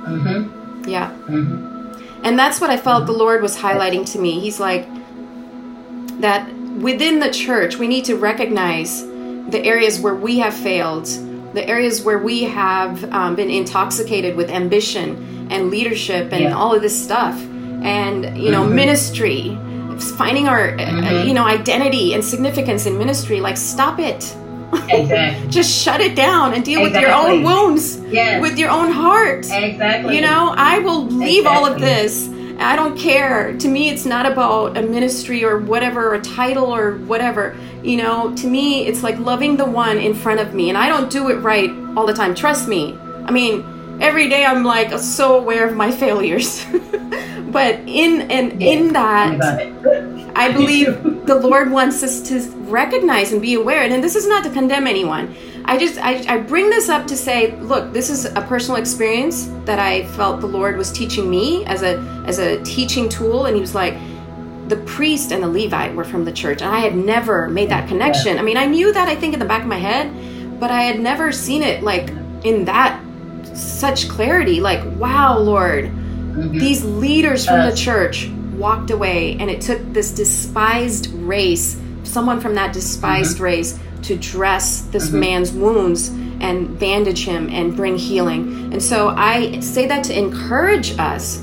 Mm-hmm. 0.05 0.87
Yeah. 0.87 1.11
Mm-hmm. 1.29 2.25
And 2.27 2.39
that's 2.39 2.61
what 2.61 2.69
I 2.69 2.77
felt 2.77 3.07
the 3.07 3.13
Lord 3.13 3.41
was 3.41 3.57
highlighting 3.57 4.05
to 4.13 4.19
me. 4.19 4.39
He's 4.39 4.61
like 4.61 4.87
that 6.21 6.47
within 6.81 7.19
the 7.19 7.31
church, 7.31 7.77
we 7.77 7.87
need 7.89 8.05
to 8.07 8.17
recognize 8.17 9.03
the 9.51 9.63
areas 9.65 10.01
where 10.01 10.15
we 10.15 10.39
have 10.39 10.55
failed, 10.55 11.07
the 11.55 11.67
areas 11.67 12.03
where 12.03 12.19
we 12.19 12.45
have 12.45 13.03
um, 13.13 13.35
been 13.35 13.51
intoxicated 13.51 14.37
with 14.37 14.51
ambition 14.51 15.49
and 15.51 15.71
leadership 15.71 16.33
and 16.33 16.43
Yeah. 16.45 16.57
all 16.57 16.75
of 16.75 16.83
this 16.83 16.97
stuff, 17.03 17.35
and 17.83 18.37
you 18.39 18.51
know, 18.51 18.65
Mhm. 18.65 18.73
ministry, 18.73 19.59
finding 20.17 20.47
our 20.49 20.75
uh, 20.75 20.79
Mhm. 20.79 21.27
you 21.27 21.35
know 21.35 21.45
identity 21.45 22.13
and 22.15 22.23
significance 22.25 22.87
in 22.87 22.99
ministry. 22.99 23.41
Like, 23.41 23.57
stop 23.57 23.99
it. 23.99 24.35
Exactly. 24.91 25.49
Just 25.59 25.71
shut 25.83 26.01
it 26.03 26.15
down 26.15 26.53
and 26.53 26.63
deal 26.63 26.83
with 26.83 26.95
your 26.95 27.11
own 27.13 27.43
wounds, 27.43 27.99
Yes. 28.11 28.43
with 28.43 28.59
your 28.59 28.69
own 28.71 28.93
heart. 28.93 29.47
exactly. 29.51 30.15
You 30.15 30.21
know, 30.21 30.53
I 30.57 30.79
will 30.81 31.07
leave 31.07 31.47
all 31.47 31.65
of 31.65 31.81
this. 31.81 32.29
I 32.59 32.75
don't 32.77 32.99
care. 32.99 33.57
To 33.57 33.69
me, 33.69 33.89
it's 33.89 34.05
not 34.05 34.27
about 34.27 34.77
a 34.77 34.83
ministry 34.83 35.45
or 35.45 35.59
whatever, 35.59 36.09
or 36.09 36.15
a 36.15 36.21
title 36.21 36.75
or 36.75 36.97
whatever. 36.97 37.57
You 37.83 37.99
know, 37.99 38.35
to 38.37 38.47
me, 38.47 38.87
it's 38.87 39.03
like 39.03 39.19
loving 39.19 39.57
the 39.57 39.65
one 39.65 39.99
in 39.99 40.15
front 40.15 40.41
of 40.41 40.55
me. 40.55 40.69
And 40.69 40.77
I 40.77 40.89
don't 40.89 41.11
do 41.11 41.31
it 41.31 41.37
right 41.37 41.71
all 41.97 42.07
the 42.07 42.15
time. 42.15 42.35
Trust 42.35 42.69
me. 42.69 42.99
I 43.25 43.31
mean, 43.31 43.65
every 44.01 44.29
day 44.29 44.45
I'm 44.45 44.65
like 44.65 44.97
so 44.99 45.39
aware 45.39 45.69
of 45.69 45.77
my 45.77 45.91
failures. 45.91 46.65
but 47.51 47.77
in 47.87 48.23
and 48.31 48.61
Yeah, 48.61 48.71
in 48.71 48.93
that. 48.93 50.33
I 50.35 50.53
believe 50.53 51.27
the 51.27 51.37
Lord 51.37 51.71
wants 51.71 52.03
us 52.03 52.21
to 52.29 52.41
recognize 52.69 53.33
and 53.33 53.41
be 53.41 53.55
aware. 53.55 53.83
And 53.83 54.03
this 54.03 54.17
is 54.17 54.27
not 54.27 54.45
to 54.45 54.51
condemn 54.51 54.87
anyone. 54.87 55.35
I 55.69 55.77
just 55.77 55.99
I, 55.99 56.25
I 56.27 56.39
bring 56.39 56.71
this 56.71 56.89
up 56.89 57.07
to 57.09 57.17
say, 57.17 57.55
look, 57.57 57.93
this 57.93 58.09
is 58.09 58.25
a 58.25 58.41
personal 58.41 58.81
experience 58.81 59.49
that 59.67 59.79
I 59.79 60.07
felt 60.07 60.41
the 60.41 60.47
Lord 60.47 60.79
was 60.79 60.91
teaching 60.91 61.29
me 61.29 61.67
as 61.67 61.83
a 61.83 61.99
as 62.27 62.39
a 62.39 62.63
teaching 62.65 63.07
tool, 63.07 63.45
and 63.45 63.55
He 63.55 63.61
was 63.61 63.75
like, 63.75 63.95
the 64.69 64.79
priest 64.87 65.31
and 65.31 65.43
the 65.43 65.49
Levite 65.49 65.95
were 65.95 66.05
from 66.05 66.25
the 66.25 66.33
church, 66.33 66.63
and 66.63 66.75
I 66.75 66.79
had 66.79 66.97
never 66.97 67.49
made 67.49 67.69
that 67.69 67.87
connection. 67.87 68.39
I 68.39 68.43
mean, 68.43 68.57
I 68.57 68.65
knew 68.65 68.95
that 68.95 69.09
I 69.09 69.15
think 69.15 69.35
in 69.35 69.41
the 69.41 69.47
back 69.47 69.61
of 69.61 69.69
my 69.69 69.77
head, 69.77 70.11
but 70.59 70.71
I 70.71 70.85
had 70.85 71.01
never 71.01 71.33
seen 71.33 71.63
it 71.63 71.83
like 71.83 72.09
in 72.45 72.65
that 72.65 72.99
such 73.55 74.09
clarity 74.09 74.61
like, 74.61 74.83
wow, 74.97 75.39
Lord, 75.39 75.85
mm-hmm. 75.85 76.57
these 76.57 76.83
leaders 76.83 77.45
from 77.45 77.69
the 77.69 77.77
church 77.77 78.31
walked 78.55 78.91
away, 78.91 79.37
and 79.39 79.51
it 79.51 79.61
took 79.61 79.81
this 79.93 80.13
despised 80.13 81.13
race, 81.13 81.79
someone 82.05 82.41
from 82.41 82.55
that 82.55 82.73
despised 82.73 83.35
mm-hmm. 83.35 83.45
race, 83.45 83.79
to 84.03 84.17
dress 84.17 84.83
this 84.83 85.09
mm-hmm. 85.09 85.21
man's 85.21 85.53
wounds 85.53 86.09
and 86.41 86.79
bandage 86.79 87.25
him 87.25 87.49
and 87.51 87.75
bring 87.75 87.97
healing. 87.97 88.73
And 88.73 88.83
so 88.83 89.09
I 89.11 89.61
say 89.61 89.87
that 89.87 90.05
to 90.05 90.19
encourage 90.19 90.99
us 90.99 91.43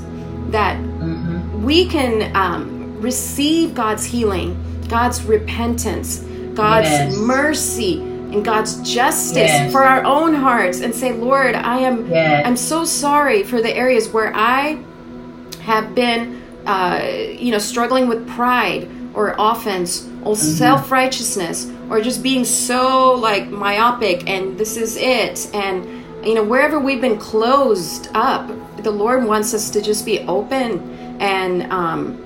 that 0.50 0.76
mm-hmm. 0.78 1.64
we 1.64 1.86
can 1.86 2.34
um, 2.34 3.00
receive 3.00 3.74
God's 3.74 4.04
healing, 4.04 4.56
God's 4.88 5.22
repentance, 5.24 6.20
God's 6.54 6.88
yes. 6.88 7.16
mercy, 7.18 8.00
and 8.00 8.44
God's 8.44 8.76
justice 8.80 9.36
yes. 9.36 9.72
for 9.72 9.84
our 9.84 10.04
own 10.04 10.34
hearts 10.34 10.80
and 10.80 10.94
say, 10.94 11.12
Lord, 11.12 11.54
I 11.54 11.78
am 11.78 12.08
yes. 12.10 12.46
I'm 12.46 12.56
so 12.56 12.84
sorry 12.84 13.42
for 13.44 13.62
the 13.62 13.74
areas 13.74 14.08
where 14.08 14.34
I 14.34 14.82
have 15.60 15.94
been 15.94 16.42
uh, 16.66 17.00
you 17.38 17.52
know 17.52 17.58
struggling 17.58 18.08
with 18.08 18.28
pride 18.28 18.88
or 19.14 19.34
offense 19.38 20.04
or 20.24 20.34
mm-hmm. 20.34 20.34
self-righteousness 20.34 21.70
or 21.90 22.00
just 22.00 22.22
being 22.22 22.44
so 22.44 23.14
like 23.14 23.48
myopic 23.48 24.28
and 24.28 24.58
this 24.58 24.76
is 24.76 24.96
it. 24.96 25.48
And 25.54 25.84
you 26.26 26.34
know 26.34 26.42
wherever 26.42 26.78
we've 26.78 27.00
been 27.00 27.18
closed 27.18 28.08
up 28.14 28.50
the 28.82 28.90
lord 28.90 29.24
wants 29.24 29.54
us 29.54 29.70
to 29.70 29.80
just 29.80 30.04
be 30.04 30.20
open 30.20 31.20
and 31.20 31.70
um 31.72 32.22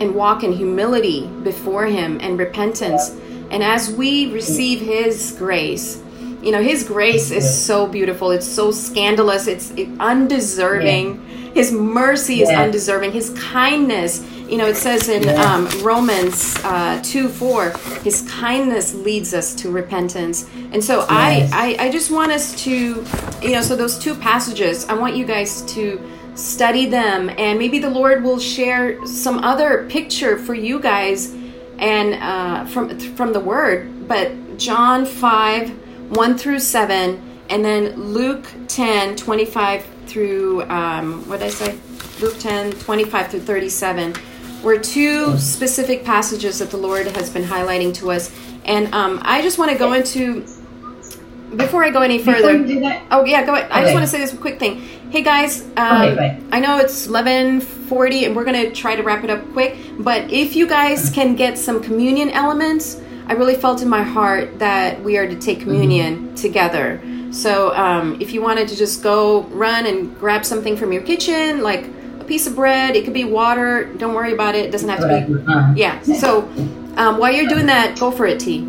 and 0.00 0.14
walk 0.14 0.42
in 0.42 0.52
humility 0.52 1.26
before 1.42 1.86
him 1.86 2.18
and 2.20 2.38
repentance. 2.38 3.10
And 3.50 3.62
as 3.62 3.90
we 3.92 4.32
receive 4.32 4.80
his 4.80 5.34
grace 5.38 6.02
you 6.42 6.52
know 6.52 6.62
his 6.62 6.84
grace 6.84 7.32
is 7.32 7.64
so 7.66 7.86
beautiful. 7.88 8.30
It's 8.30 8.46
so 8.46 8.70
scandalous. 8.70 9.48
It's 9.48 9.72
undeserving. 9.98 11.24
His 11.54 11.72
mercy 11.72 12.42
is 12.42 12.48
undeserving. 12.48 13.10
His 13.12 13.30
kindness 13.30 14.20
you 14.48 14.58
know, 14.58 14.66
it 14.66 14.76
says 14.76 15.08
in 15.08 15.28
um, 15.40 15.68
Romans 15.82 16.56
uh, 16.62 17.00
2 17.02 17.28
4, 17.28 17.70
his 18.02 18.22
kindness 18.30 18.94
leads 18.94 19.34
us 19.34 19.54
to 19.56 19.70
repentance. 19.70 20.48
And 20.72 20.82
so 20.82 21.00
yes. 21.00 21.52
I, 21.52 21.76
I, 21.80 21.86
I 21.86 21.90
just 21.90 22.10
want 22.10 22.30
us 22.32 22.54
to, 22.64 23.04
you 23.42 23.50
know, 23.50 23.60
so 23.60 23.74
those 23.74 23.98
two 23.98 24.14
passages, 24.14 24.84
I 24.86 24.94
want 24.94 25.16
you 25.16 25.24
guys 25.24 25.62
to 25.74 26.00
study 26.36 26.86
them 26.86 27.30
and 27.30 27.58
maybe 27.58 27.78
the 27.78 27.90
Lord 27.90 28.22
will 28.22 28.38
share 28.38 29.04
some 29.06 29.38
other 29.38 29.88
picture 29.88 30.36
for 30.36 30.54
you 30.54 30.78
guys 30.78 31.34
and 31.78 32.14
uh, 32.14 32.66
from, 32.66 32.98
from 32.98 33.32
the 33.32 33.40
Word. 33.40 34.06
But 34.06 34.58
John 34.58 35.06
5 35.06 35.70
1 36.10 36.38
through 36.38 36.60
7, 36.60 37.40
and 37.50 37.64
then 37.64 37.96
Luke 37.96 38.46
10 38.68 39.16
25 39.16 39.86
through, 40.06 40.62
um, 40.70 41.28
what 41.28 41.40
did 41.40 41.46
I 41.46 41.50
say? 41.50 41.78
Luke 42.20 42.38
10 42.38 42.72
25 42.72 43.30
through 43.30 43.40
37 43.40 44.14
were 44.62 44.78
two 44.78 45.36
specific 45.38 46.04
passages 46.04 46.58
that 46.58 46.70
the 46.70 46.76
Lord 46.76 47.06
has 47.06 47.30
been 47.30 47.44
highlighting 47.44 47.94
to 47.94 48.10
us. 48.10 48.34
And 48.64 48.92
um, 48.94 49.20
I 49.22 49.42
just 49.42 49.58
want 49.58 49.70
to 49.70 49.78
go 49.78 49.92
into 49.92 50.46
before 51.54 51.84
I 51.84 51.90
go 51.90 52.02
any 52.02 52.18
further. 52.18 52.64
Oh 53.10 53.24
yeah, 53.24 53.44
go 53.44 53.54
ahead. 53.54 53.66
Okay. 53.66 53.72
I 53.72 53.82
just 53.82 53.94
want 53.94 54.04
to 54.04 54.10
say 54.10 54.18
this 54.18 54.34
quick 54.34 54.58
thing. 54.58 54.80
Hey 55.10 55.22
guys, 55.22 55.62
um, 55.76 56.02
okay, 56.02 56.40
I 56.50 56.60
know 56.60 56.78
it's 56.78 57.06
eleven 57.06 57.60
forty, 57.60 58.24
and 58.24 58.34
we're 58.34 58.44
gonna 58.44 58.70
try 58.72 58.96
to 58.96 59.02
wrap 59.02 59.22
it 59.24 59.30
up 59.30 59.48
quick. 59.52 59.76
But 59.98 60.30
if 60.32 60.56
you 60.56 60.66
guys 60.66 61.10
can 61.14 61.36
get 61.36 61.56
some 61.58 61.82
communion 61.82 62.30
elements, 62.30 63.00
I 63.28 63.34
really 63.34 63.54
felt 63.54 63.82
in 63.82 63.88
my 63.88 64.02
heart 64.02 64.58
that 64.58 65.02
we 65.02 65.16
are 65.16 65.26
to 65.26 65.36
take 65.36 65.60
communion 65.60 66.16
mm-hmm. 66.16 66.34
together. 66.34 67.00
So 67.32 67.74
um, 67.74 68.20
if 68.20 68.32
you 68.32 68.40
wanted 68.40 68.68
to 68.68 68.76
just 68.76 69.02
go 69.02 69.42
run 69.44 69.86
and 69.86 70.16
grab 70.18 70.44
something 70.44 70.76
from 70.76 70.92
your 70.92 71.02
kitchen, 71.02 71.62
like 71.62 71.84
piece 72.26 72.46
of 72.46 72.54
bread. 72.54 72.96
It 72.96 73.04
could 73.04 73.14
be 73.14 73.24
water. 73.24 73.84
Don't 73.96 74.14
worry 74.14 74.32
about 74.32 74.54
it. 74.54 74.66
It 74.66 74.70
doesn't 74.70 74.88
have 74.88 75.00
to 75.00 75.74
be. 75.74 75.80
Yeah. 75.80 76.00
So 76.02 76.42
um, 76.96 77.18
while 77.18 77.32
you're 77.32 77.48
doing 77.48 77.66
that, 77.66 77.98
go 77.98 78.10
for 78.10 78.26
it, 78.26 78.40
T. 78.40 78.66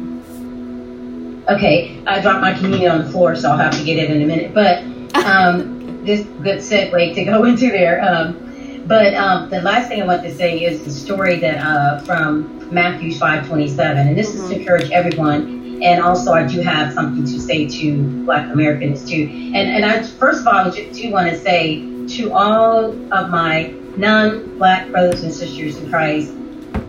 Okay, 1.49 2.03
I 2.05 2.19
dropped 2.19 2.41
my 2.41 2.53
communion 2.53 2.91
on 2.91 3.05
the 3.05 3.09
floor, 3.09 3.33
so 3.35 3.49
I'll 3.49 3.57
have 3.57 3.77
to 3.77 3.83
get 3.85 3.97
it 3.97 4.09
in 4.09 4.21
a 4.21 4.25
minute. 4.25 4.53
But 4.53 4.83
um, 5.25 6.03
this 6.05 6.25
good 6.43 6.59
segue 6.59 7.15
to 7.15 7.23
go 7.23 7.45
into 7.45 7.69
there. 7.71 8.03
Um, 8.03 8.83
but 8.85 9.13
um, 9.13 9.49
the 9.49 9.61
last 9.61 9.87
thing 9.87 10.01
I 10.01 10.05
want 10.05 10.23
to 10.23 10.33
say 10.33 10.63
is 10.63 10.83
the 10.83 10.91
story 10.91 11.39
that 11.39 11.57
uh, 11.65 11.99
from 11.99 12.73
Matthew 12.73 13.13
five 13.13 13.47
twenty 13.47 13.69
seven, 13.69 14.07
and 14.07 14.17
this 14.17 14.29
mm-hmm. 14.29 14.43
is 14.43 14.49
to 14.49 14.55
mm-hmm. 14.55 14.61
encourage 14.61 14.91
everyone. 14.91 15.57
And 15.81 16.01
also, 16.01 16.33
I 16.33 16.45
do 16.45 16.59
have 16.61 16.91
something 16.93 17.23
to 17.23 17.39
say 17.39 17.67
to 17.67 18.25
Black 18.25 18.51
Americans 18.51 19.07
too. 19.07 19.29
And 19.53 19.55
and 19.55 19.85
I 19.85 20.03
first 20.03 20.41
of 20.41 20.47
all 20.47 20.53
I 20.55 20.69
do 20.69 21.11
want 21.11 21.29
to 21.29 21.37
say 21.37 21.96
to 22.09 22.31
all 22.31 22.85
of 23.13 23.29
my 23.29 23.73
non-black 23.95 24.89
brothers 24.91 25.23
and 25.23 25.33
sisters 25.33 25.77
in 25.77 25.89
Christ, 25.89 26.33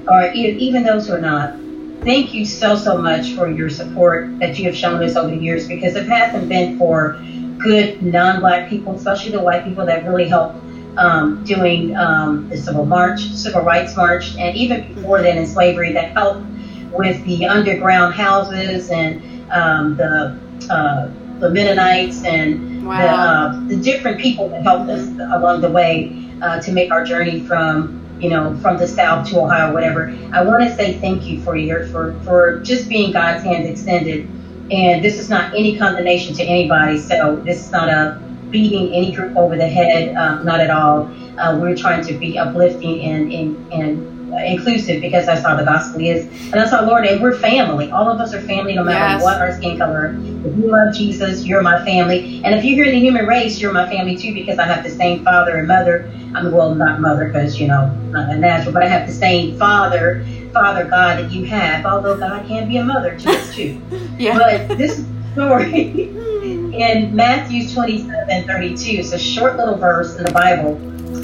or 0.08 0.30
even 0.32 0.84
those 0.84 1.06
who 1.06 1.14
are 1.14 1.20
not, 1.20 1.54
thank 2.02 2.32
you 2.32 2.44
so, 2.44 2.76
so 2.76 2.96
much 2.96 3.32
for 3.32 3.50
your 3.50 3.68
support 3.68 4.38
that 4.38 4.58
you 4.58 4.64
have 4.66 4.76
shown 4.76 5.02
us 5.02 5.16
over 5.16 5.30
the 5.30 5.36
years 5.36 5.66
because 5.66 5.96
it 5.96 6.06
hasn't 6.06 6.48
been 6.48 6.78
for 6.78 7.20
good 7.58 8.02
non-black 8.02 8.68
people, 8.68 8.94
especially 8.94 9.32
the 9.32 9.40
white 9.40 9.64
people 9.64 9.84
that 9.86 10.04
really 10.04 10.28
helped 10.28 10.56
um, 10.96 11.42
doing 11.44 11.96
um, 11.96 12.48
the 12.48 12.56
civil 12.56 12.84
march, 12.84 13.28
civil 13.30 13.62
rights 13.62 13.96
march, 13.96 14.36
and 14.36 14.56
even 14.56 14.94
before 14.94 15.22
then 15.22 15.38
in 15.38 15.46
slavery 15.46 15.92
that 15.92 16.12
helped 16.12 16.44
with 16.92 17.22
the 17.24 17.46
underground 17.46 18.14
houses 18.14 18.90
and 18.90 19.50
um, 19.50 19.96
the 19.96 20.38
uh, 20.70 21.10
the 21.38 21.50
Mennonites 21.50 22.24
and 22.24 22.86
wow. 22.86 22.98
the, 22.98 23.08
uh, 23.08 23.68
the 23.68 23.76
different 23.76 24.20
people 24.20 24.48
that 24.48 24.62
helped 24.62 24.90
us 24.90 25.06
along 25.06 25.60
the 25.60 25.70
way 25.70 26.30
uh, 26.42 26.60
to 26.60 26.72
make 26.72 26.90
our 26.90 27.04
journey 27.04 27.40
from 27.40 28.04
you 28.20 28.30
know 28.30 28.56
from 28.56 28.76
the 28.76 28.86
south 28.86 29.28
to 29.30 29.40
Ohio, 29.40 29.72
whatever. 29.72 30.16
I 30.32 30.42
want 30.42 30.62
to 30.64 30.74
say 30.74 30.98
thank 30.98 31.26
you 31.26 31.40
for 31.42 31.56
your 31.56 31.86
for 31.86 32.18
for 32.20 32.60
just 32.60 32.88
being 32.88 33.12
God's 33.12 33.44
hands 33.44 33.68
extended. 33.68 34.28
And 34.70 35.02
this 35.02 35.18
is 35.18 35.30
not 35.30 35.54
any 35.54 35.78
condemnation 35.78 36.34
to 36.34 36.42
anybody. 36.44 36.98
So 36.98 37.36
this 37.36 37.64
is 37.64 37.72
not 37.72 37.88
a 37.88 38.20
beating 38.50 38.92
any 38.92 39.12
group 39.12 39.36
over 39.36 39.56
the 39.56 39.66
head, 39.66 40.14
uh, 40.14 40.42
not 40.42 40.60
at 40.60 40.70
all. 40.70 41.10
Uh, 41.38 41.58
we're 41.60 41.76
trying 41.76 42.04
to 42.04 42.14
be 42.14 42.38
uplifting 42.38 43.00
and 43.02 43.32
and 43.32 43.72
and 43.72 44.17
inclusive 44.36 45.00
because 45.00 45.26
that's 45.26 45.44
how 45.44 45.56
the 45.56 45.64
gospel 45.64 46.00
is. 46.00 46.26
And 46.26 46.54
that's 46.54 46.70
how 46.70 46.84
Lord, 46.84 47.04
we're 47.20 47.36
family. 47.36 47.90
All 47.90 48.08
of 48.08 48.20
us 48.20 48.34
are 48.34 48.40
family 48.40 48.74
no 48.74 48.84
matter 48.84 49.14
yes. 49.14 49.22
what 49.22 49.40
our 49.40 49.52
skin 49.56 49.78
color. 49.78 50.14
If 50.18 50.56
you 50.56 50.70
love 50.70 50.94
Jesus, 50.94 51.44
you're 51.44 51.62
my 51.62 51.84
family. 51.84 52.42
And 52.44 52.54
if 52.54 52.64
you're 52.64 52.76
here 52.76 52.84
in 52.84 52.92
the 52.92 53.00
human 53.00 53.26
race, 53.26 53.60
you're 53.60 53.72
my 53.72 53.88
family 53.88 54.16
too 54.16 54.34
because 54.34 54.58
I 54.58 54.64
have 54.64 54.84
the 54.84 54.90
same 54.90 55.24
father 55.24 55.56
and 55.56 55.68
mother. 55.68 56.10
I 56.34 56.42
mean, 56.42 56.52
well, 56.52 56.74
not 56.74 57.00
mother 57.00 57.26
because, 57.26 57.58
you 57.58 57.66
know, 57.66 57.90
not 58.10 58.30
a 58.30 58.36
natural, 58.36 58.72
but 58.72 58.82
I 58.82 58.88
have 58.88 59.06
the 59.06 59.14
same 59.14 59.58
father, 59.58 60.24
Father 60.52 60.84
God 60.84 61.18
that 61.18 61.30
you 61.30 61.44
have, 61.46 61.84
although 61.86 62.16
God 62.16 62.46
can 62.46 62.68
be 62.68 62.76
a 62.76 62.84
mother 62.84 63.18
to 63.18 63.30
us 63.30 63.54
too. 63.54 63.80
yeah. 64.18 64.36
But 64.36 64.78
this 64.78 65.04
story 65.32 66.08
in 66.74 67.14
Matthew 67.14 67.68
27 67.68 68.46
32, 68.46 68.98
it's 68.98 69.12
a 69.12 69.18
short 69.18 69.56
little 69.56 69.76
verse 69.76 70.16
in 70.16 70.24
the 70.24 70.32
Bible. 70.32 70.74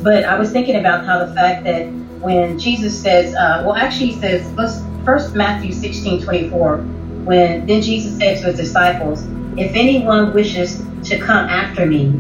But 0.03 0.25
I 0.25 0.39
was 0.39 0.51
thinking 0.51 0.77
about 0.77 1.05
how 1.05 1.25
the 1.25 1.35
fact 1.35 1.65
that 1.65 1.87
when 2.25 2.59
Jesus 2.59 2.99
says, 2.99 3.35
uh, 3.35 3.63
well, 3.67 3.75
actually, 3.75 4.13
he 4.13 4.21
says, 4.21 4.51
let's 4.55 4.81
first 5.05 5.35
Matthew 5.35 5.73
16 5.73 6.25
24, 6.25 6.79
when 6.79 7.67
then 7.67 7.83
Jesus 7.83 8.17
said 8.17 8.41
to 8.41 8.47
his 8.47 8.57
disciples, 8.57 9.25
If 9.59 9.75
anyone 9.75 10.33
wishes 10.33 10.83
to 11.05 11.19
come 11.19 11.49
after 11.49 11.85
me, 11.85 12.19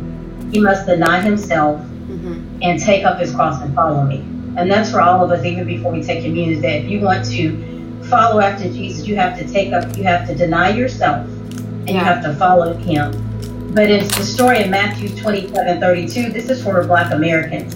he 0.52 0.60
must 0.60 0.86
deny 0.86 1.22
himself 1.22 1.80
mm-hmm. 1.80 2.58
and 2.60 2.78
take 2.78 3.04
up 3.04 3.18
his 3.18 3.34
cross 3.34 3.62
and 3.62 3.74
follow 3.74 4.04
me. 4.04 4.18
And 4.56 4.70
that's 4.70 4.90
for 4.90 5.00
all 5.00 5.24
of 5.24 5.30
us, 5.30 5.42
even 5.44 5.66
before 5.66 5.90
we 5.90 6.02
take 6.02 6.22
communion, 6.22 6.60
that 6.60 6.82
if 6.82 6.90
you 6.90 7.00
want 7.00 7.24
to 7.30 8.04
follow 8.04 8.40
after 8.40 8.64
Jesus, 8.64 9.06
you 9.06 9.16
have 9.16 9.38
to 9.38 9.48
take 9.50 9.72
up, 9.72 9.96
you 9.96 10.04
have 10.04 10.28
to 10.28 10.34
deny 10.34 10.68
yourself 10.68 11.26
and 11.26 11.88
yeah. 11.88 11.94
you 11.94 12.00
have 12.00 12.22
to 12.24 12.34
follow 12.34 12.74
him. 12.74 13.72
But 13.74 13.90
it's 13.90 14.14
the 14.16 14.22
story 14.22 14.62
in 14.62 14.70
Matthew 14.70 15.08
27 15.16 15.80
32. 15.80 16.30
This 16.30 16.50
is 16.50 16.62
for 16.62 16.84
black 16.84 17.12
Americans 17.12 17.74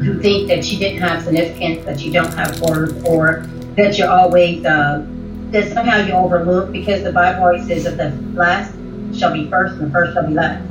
who 0.00 0.20
think 0.20 0.48
that 0.48 0.70
you 0.70 0.78
didn't 0.78 1.00
have 1.00 1.22
significance, 1.22 1.84
that 1.84 2.00
you 2.00 2.12
don't 2.12 2.32
have 2.34 2.60
worth, 2.60 3.04
or 3.04 3.46
that 3.76 3.98
you're 3.98 4.10
always 4.10 4.64
uh, 4.64 5.04
that 5.50 5.72
somehow 5.72 6.04
you 6.04 6.12
overlook 6.12 6.72
because 6.72 7.02
the 7.02 7.12
Bible 7.12 7.44
always 7.44 7.66
says 7.66 7.84
that 7.84 7.96
the 7.96 8.10
last 8.32 8.74
shall 9.16 9.32
be 9.32 9.48
first 9.48 9.74
and 9.74 9.88
the 9.88 9.90
first 9.90 10.14
shall 10.14 10.26
be 10.26 10.34
last. 10.34 10.62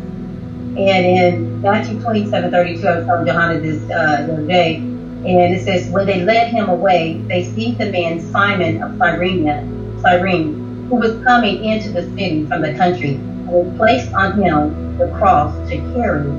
And 0.78 1.06
in 1.06 1.62
Matthew 1.62 2.02
27, 2.02 2.52
32, 2.52 2.86
I 2.86 2.98
was 2.98 3.06
telling 3.06 3.26
Johanna 3.26 3.60
this 3.62 3.82
uh, 3.84 4.26
the 4.28 4.34
other 4.34 4.46
day, 4.48 4.76
and 4.76 5.56
it 5.56 5.64
says, 5.64 5.90
when 5.90 6.06
they 6.06 6.24
led 6.24 6.52
him 6.52 6.68
away, 6.68 7.20
they 7.28 7.46
seized 7.46 7.78
the 7.78 7.92
man 7.92 8.20
Simon 8.20 8.84
of 8.84 8.98
Cyrene, 8.98 10.02
Cyrene, 10.02 10.86
who 10.90 10.96
was 10.98 11.24
coming 11.24 11.64
into 11.64 11.92
the 11.92 12.04
city 12.10 12.46
from 12.46 12.62
the 12.62 12.74
country, 12.76 13.16
and 13.16 13.78
placed 13.78 14.12
on 14.14 14.42
him 14.42 14.98
the 14.98 15.08
cross 15.18 15.56
to 15.70 15.78
carry 15.94 16.30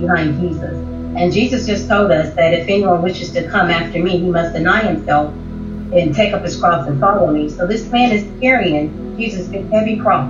behind 0.00 0.40
Jesus. 0.40 0.93
And 1.16 1.32
Jesus 1.32 1.66
just 1.66 1.88
told 1.88 2.10
us 2.10 2.34
that 2.34 2.52
if 2.52 2.68
anyone 2.68 3.02
wishes 3.02 3.32
to 3.32 3.48
come 3.48 3.70
after 3.70 4.02
me, 4.02 4.18
he 4.18 4.28
must 4.28 4.52
deny 4.52 4.82
himself 4.82 5.32
and 5.92 6.14
take 6.14 6.32
up 6.32 6.42
his 6.42 6.58
cross 6.58 6.86
and 6.88 7.00
follow 7.00 7.30
me. 7.30 7.48
So 7.48 7.66
this 7.66 7.86
man 7.90 8.12
is 8.12 8.24
carrying 8.40 9.16
Jesus' 9.16 9.48
heavy 9.70 9.98
cross 9.98 10.28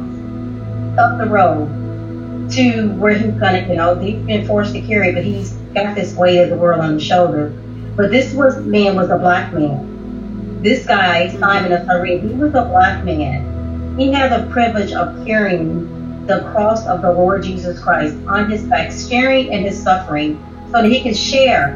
up 0.98 1.18
the 1.18 1.26
road 1.26 2.50
to 2.50 2.88
where 2.96 3.14
he's 3.14 3.32
gonna, 3.34 3.66
you 3.66 3.76
know, 3.76 3.98
he's 3.98 4.20
been 4.26 4.46
forced 4.46 4.74
to 4.74 4.80
carry, 4.82 5.12
but 5.12 5.24
he's 5.24 5.52
got 5.74 5.94
this 5.94 6.14
weight 6.14 6.38
of 6.38 6.50
the 6.50 6.56
world 6.56 6.80
on 6.80 6.94
his 6.94 7.02
shoulder. 7.02 7.48
But 7.96 8.10
this 8.10 8.34
was 8.34 8.56
man 8.58 8.96
was 8.96 9.10
a 9.10 9.16
black 9.16 9.52
man. 9.52 10.60
This 10.62 10.86
guy, 10.86 11.28
Simon 11.38 11.72
of 11.72 11.86
Cyrene, 11.86 12.28
he 12.28 12.34
was 12.34 12.54
a 12.54 12.62
black 12.62 13.02
man. 13.04 13.96
He 13.98 14.12
had 14.12 14.32
the 14.32 14.50
privilege 14.50 14.92
of 14.92 15.24
carrying 15.24 16.26
the 16.26 16.40
cross 16.52 16.86
of 16.86 17.02
the 17.02 17.12
Lord 17.12 17.42
Jesus 17.42 17.78
Christ 17.78 18.16
on 18.26 18.50
his 18.50 18.62
back, 18.64 18.90
sharing 18.90 19.52
in 19.52 19.62
his 19.62 19.80
suffering, 19.80 20.42
so 20.74 20.82
that 20.82 20.90
he 20.90 21.02
could 21.02 21.16
share 21.16 21.74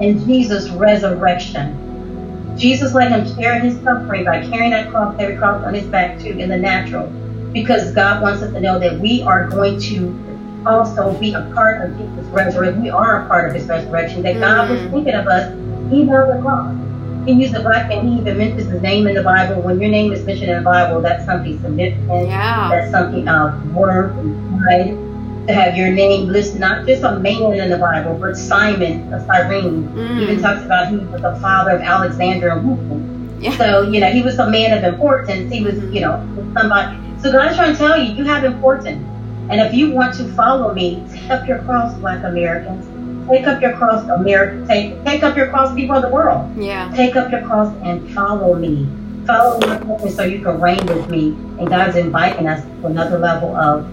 in 0.00 0.24
Jesus' 0.24 0.68
resurrection. 0.70 1.82
Jesus 2.56 2.94
let 2.94 3.10
him 3.10 3.26
share 3.36 3.58
his 3.58 3.74
suffering 3.82 4.24
by 4.24 4.46
carrying 4.46 4.70
that 4.70 4.90
cross, 4.90 5.16
every 5.18 5.36
cross 5.36 5.64
on 5.64 5.74
his 5.74 5.84
back 5.86 6.20
too, 6.20 6.30
in 6.30 6.48
the 6.48 6.56
natural 6.56 7.08
because 7.52 7.90
God 7.92 8.22
wants 8.22 8.42
us 8.42 8.52
to 8.52 8.60
know 8.60 8.78
that 8.78 9.00
we 9.00 9.22
are 9.22 9.48
going 9.48 9.80
to 9.80 10.62
also 10.64 11.18
be 11.18 11.32
a 11.32 11.50
part 11.54 11.82
of 11.82 11.96
Jesus' 11.98 12.26
resurrection. 12.26 12.82
We 12.82 12.90
are 12.90 13.24
a 13.24 13.28
part 13.28 13.48
of 13.48 13.54
his 13.54 13.66
resurrection, 13.66 14.22
that 14.22 14.38
God 14.38 14.70
was 14.70 14.78
mm-hmm. 14.78 14.92
thinking 14.92 15.14
of 15.14 15.26
us 15.26 15.52
even 15.92 16.10
on 16.10 16.36
the 16.36 16.42
cross. 16.42 17.26
He 17.26 17.32
used 17.32 17.54
the 17.54 17.60
black 17.60 17.88
man, 17.88 18.06
he 18.06 18.20
even 18.20 18.38
mentions 18.38 18.70
his 18.70 18.80
name 18.80 19.08
in 19.08 19.14
the 19.14 19.22
Bible. 19.22 19.60
When 19.60 19.80
your 19.80 19.90
name 19.90 20.12
is 20.12 20.24
mentioned 20.24 20.50
in 20.50 20.58
the 20.58 20.62
Bible, 20.62 21.00
that's 21.00 21.24
something 21.24 21.60
significant. 21.60 22.28
Yeah. 22.28 22.68
That's 22.70 22.92
something 22.92 23.26
of 23.26 23.74
worth 23.74 24.16
and 24.16 24.62
pride 24.62 25.05
to 25.46 25.52
have 25.52 25.76
your 25.76 25.90
name 25.90 26.28
listed, 26.28 26.60
not 26.60 26.86
just 26.86 27.02
a 27.02 27.18
man 27.18 27.54
in 27.54 27.70
the 27.70 27.78
Bible, 27.78 28.18
but 28.18 28.36
Simon 28.36 29.12
of 29.12 29.24
Cyrene. 29.26 29.88
Mm. 29.88 30.22
Even 30.22 30.42
talks 30.42 30.64
about 30.64 30.88
he 30.88 30.96
was 30.96 31.22
the 31.22 31.38
father 31.40 31.72
of 31.72 31.80
Alexander 31.80 32.48
and. 32.48 33.42
Yeah. 33.42 33.56
So, 33.56 33.82
you 33.82 34.00
know, 34.00 34.10
he 34.10 34.22
was 34.22 34.38
a 34.38 34.50
man 34.50 34.76
of 34.76 34.82
importance. 34.82 35.52
He 35.52 35.62
was, 35.62 35.76
you 35.92 36.00
know, 36.00 36.26
somebody 36.56 36.96
so 37.26 37.32
God's 37.32 37.56
trying 37.56 37.72
to 37.72 37.78
tell 37.78 38.00
you, 38.00 38.12
you 38.12 38.24
have 38.24 38.44
importance. 38.44 39.04
And 39.48 39.60
if 39.60 39.72
you 39.72 39.90
want 39.90 40.14
to 40.16 40.24
follow 40.34 40.74
me, 40.74 41.04
take 41.10 41.30
up 41.30 41.48
your 41.48 41.58
cross, 41.62 41.98
Black 41.98 42.24
Americans. 42.24 42.86
Take 43.28 43.46
up 43.46 43.60
your 43.62 43.76
cross, 43.76 44.08
America. 44.08 44.64
Take 44.68 45.04
take 45.04 45.22
up 45.22 45.36
your 45.36 45.48
cross, 45.48 45.74
people 45.74 45.96
of 45.96 46.02
the 46.02 46.08
world. 46.08 46.56
Yeah. 46.56 46.92
Take 46.94 47.16
up 47.16 47.32
your 47.32 47.42
cross 47.42 47.74
and 47.82 48.08
follow 48.12 48.54
me. 48.54 48.86
Follow 49.26 49.58
me 50.04 50.10
so 50.10 50.22
you 50.22 50.40
can 50.40 50.60
reign 50.60 50.84
with 50.86 51.08
me. 51.08 51.28
And 51.58 51.68
God's 51.68 51.96
inviting 51.96 52.46
us 52.46 52.62
to 52.64 52.86
another 52.86 53.18
level 53.18 53.56
of 53.56 53.84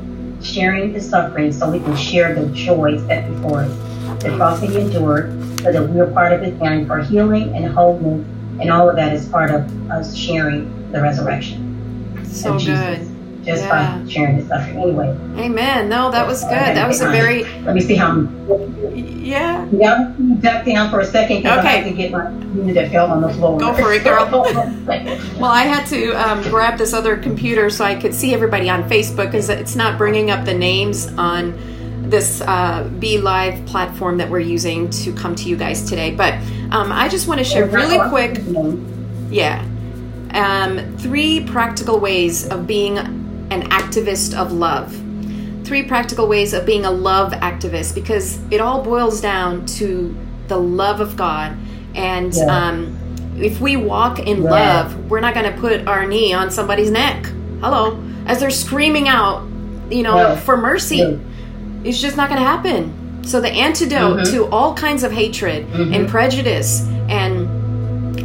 sharing 0.43 0.93
the 0.93 1.01
suffering 1.01 1.51
so 1.51 1.69
we 1.69 1.79
can 1.79 1.95
share 1.95 2.35
the 2.35 2.47
joy 2.53 2.97
set 3.07 3.29
before 3.29 3.61
us. 3.61 4.23
The 4.23 4.35
cross 4.35 4.61
he 4.61 4.77
endured 4.79 5.31
so 5.61 5.71
that 5.71 5.89
we 5.89 5.99
are 5.99 6.07
part 6.07 6.33
of 6.33 6.41
his 6.41 6.57
journey 6.59 6.85
for 6.85 6.99
healing 6.99 7.55
and 7.55 7.65
wholeness. 7.73 8.25
And 8.59 8.69
all 8.69 8.89
of 8.89 8.95
that 8.97 9.13
is 9.13 9.27
part 9.27 9.51
of 9.51 9.91
us 9.91 10.15
sharing 10.15 10.91
the 10.91 11.01
resurrection. 11.01 12.25
So 12.25 12.57
good 12.59 13.12
just 13.43 13.63
yeah. 13.63 13.99
by 13.99 14.09
sharing 14.09 14.35
his 14.35 14.45
stuff 14.45 14.67
Anyway. 14.69 15.09
Amen. 15.37 15.89
No, 15.89 16.11
that 16.11 16.25
was 16.25 16.41
good. 16.43 16.51
That 16.51 16.87
was 16.87 17.01
a 17.01 17.09
very. 17.09 17.43
Let 17.61 17.75
me 17.75 17.81
see 17.81 17.95
how. 17.95 18.09
I'm... 18.11 18.95
Yeah. 18.95 19.67
Yeah. 19.71 20.13
I'm 20.17 20.39
Duck 20.39 20.65
down 20.65 20.89
for 20.89 20.99
a 20.99 21.05
second 21.05 21.43
because 21.43 21.59
okay. 21.59 21.67
I 21.67 21.71
had 21.71 21.83
to 21.85 21.93
get 21.93 22.11
my 22.11 22.29
unit 22.29 22.75
that 22.75 22.91
fell 22.91 23.11
on 23.11 23.21
the 23.21 23.29
floor. 23.29 23.59
Go 23.59 23.73
for 23.73 23.93
it, 23.93 24.03
girl. 24.03 24.27
well, 25.39 25.51
I 25.51 25.63
had 25.63 25.85
to 25.87 26.11
um, 26.13 26.41
grab 26.43 26.77
this 26.77 26.93
other 26.93 27.17
computer 27.17 27.69
so 27.69 27.85
I 27.85 27.95
could 27.95 28.13
see 28.13 28.33
everybody 28.33 28.69
on 28.69 28.89
Facebook 28.89 29.25
because 29.25 29.49
it's 29.49 29.75
not 29.75 29.97
bringing 29.97 30.31
up 30.31 30.45
the 30.45 30.53
names 30.53 31.07
on 31.17 31.57
this 32.09 32.41
uh, 32.41 32.89
BeLive 32.99 33.65
platform 33.65 34.17
that 34.17 34.29
we're 34.29 34.39
using 34.39 34.89
to 34.89 35.13
come 35.13 35.35
to 35.35 35.49
you 35.49 35.55
guys 35.55 35.89
today. 35.89 36.13
But 36.13 36.33
um, 36.71 36.91
I 36.91 37.07
just 37.07 37.27
want 37.27 37.39
to 37.39 37.43
share 37.43 37.65
really 37.65 37.97
quick. 38.09 38.39
Yeah. 39.29 39.65
Um, 40.31 40.97
three 40.97 41.45
practical 41.45 41.99
ways 41.99 42.47
of 42.49 42.67
being 42.67 43.22
an 43.53 43.69
activist 43.69 44.35
of 44.37 44.51
love. 44.51 44.91
Three 45.65 45.83
practical 45.83 46.27
ways 46.27 46.53
of 46.53 46.65
being 46.65 46.85
a 46.85 46.91
love 46.91 47.31
activist 47.33 47.95
because 47.95 48.39
it 48.51 48.59
all 48.59 48.83
boils 48.83 49.21
down 49.21 49.65
to 49.77 50.15
the 50.47 50.57
love 50.57 50.99
of 50.99 51.15
God. 51.15 51.55
And 51.95 52.33
yeah. 52.33 52.45
um, 52.45 52.99
if 53.37 53.61
we 53.61 53.77
walk 53.77 54.19
in 54.19 54.43
yeah. 54.43 54.49
love, 54.49 55.09
we're 55.09 55.21
not 55.21 55.33
going 55.33 55.51
to 55.51 55.59
put 55.59 55.87
our 55.87 56.05
knee 56.05 56.33
on 56.33 56.51
somebody's 56.51 56.91
neck. 56.91 57.25
Hello. 57.61 58.03
As 58.25 58.39
they're 58.39 58.49
screaming 58.49 59.07
out, 59.07 59.47
you 59.89 60.03
know, 60.03 60.17
yeah. 60.17 60.35
for 60.35 60.57
mercy. 60.57 61.19
It's 61.83 61.99
just 61.99 62.17
not 62.17 62.29
going 62.29 62.41
to 62.41 62.47
happen. 62.47 63.23
So 63.23 63.39
the 63.39 63.49
antidote 63.49 64.19
mm-hmm. 64.19 64.35
to 64.35 64.45
all 64.47 64.73
kinds 64.73 65.03
of 65.03 65.11
hatred 65.11 65.65
mm-hmm. 65.67 65.93
and 65.93 66.09
prejudice 66.09 66.81
and 67.09 67.42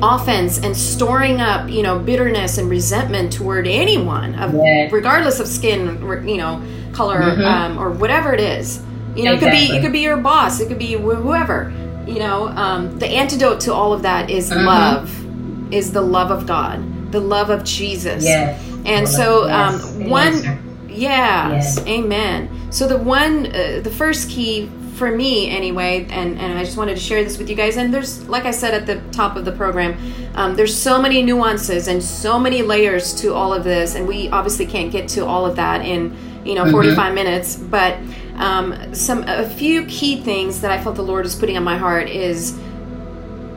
offense 0.03 0.59
and 0.59 0.77
storing 0.77 1.41
up, 1.41 1.69
you 1.69 1.83
know, 1.83 1.99
bitterness 1.99 2.59
and 2.59 2.69
resentment 2.69 3.33
toward 3.33 3.67
anyone, 3.67 4.35
of, 4.37 4.55
yeah. 4.55 4.89
regardless 4.91 5.41
of 5.41 5.49
skin, 5.49 6.01
you 6.27 6.37
know, 6.37 6.63
color 6.93 7.21
mm-hmm. 7.21 7.43
um, 7.43 7.79
or 7.79 7.91
whatever 7.91 8.33
it 8.33 8.41
is. 8.41 8.83
You 9.15 9.25
know, 9.25 9.35
exactly. 9.35 9.37
it 9.37 9.41
could 9.41 9.73
be 9.73 9.77
it 9.77 9.83
could 9.83 9.93
be 9.93 10.01
your 10.01 10.17
boss, 10.17 10.61
it 10.61 10.69
could 10.69 10.79
be 10.79 10.93
whoever. 10.93 11.73
You 12.07 12.21
know, 12.21 12.49
um, 12.49 12.99
the 12.99 13.07
antidote 13.07 13.61
to 13.63 13.75
all 13.75 13.93
of 13.93 14.03
that 14.03 14.31
is 14.31 14.51
mm-hmm. 14.51 14.65
love, 14.65 15.73
is 15.75 15.93
the 15.93 16.01
love 16.01 16.31
of 16.31 16.47
God, 16.47 17.13
the 17.13 17.21
love 17.21 17.51
of 17.51 17.65
Jesus. 17.65 18.25
Yes. 18.25 18.63
And 18.87 19.05
well, 19.05 19.07
so, 19.07 19.51
um, 19.51 20.09
one, 20.09 20.89
yes, 20.89 21.77
yes, 21.77 21.87
amen. 21.87 22.73
So 22.73 22.87
the 22.87 22.97
one, 22.97 23.47
uh, 23.47 23.81
the 23.83 23.91
first 23.91 24.31
key 24.31 24.71
for 24.99 25.11
me 25.11 25.49
anyway, 25.49 26.07
and, 26.11 26.39
and 26.39 26.59
I 26.59 26.65
just 26.65 26.77
wanted 26.77 26.97
to 26.97 27.01
share 27.01 27.23
this 27.23 27.39
with 27.39 27.49
you 27.49 27.57
guys. 27.57 27.77
And 27.77 27.95
there's, 27.95 28.29
like 28.29 28.45
I 28.45 28.51
said 28.51 28.75
at 28.75 28.87
the 28.87 29.01
top 29.13 29.37
of 29.37 29.45
the 29.45 29.53
program, 29.53 29.97
um, 30.35 30.57
there's 30.57 30.77
so 30.77 31.01
many 31.01 31.23
nuances 31.23 31.89
and 31.89 32.03
so 32.03 32.39
many 32.39 32.63
layers 32.63 33.15
to 33.21 33.33
all 33.33 33.55
of 33.55 33.65
this, 33.65 33.95
and 33.95 34.07
we 34.07 34.29
obviously 34.31 34.67
can't 34.67 34.91
get 34.91 35.09
to 35.11 35.25
all 35.25 35.47
of 35.47 35.57
that 35.57 35.85
in 35.85 36.17
you 36.45 36.55
know 36.55 36.65
mm-hmm. 36.65 36.73
45 36.73 37.15
minutes. 37.15 37.57
But 37.57 37.99
um, 38.37 38.95
some 38.95 39.25
a 39.27 39.49
few 39.49 39.87
key 39.87 40.21
things 40.21 40.61
that 40.61 40.71
I 40.71 40.83
felt 40.83 40.97
the 40.97 41.03
Lord 41.03 41.25
is 41.25 41.35
putting 41.35 41.57
on 41.57 41.65
my 41.65 41.79
heart 41.79 42.09
is 42.09 42.59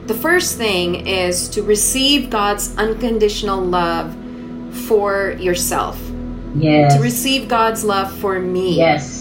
the 0.06 0.16
first 0.16 0.58
thing 0.58 1.08
is 1.08 1.50
to 1.50 1.64
receive 1.64 2.30
God's 2.30 2.76
unconditional 2.78 3.62
love 3.62 4.16
for 4.88 5.32
yourself. 5.40 6.00
Yes. 6.56 6.96
To 6.96 7.02
receive 7.02 7.48
God's 7.48 7.84
love 7.84 8.12
for 8.20 8.40
me. 8.40 8.78
Yes 8.78 9.21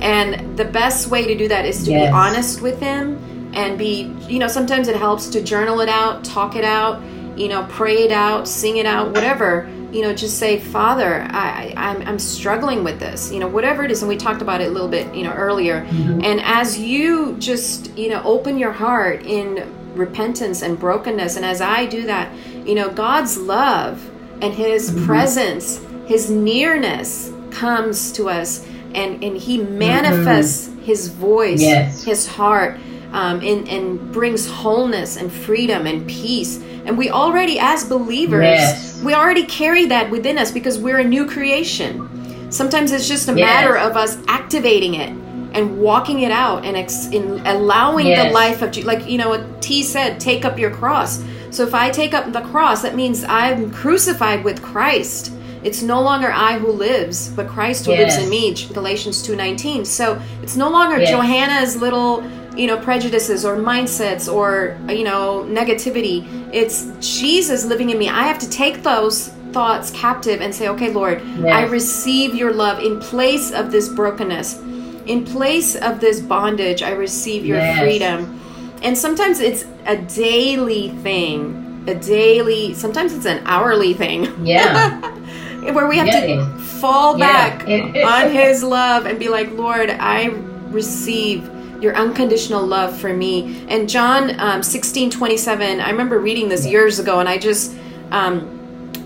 and 0.00 0.56
the 0.56 0.64
best 0.64 1.08
way 1.08 1.26
to 1.26 1.36
do 1.36 1.48
that 1.48 1.64
is 1.64 1.84
to 1.84 1.90
yes. 1.90 2.08
be 2.08 2.12
honest 2.12 2.62
with 2.62 2.80
him 2.80 3.18
and 3.54 3.78
be, 3.78 4.14
you 4.28 4.38
know, 4.38 4.48
sometimes 4.48 4.88
it 4.88 4.96
helps 4.96 5.28
to 5.28 5.42
journal 5.42 5.80
it 5.80 5.88
out, 5.88 6.24
talk 6.24 6.56
it 6.56 6.64
out, 6.64 7.02
you 7.36 7.48
know, 7.48 7.66
pray 7.70 8.04
it 8.04 8.12
out, 8.12 8.46
sing 8.46 8.76
it 8.76 8.86
out, 8.86 9.08
whatever. 9.12 9.68
You 9.90 10.02
know, 10.02 10.14
just 10.14 10.38
say, 10.38 10.60
Father, 10.60 11.26
I, 11.30 11.72
I'm, 11.76 12.02
I'm 12.06 12.18
struggling 12.18 12.84
with 12.84 13.00
this, 13.00 13.32
you 13.32 13.38
know, 13.38 13.48
whatever 13.48 13.84
it 13.84 13.90
is. 13.90 14.02
And 14.02 14.08
we 14.08 14.18
talked 14.18 14.42
about 14.42 14.60
it 14.60 14.68
a 14.68 14.70
little 14.70 14.88
bit, 14.88 15.14
you 15.14 15.24
know, 15.24 15.32
earlier. 15.32 15.80
Mm-hmm. 15.86 16.24
And 16.24 16.40
as 16.42 16.78
you 16.78 17.36
just, 17.38 17.96
you 17.96 18.10
know, 18.10 18.22
open 18.22 18.58
your 18.58 18.72
heart 18.72 19.24
in 19.24 19.74
repentance 19.94 20.60
and 20.60 20.78
brokenness, 20.78 21.36
and 21.36 21.44
as 21.44 21.62
I 21.62 21.86
do 21.86 22.04
that, 22.04 22.30
you 22.66 22.74
know, 22.74 22.90
God's 22.90 23.38
love 23.38 24.06
and 24.42 24.52
His 24.52 24.90
mm-hmm. 24.90 25.06
presence, 25.06 25.80
His 26.06 26.30
nearness 26.30 27.32
comes 27.50 28.12
to 28.12 28.28
us 28.28 28.66
and 28.94 29.22
and 29.22 29.36
he 29.36 29.58
manifests 29.58 30.68
mm-hmm. 30.68 30.82
his 30.82 31.08
voice 31.08 31.60
yes. 31.60 32.02
his 32.02 32.26
heart 32.26 32.78
um, 33.12 33.40
and 33.40 33.68
and 33.68 34.12
brings 34.12 34.46
wholeness 34.46 35.16
and 35.16 35.32
freedom 35.32 35.86
and 35.86 36.06
peace 36.08 36.58
and 36.84 36.96
we 36.96 37.10
already 37.10 37.58
as 37.58 37.84
believers 37.84 38.42
yes. 38.42 39.02
we 39.02 39.14
already 39.14 39.44
carry 39.44 39.86
that 39.86 40.10
within 40.10 40.38
us 40.38 40.50
because 40.50 40.78
we're 40.78 40.98
a 40.98 41.04
new 41.04 41.26
creation 41.26 42.08
sometimes 42.50 42.92
it's 42.92 43.08
just 43.08 43.28
a 43.28 43.34
yes. 43.34 43.40
matter 43.40 43.76
of 43.76 43.96
us 43.96 44.18
activating 44.28 44.94
it 44.94 45.10
and 45.52 45.80
walking 45.80 46.20
it 46.20 46.30
out 46.30 46.64
and 46.64 46.76
ex- 46.76 47.08
in 47.08 47.46
allowing 47.46 48.06
the 48.06 48.30
life 48.30 48.62
of 48.62 48.76
like 48.84 49.08
you 49.08 49.18
know 49.18 49.30
what 49.30 49.62
t 49.62 49.82
said 49.82 50.20
take 50.20 50.44
up 50.44 50.58
your 50.58 50.70
cross 50.70 51.24
so 51.50 51.62
if 51.62 51.74
i 51.74 51.90
take 51.90 52.12
up 52.12 52.32
the 52.32 52.42
cross 52.42 52.82
that 52.82 52.94
means 52.94 53.24
i'm 53.24 53.70
crucified 53.70 54.44
with 54.44 54.62
christ 54.62 55.32
it's 55.68 55.82
no 55.82 56.00
longer 56.00 56.32
I 56.32 56.58
who 56.58 56.72
lives, 56.72 57.28
but 57.28 57.46
Christ 57.46 57.84
who 57.84 57.92
yes. 57.92 58.16
lives 58.16 58.24
in 58.24 58.30
me. 58.30 58.72
Galatians 58.72 59.22
2:19. 59.22 59.84
So 59.84 60.18
it's 60.42 60.56
no 60.56 60.70
longer 60.70 60.98
yes. 60.98 61.10
Johanna's 61.10 61.76
little, 61.76 62.24
you 62.56 62.66
know, 62.66 62.78
prejudices 62.78 63.44
or 63.44 63.56
mindsets 63.56 64.32
or 64.32 64.78
you 64.88 65.04
know, 65.04 65.44
negativity. 65.60 66.16
It's 66.54 66.78
Jesus 67.00 67.66
living 67.66 67.90
in 67.90 67.98
me. 67.98 68.08
I 68.08 68.22
have 68.22 68.38
to 68.38 68.48
take 68.48 68.82
those 68.82 69.28
thoughts 69.52 69.90
captive 69.90 70.40
and 70.40 70.54
say, 70.54 70.68
"Okay, 70.68 70.90
Lord, 70.90 71.20
yes. 71.38 71.54
I 71.58 71.62
receive 71.64 72.34
your 72.34 72.52
love 72.54 72.82
in 72.82 72.98
place 72.98 73.52
of 73.52 73.70
this 73.70 73.90
brokenness. 73.90 74.58
In 75.04 75.24
place 75.24 75.76
of 75.76 76.00
this 76.00 76.20
bondage, 76.20 76.82
I 76.82 76.92
receive 76.92 77.44
your 77.44 77.60
freedom." 77.76 78.40
And 78.82 78.96
sometimes 78.96 79.40
it's 79.40 79.66
a 79.84 79.96
daily 79.96 80.90
thing. 81.02 81.84
A 81.86 81.94
daily, 81.94 82.74
sometimes 82.74 83.12
it's 83.12 83.26
an 83.26 83.40
hourly 83.44 83.92
thing. 83.92 84.20
Yeah. 84.46 85.14
where 85.60 85.86
we 85.86 85.96
have 85.96 86.06
yeah, 86.06 86.36
to 86.36 86.58
fall 86.58 87.18
back 87.18 87.62
on 87.68 88.30
his 88.30 88.62
love 88.62 89.06
and 89.06 89.18
be 89.18 89.28
like 89.28 89.50
lord 89.52 89.90
i 89.90 90.26
receive 90.70 91.50
your 91.82 91.94
unconditional 91.94 92.66
love 92.66 92.96
for 92.98 93.12
me 93.12 93.64
and 93.68 93.88
john 93.88 94.38
um, 94.40 94.62
16 94.62 95.10
27 95.10 95.80
i 95.80 95.90
remember 95.90 96.18
reading 96.18 96.48
this 96.48 96.66
years 96.66 96.98
ago 96.98 97.20
and 97.20 97.28
i 97.28 97.36
just 97.36 97.76
um, 98.10 98.54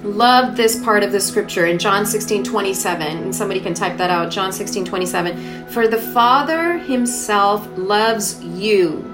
love 0.02 0.56
this 0.56 0.82
part 0.82 1.02
of 1.02 1.12
the 1.12 1.20
scripture 1.20 1.66
in 1.66 1.78
John 1.78 2.04
16 2.04 2.44
27. 2.44 3.06
And 3.06 3.34
somebody 3.34 3.60
can 3.60 3.74
type 3.74 3.96
that 3.98 4.10
out. 4.10 4.30
John 4.30 4.52
16 4.52 4.84
27. 4.84 5.66
For 5.68 5.88
the 5.88 5.98
Father 5.98 6.78
Himself 6.78 7.66
loves 7.76 8.42
you. 8.42 9.08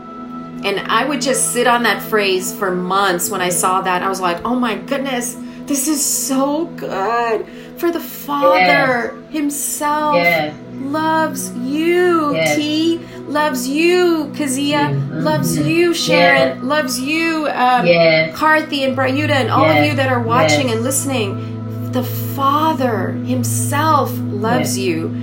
And 0.65 0.81
I 0.81 1.05
would 1.05 1.21
just 1.21 1.53
sit 1.53 1.67
on 1.67 1.85
that 1.85 2.03
phrase 2.03 2.57
for 2.57 2.75
months 2.75 3.31
when 3.31 3.41
I 3.41 3.49
saw 3.49 3.81
that. 3.83 4.03
I 4.03 4.09
was 4.09 4.21
like, 4.21 4.45
oh 4.45 4.57
my 4.57 4.77
goodness, 4.77 5.37
this 5.69 5.87
is 5.87 6.05
so 6.05 6.65
good. 6.77 7.47
For 7.77 7.93
the 7.93 8.01
Father 8.01 9.15
yes. 9.21 9.33
Himself 9.33 10.17
yes. 10.17 10.57
loves 10.73 11.55
you. 11.55 12.35
Yes. 12.35 12.57
T 12.57 12.99
loves 13.29 13.69
you. 13.69 14.33
Kazia 14.35 14.91
mm-hmm. 14.91 15.21
loves 15.21 15.59
you. 15.59 15.93
Sharon 15.93 16.67
loves 16.67 16.99
you. 16.99 17.47
Um. 17.49 17.87
Karthi 18.35 18.87
and 18.87 18.97
Brayuda 18.97 19.31
and 19.31 19.51
all 19.51 19.67
of 19.67 19.85
you 19.85 19.95
that 19.95 20.11
are 20.11 20.21
watching 20.21 20.71
and 20.71 20.81
listening. 20.81 21.93
The 21.93 22.03
Father 22.03 23.13
Himself 23.13 24.11
loves 24.19 24.77
you. 24.79 25.15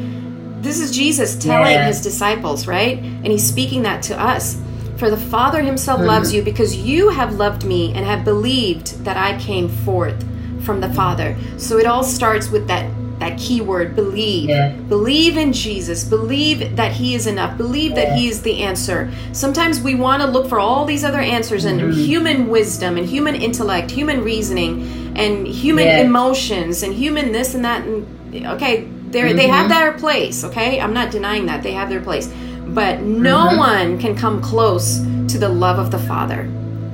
This 0.62 0.80
is 0.80 0.92
Jesus 0.96 1.36
telling 1.36 1.82
His 1.86 2.02
disciples, 2.02 2.68
right? 2.68 3.00
And 3.00 3.28
He's 3.28 3.46
speaking 3.46 3.82
that 3.84 4.04
to 4.04 4.22
us. 4.22 4.62
For 4.98 5.10
the 5.10 5.18
Father 5.18 5.62
Himself 5.62 6.00
mm-hmm. 6.00 6.08
loves 6.08 6.34
you 6.34 6.44
because 6.44 6.78
you 6.78 7.10
have 7.10 7.34
loved 7.34 7.66
me 7.66 7.94
and 7.94 8.06
have 8.06 8.24
believed 8.24 9.04
that 9.04 9.18
I 9.18 9.38
came 9.40 9.68
forth 9.68 10.24
from 10.66 10.82
the 10.82 10.92
Father. 10.94 11.38
So 11.58 11.78
it 11.78 11.86
all 11.86 12.04
starts 12.04 12.50
with 12.50 12.68
that 12.68 12.92
that 13.20 13.38
key 13.40 13.62
word 13.62 13.96
believe 13.96 14.50
yeah. 14.50 14.74
believe 14.90 15.38
in 15.38 15.54
jesus 15.54 16.04
believe 16.04 16.76
that 16.76 16.92
he 16.92 17.16
is 17.16 17.28
enough 17.28 17.58
believe 17.58 17.92
yeah. 17.92 18.06
that 18.06 18.18
he 18.18 18.28
is 18.28 18.42
the 18.42 18.62
answer 18.62 19.12
sometimes 19.32 19.80
we 19.80 19.96
want 19.96 20.22
to 20.22 20.28
look 20.28 20.48
for 20.50 20.60
all 20.60 20.86
these 20.86 21.04
other 21.04 21.22
answers 21.22 21.66
mm-hmm. 21.66 21.80
and 21.80 21.94
human 21.94 22.48
wisdom 22.50 22.98
and 22.98 23.08
human 23.08 23.36
intellect 23.36 23.90
human 23.90 24.22
reasoning 24.22 24.82
and 25.18 25.48
human 25.48 25.86
yeah. 25.86 26.00
emotions 26.00 26.84
and 26.84 26.94
human 26.94 27.32
this 27.32 27.56
and 27.56 27.64
that 27.64 27.86
and 27.86 28.06
okay 28.48 28.84
they 29.10 29.22
mm-hmm. 29.22 29.38
they 29.38 29.48
have 29.48 29.70
mm-hmm. 29.72 29.80
their 29.80 29.94
place 29.94 30.44
okay 30.44 30.82
i'm 30.82 30.94
not 30.94 31.10
denying 31.10 31.46
that 31.46 31.64
they 31.64 31.72
have 31.72 31.88
their 31.88 32.02
place 32.02 32.28
but 32.68 33.02
no 33.02 33.48
mm-hmm. 33.48 33.58
one 33.58 34.00
can 34.00 34.16
come 34.16 34.42
close 34.42 35.00
to 35.30 35.38
the 35.38 35.48
love 35.48 35.80
of 35.80 35.90
the 35.90 36.00
father 36.00 36.44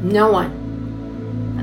no 0.03 0.31
one 0.31 0.60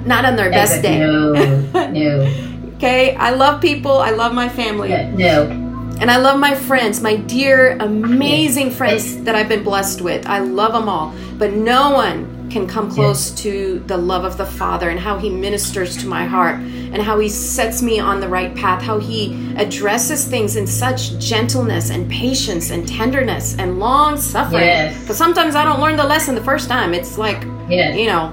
not 0.06 0.24
on 0.24 0.36
their 0.36 0.50
best 0.50 0.82
day. 0.82 0.98
No, 0.98 1.32
no. 1.32 2.72
okay, 2.76 3.14
I 3.16 3.30
love 3.30 3.60
people. 3.60 3.98
I 3.98 4.10
love 4.10 4.32
my 4.32 4.48
family. 4.48 4.88
No. 4.88 5.66
And 6.00 6.12
I 6.12 6.18
love 6.18 6.38
my 6.38 6.54
friends, 6.54 7.00
my 7.00 7.16
dear, 7.16 7.76
amazing 7.80 8.70
friends 8.70 9.20
that 9.24 9.34
I've 9.34 9.48
been 9.48 9.64
blessed 9.64 10.00
with. 10.00 10.26
I 10.26 10.38
love 10.38 10.72
them 10.72 10.88
all. 10.88 11.12
But 11.36 11.54
no 11.54 11.90
one 11.90 12.38
can 12.50 12.66
come 12.66 12.90
close 12.90 13.30
to 13.32 13.80
the 13.86 13.96
love 13.96 14.24
of 14.24 14.38
the 14.38 14.46
Father 14.46 14.90
and 14.90 14.98
how 14.98 15.18
He 15.18 15.28
ministers 15.28 15.96
to 15.98 16.06
my 16.06 16.24
heart 16.24 16.54
and 16.56 17.02
how 17.02 17.18
He 17.18 17.28
sets 17.28 17.82
me 17.82 17.98
on 17.98 18.20
the 18.20 18.28
right 18.28 18.54
path, 18.54 18.80
how 18.80 18.98
He 18.98 19.52
addresses 19.56 20.26
things 20.26 20.56
in 20.56 20.66
such 20.66 21.18
gentleness 21.18 21.90
and 21.90 22.10
patience 22.10 22.70
and 22.70 22.86
tenderness 22.86 23.56
and 23.58 23.78
long 23.78 24.16
suffering. 24.16 24.60
Because 24.60 25.08
yes. 25.08 25.18
sometimes 25.18 25.54
I 25.54 25.64
don't 25.64 25.80
learn 25.80 25.96
the 25.96 26.04
lesson 26.04 26.34
the 26.34 26.44
first 26.44 26.68
time. 26.68 26.94
It's 26.94 27.18
like, 27.18 27.42
yes. 27.68 27.96
you 27.98 28.06
know, 28.06 28.32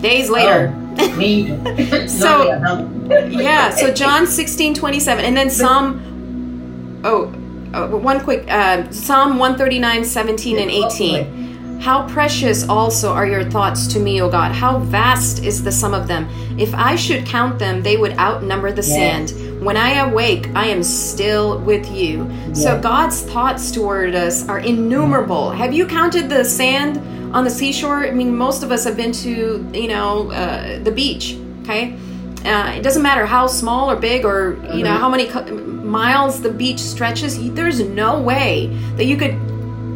days 0.00 0.30
later. 0.30 0.74
Oh 0.98 1.16
me. 1.16 1.48
so 2.08 2.44
yeah, 3.28 3.70
so 3.70 3.92
John 3.92 4.26
16, 4.26 4.74
27. 4.74 5.24
And 5.24 5.36
then 5.36 5.50
Psalm 5.50 7.00
oh, 7.04 7.32
oh 7.74 7.96
one 7.96 8.20
quick 8.20 8.50
uh, 8.50 8.90
Psalm 8.90 9.38
139, 9.38 10.04
17 10.04 10.58
and 10.58 10.70
18. 10.70 11.39
How 11.80 12.06
precious 12.08 12.68
also 12.68 13.10
are 13.12 13.26
your 13.26 13.44
thoughts 13.44 13.86
to 13.88 14.00
me, 14.00 14.20
O 14.22 14.30
God. 14.30 14.52
How 14.52 14.78
vast 14.78 15.42
is 15.42 15.62
the 15.62 15.72
sum 15.72 15.94
of 15.94 16.06
them. 16.06 16.28
If 16.58 16.74
I 16.74 16.94
should 16.94 17.26
count 17.26 17.58
them, 17.58 17.82
they 17.82 17.96
would 17.96 18.12
outnumber 18.18 18.70
the 18.70 18.82
sand. 18.82 19.32
When 19.64 19.76
I 19.76 19.94
awake, 19.94 20.48
I 20.54 20.66
am 20.66 20.82
still 20.82 21.58
with 21.60 21.90
you. 21.90 22.30
So 22.54 22.80
God's 22.80 23.22
thoughts 23.22 23.70
toward 23.70 24.14
us 24.14 24.48
are 24.48 24.58
innumerable. 24.58 25.50
Have 25.50 25.72
you 25.72 25.86
counted 25.86 26.28
the 26.28 26.44
sand 26.44 26.98
on 27.32 27.44
the 27.44 27.50
seashore. 27.50 28.06
I 28.06 28.10
mean, 28.10 28.36
most 28.36 28.62
of 28.62 28.72
us 28.72 28.84
have 28.84 28.96
been 28.96 29.12
to, 29.12 29.68
you 29.72 29.88
know, 29.88 30.30
uh, 30.32 30.78
the 30.80 30.90
beach. 30.90 31.38
Okay, 31.62 31.96
uh, 32.44 32.72
it 32.76 32.82
doesn't 32.82 33.02
matter 33.02 33.26
how 33.26 33.46
small 33.46 33.90
or 33.90 33.96
big 33.96 34.24
or 34.24 34.54
you 34.74 34.82
know 34.82 34.90
mm-hmm. 34.90 35.00
how 35.00 35.08
many 35.08 35.30
miles 35.50 36.40
the 36.40 36.50
beach 36.50 36.80
stretches. 36.80 37.52
There's 37.52 37.80
no 37.80 38.20
way 38.20 38.68
that 38.96 39.04
you 39.04 39.16
could 39.16 39.38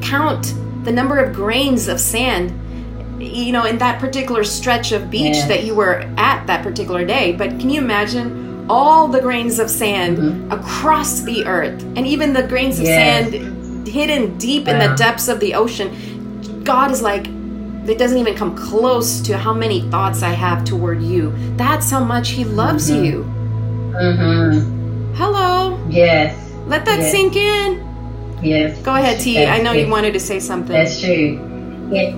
count 0.03 0.55
the 0.85 0.93
number 0.93 1.19
of 1.19 1.35
grains 1.35 1.89
of 1.89 2.01
sand 2.01 2.53
you 3.23 3.53
know 3.53 3.65
in 3.65 3.79
that 3.79 4.01
particular 4.01 4.45
stretch 4.45 4.93
of 4.93 5.11
beach 5.11 5.37
yes. 5.37 5.49
that 5.49 5.65
you 5.65 5.75
were 5.75 6.01
at 6.17 6.45
that 6.47 6.63
particular 6.63 7.05
day 7.05 7.33
but 7.33 7.51
can 7.51 7.71
you 7.71 7.81
imagine 7.81 8.67
all 8.69 9.09
the 9.09 9.21
grains 9.21 9.59
of 9.59 9.69
sand 9.71 10.19
mm-hmm. 10.19 10.53
across 10.53 11.21
the 11.21 11.45
earth 11.47 11.83
and 11.97 12.07
even 12.07 12.33
the 12.33 12.43
grains 12.47 12.79
of 12.79 12.85
yes. 12.85 13.31
sand 13.31 13.87
hidden 13.87 14.37
deep 14.39 14.67
wow. 14.67 14.73
in 14.73 14.79
the 14.79 14.97
depths 14.97 15.29
of 15.29 15.39
the 15.41 15.55
ocean 15.55 15.95
God 16.65 16.91
is 16.91 17.03
like, 17.03 17.27
it 17.87 17.99
doesn't 17.99 18.17
even 18.17 18.35
come 18.35 18.57
close 18.57 19.21
to 19.21 19.37
how 19.37 19.53
many 19.53 19.83
thoughts 19.91 20.23
I 20.23 20.31
have 20.31 20.65
toward 20.65 21.03
you. 21.03 21.33
That's 21.57 21.91
how 21.91 22.03
much 22.03 22.31
He 22.31 22.45
loves 22.45 22.91
mm-hmm. 22.91 23.05
you. 23.05 23.25
Mm-hmm. 23.95 25.15
Hello. 25.15 25.79
Yes. 25.91 26.35
Let 26.67 26.87
that 26.87 27.01
yes. 27.01 27.13
sink 27.13 27.37
in. 27.37 27.84
Yes. 28.45 28.79
Go 28.83 28.95
ahead, 28.95 29.21
T. 29.21 29.35
That's 29.35 29.59
I 29.59 29.63
know 29.63 29.73
true. 29.73 29.83
you 29.83 29.89
wanted 29.89 30.13
to 30.13 30.21
say 30.21 30.39
something. 30.39 30.73
That's 30.73 31.01
true. 31.01 31.41
Yeah. 31.91 32.15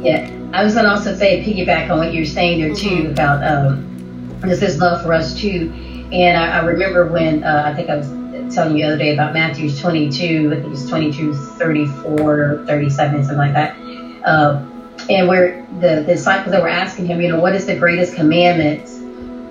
Yeah. 0.00 0.30
I 0.54 0.64
was 0.64 0.74
going 0.74 0.84
to 0.84 0.90
also 0.90 1.14
say, 1.14 1.44
piggyback 1.44 1.90
on 1.90 1.98
what 1.98 2.14
you're 2.14 2.24
saying 2.24 2.60
there, 2.60 2.74
too, 2.74 2.88
mm-hmm. 2.88 3.10
about 3.10 3.44
um, 3.44 4.38
this 4.40 4.62
is 4.62 4.78
love 4.78 5.02
for 5.02 5.12
us, 5.12 5.38
too. 5.38 5.72
And 6.12 6.36
I, 6.36 6.58
I 6.58 6.64
remember 6.64 7.06
when 7.06 7.42
uh, 7.44 7.64
I 7.66 7.74
think 7.74 7.90
I 7.90 7.96
was 7.96 8.08
telling 8.54 8.76
you 8.76 8.84
the 8.84 8.88
other 8.88 8.98
day 8.98 9.12
about 9.12 9.34
Matthew's 9.34 9.80
22, 9.80 10.52
I 10.52 10.60
think 10.60 10.72
it's 10.72 10.88
22, 10.88 11.34
34, 11.34 12.64
37, 12.66 13.24
something 13.24 13.36
like 13.36 13.52
that. 13.52 13.76
Uh, 14.24 14.64
and 15.10 15.28
where 15.28 15.66
the, 15.80 16.02
the, 16.06 16.14
disciples 16.14 16.52
that 16.52 16.62
were 16.62 16.68
asking 16.68 17.06
him, 17.06 17.20
you 17.20 17.28
know, 17.28 17.40
what 17.40 17.54
is 17.54 17.66
the 17.66 17.76
greatest 17.76 18.14
commandment? 18.14 18.88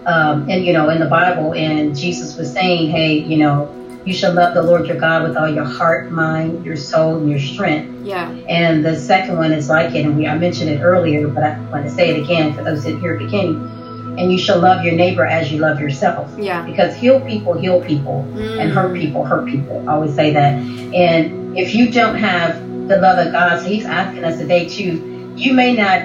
Um, 0.08 0.50
and, 0.50 0.66
you 0.66 0.74
know, 0.74 0.90
in 0.90 1.00
the 1.00 1.06
Bible, 1.06 1.54
and 1.54 1.96
Jesus 1.96 2.38
was 2.38 2.52
saying, 2.52 2.90
hey, 2.90 3.18
you 3.18 3.38
know, 3.38 3.68
you 4.06 4.14
shall 4.14 4.34
love 4.34 4.54
the 4.54 4.64
Lord 4.64 4.88
your 4.88 5.00
God 5.00 5.24
with 5.24 5.38
all 5.38 5.50
your 5.50 5.64
heart, 5.64 6.12
mind, 6.12 6.66
your 6.66 6.76
soul, 6.76 7.18
and 7.18 7.30
your 7.30 7.40
strength. 7.40 8.06
Yeah. 8.06 8.30
And 8.50 8.84
the 8.84 8.98
second 9.00 9.38
one 9.38 9.52
is 9.52 9.70
like 9.70 9.96
it, 9.96 10.06
and 10.06 10.18
we 10.18 10.28
I 10.28 10.38
mentioned 10.38 10.70
it 10.70 10.82
earlier, 10.82 11.28
but 11.28 11.44
I 11.44 11.60
want 11.72 11.86
to 11.86 11.92
say 11.92 12.10
it 12.10 12.24
again 12.24 12.54
for 12.54 12.64
those 12.64 12.84
that 12.84 13.00
hear 13.00 13.14
at 13.14 13.20
the 13.20 13.26
beginning 13.26 13.84
and 14.18 14.32
you 14.32 14.38
shall 14.38 14.60
love 14.60 14.84
your 14.84 14.94
neighbor 14.94 15.26
as 15.26 15.52
you 15.52 15.60
love 15.60 15.80
yourself. 15.80 16.30
Yeah. 16.38 16.66
Because 16.66 16.96
heal 16.96 17.20
people 17.22 17.54
heal 17.54 17.82
people, 17.82 18.28
mm. 18.34 18.60
and 18.60 18.72
hurt 18.72 18.96
people 18.96 19.26
hurt 19.26 19.48
people. 19.48 19.88
I 19.88 19.94
always 19.94 20.16
say 20.16 20.34
that. 20.34 20.54
And 20.54 21.58
if 21.58 21.74
you 21.74 21.92
don't 21.92 22.16
have 22.16 22.88
the 22.88 22.98
love 22.98 23.26
of 23.26 23.32
God, 23.32 23.62
so 23.62 23.68
He's 23.68 23.86
asking 23.86 24.24
us 24.24 24.38
today 24.38 24.68
too. 24.68 25.34
You 25.36 25.54
may 25.54 25.74
not, 25.74 26.04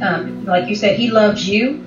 um, 0.00 0.44
like 0.44 0.68
you 0.68 0.76
said, 0.76 0.98
He 0.98 1.10
loves 1.10 1.48
you, 1.48 1.84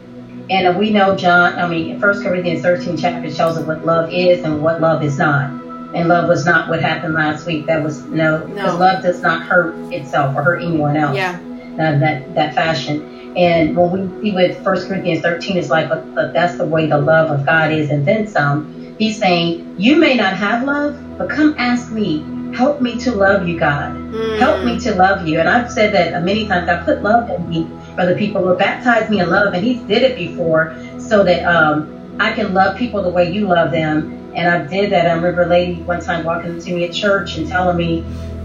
and 0.53 0.77
we 0.77 0.91
know 0.91 1.15
John. 1.15 1.57
I 1.57 1.67
mean, 1.67 1.99
First 1.99 2.23
Corinthians 2.23 2.61
13 2.61 2.95
chapter 2.95 3.29
shows 3.31 3.57
us 3.57 3.65
what 3.65 3.83
love 3.85 4.13
is 4.13 4.43
and 4.43 4.61
what 4.61 4.79
love 4.79 5.03
is 5.03 5.17
not. 5.17 5.49
And 5.95 6.07
love 6.07 6.29
was 6.29 6.45
not 6.45 6.69
what 6.69 6.81
happened 6.81 7.15
last 7.15 7.45
week. 7.47 7.65
That 7.65 7.83
was 7.83 8.03
no, 8.03 8.45
because 8.45 8.73
no. 8.73 8.79
love 8.79 9.01
does 9.03 9.21
not 9.21 9.43
hurt 9.43 9.75
itself 9.91 10.35
or 10.35 10.43
hurt 10.43 10.61
anyone 10.61 10.95
else. 10.95 11.17
Yeah. 11.17 11.39
Uh, 11.73 11.97
that 11.99 12.35
that 12.35 12.53
fashion. 12.53 13.35
And 13.35 13.75
when 13.75 14.21
we 14.21 14.29
see 14.29 14.35
with 14.35 14.63
1 14.63 14.87
Corinthians 14.87 15.21
13, 15.21 15.57
it's 15.57 15.71
like, 15.71 15.89
but, 15.89 16.13
but 16.13 16.33
that's 16.33 16.55
the 16.57 16.65
way 16.65 16.85
the 16.85 16.99
love 16.99 17.31
of 17.31 17.47
God 17.47 17.71
is, 17.71 17.89
and 17.89 18.05
then 18.05 18.27
some. 18.27 18.95
He's 18.99 19.17
saying, 19.17 19.75
You 19.79 19.95
may 19.95 20.15
not 20.15 20.37
have 20.37 20.63
love, 20.63 21.17
but 21.17 21.29
come 21.29 21.55
ask 21.57 21.91
me. 21.91 22.19
Help 22.53 22.81
me 22.81 22.95
to 22.97 23.11
love 23.11 23.47
you, 23.47 23.55
God. 23.55 23.91
Mm. 23.91 24.37
Help 24.37 24.63
me 24.63 24.77
to 24.79 24.93
love 24.93 25.25
you. 25.27 25.39
And 25.39 25.49
I've 25.49 25.71
said 25.71 25.91
that 25.91 26.21
many 26.21 26.45
times. 26.45 26.69
I 26.69 26.75
put 26.75 27.01
love 27.01 27.29
in 27.29 27.49
me 27.49 27.65
for 27.95 28.05
the 28.05 28.13
people 28.13 28.41
who 28.41 28.53
baptized 28.53 29.09
me 29.09 29.19
in 29.19 29.29
love, 29.29 29.53
and 29.53 29.63
He 29.63 29.75
did 29.75 30.03
it 30.03 30.15
before 30.15 30.71
so 30.99 31.23
that 31.23 31.43
um, 31.45 32.17
I 32.19 32.29
can 32.31 32.53
love 32.53 32.75
people 32.75 33.01
the 33.01 33.09
way 33.09 33.23
you 33.25 33.45
love 33.45 33.71
them. 33.71 34.31
And 34.35 34.47
I 34.47 34.57
did 34.57 34.91
that. 34.91 35.07
I 35.07 35.11
remember 35.11 35.41
a 35.41 35.45
lady 35.45 35.79
one 35.79 35.99
time 35.99 36.23
walking 36.23 36.57
to 36.59 36.71
me 36.71 36.83
at 36.83 36.91
church 36.91 37.35
and 37.35 37.45
telling 37.45 37.75
me, 37.75 38.01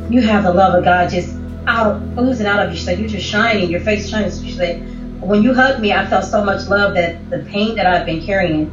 You 0.09 0.23
have 0.23 0.43
the 0.43 0.51
love 0.51 0.75
of 0.75 0.83
God 0.85 1.09
just 1.09 1.35
out, 1.67 1.95
oozing 2.19 2.47
out 2.47 2.61
of 2.61 2.69
you. 2.71 2.77
She 2.77 2.83
said, 2.83 2.99
You're 2.99 3.09
just 3.09 3.27
shining, 3.27 3.71
your 3.71 3.81
face 3.81 4.09
shining. 4.09 4.31
She 4.31 4.53
said, 4.53 4.77
When 5.21 5.43
you 5.43 5.53
hugged 5.53 5.79
me, 5.79 5.93
I 5.93 6.03
felt 6.03 6.25
so 6.25 6.43
much 6.43 6.67
love 6.67 6.95
that 6.95 7.13
the 7.31 7.39
pain 7.39 7.75
that 7.77 7.87
I've 7.87 8.05
been 8.05 8.19
carrying 8.19 8.67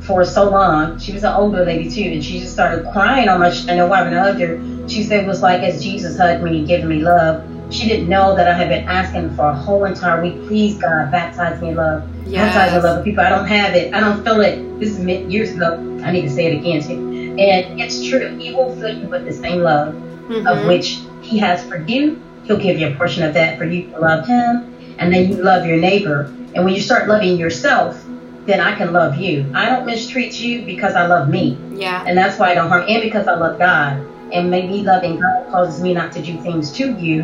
for 0.00 0.24
so 0.24 0.46
long, 0.46 0.96
she 0.98 1.12
was 1.12 1.24
an 1.24 1.32
older 1.32 1.62
lady 1.62 1.86
too, 1.86 2.10
and 2.12 2.22
she 2.22 2.38
just 2.38 2.52
started 2.52 2.84
crying 2.92 3.28
on 3.28 3.38
my 3.38 3.50
I 3.68 3.74
know 3.74 3.86
why 3.86 4.02
when 4.02 4.14
I 4.14 4.18
hugged 4.18 4.40
her. 4.40 4.56
She 4.88 5.02
said 5.02 5.24
it 5.24 5.26
was 5.26 5.42
like 5.42 5.62
as 5.62 5.82
Jesus 5.82 6.18
hugged 6.18 6.42
me 6.42 6.58
and 6.58 6.66
giving 6.66 6.88
me 6.88 7.02
love. 7.02 7.44
She 7.70 7.86
didn't 7.86 8.08
know 8.08 8.34
that 8.34 8.48
I 8.48 8.54
had 8.54 8.68
been 8.70 8.88
asking 8.88 9.34
for 9.36 9.46
a 9.46 9.54
whole 9.54 9.84
entire 9.84 10.22
week, 10.22 10.46
please 10.46 10.78
God, 10.78 11.10
baptize 11.10 11.60
me 11.60 11.70
in 11.70 11.76
love. 11.76 12.08
Yes. 12.26 12.54
Baptize 12.54 12.72
me 12.72 12.76
in 12.78 12.82
love. 12.82 13.04
People, 13.04 13.24
I 13.24 13.28
don't 13.28 13.46
have 13.46 13.74
it. 13.74 13.92
I 13.92 14.00
don't 14.00 14.24
feel 14.24 14.40
it. 14.40 14.80
This 14.80 14.98
is 14.98 15.04
years 15.04 15.54
ago. 15.54 15.74
I 16.02 16.10
need 16.10 16.22
to 16.22 16.30
say 16.30 16.46
it 16.46 16.58
again 16.58 16.82
too. 16.82 17.36
And 17.38 17.80
it's 17.80 18.06
true. 18.08 18.36
He 18.38 18.54
will 18.54 18.74
fill 18.76 18.98
you 18.98 19.06
with 19.08 19.26
the 19.26 19.32
same 19.32 19.60
love 19.60 19.94
mm-hmm. 19.94 20.46
of 20.46 20.66
which 20.66 21.00
he 21.20 21.38
has 21.38 21.62
for 21.68 21.76
you 21.82 22.22
He'll 22.48 22.56
give 22.56 22.78
you 22.78 22.88
a 22.88 22.94
portion 22.94 23.22
of 23.24 23.34
that 23.34 23.58
for 23.58 23.66
you 23.66 23.90
to 23.90 24.00
love 24.00 24.26
Him, 24.26 24.74
and 24.98 25.12
then 25.12 25.30
you 25.30 25.42
love 25.42 25.66
your 25.66 25.76
neighbor. 25.76 26.34
And 26.54 26.64
when 26.64 26.74
you 26.74 26.80
start 26.80 27.06
loving 27.06 27.36
yourself, 27.36 28.02
then 28.46 28.58
I 28.58 28.74
can 28.74 28.94
love 28.94 29.16
you. 29.16 29.44
I 29.54 29.68
don't 29.68 29.84
mistreat 29.84 30.40
you 30.40 30.62
because 30.62 30.94
I 30.94 31.06
love 31.06 31.28
me. 31.28 31.58
Yeah. 31.74 32.02
And 32.06 32.16
that's 32.16 32.38
why 32.38 32.50
I 32.50 32.54
don't 32.54 32.70
harm, 32.70 32.86
and 32.88 33.02
because 33.02 33.28
I 33.28 33.34
love 33.34 33.58
God. 33.58 34.02
And 34.32 34.50
maybe 34.50 34.82
loving 34.82 35.18
God 35.20 35.50
causes 35.50 35.80
me 35.82 35.94
not 35.94 36.12
to 36.12 36.22
do 36.22 36.40
things 36.42 36.70
to 36.72 36.92
you 36.98 37.22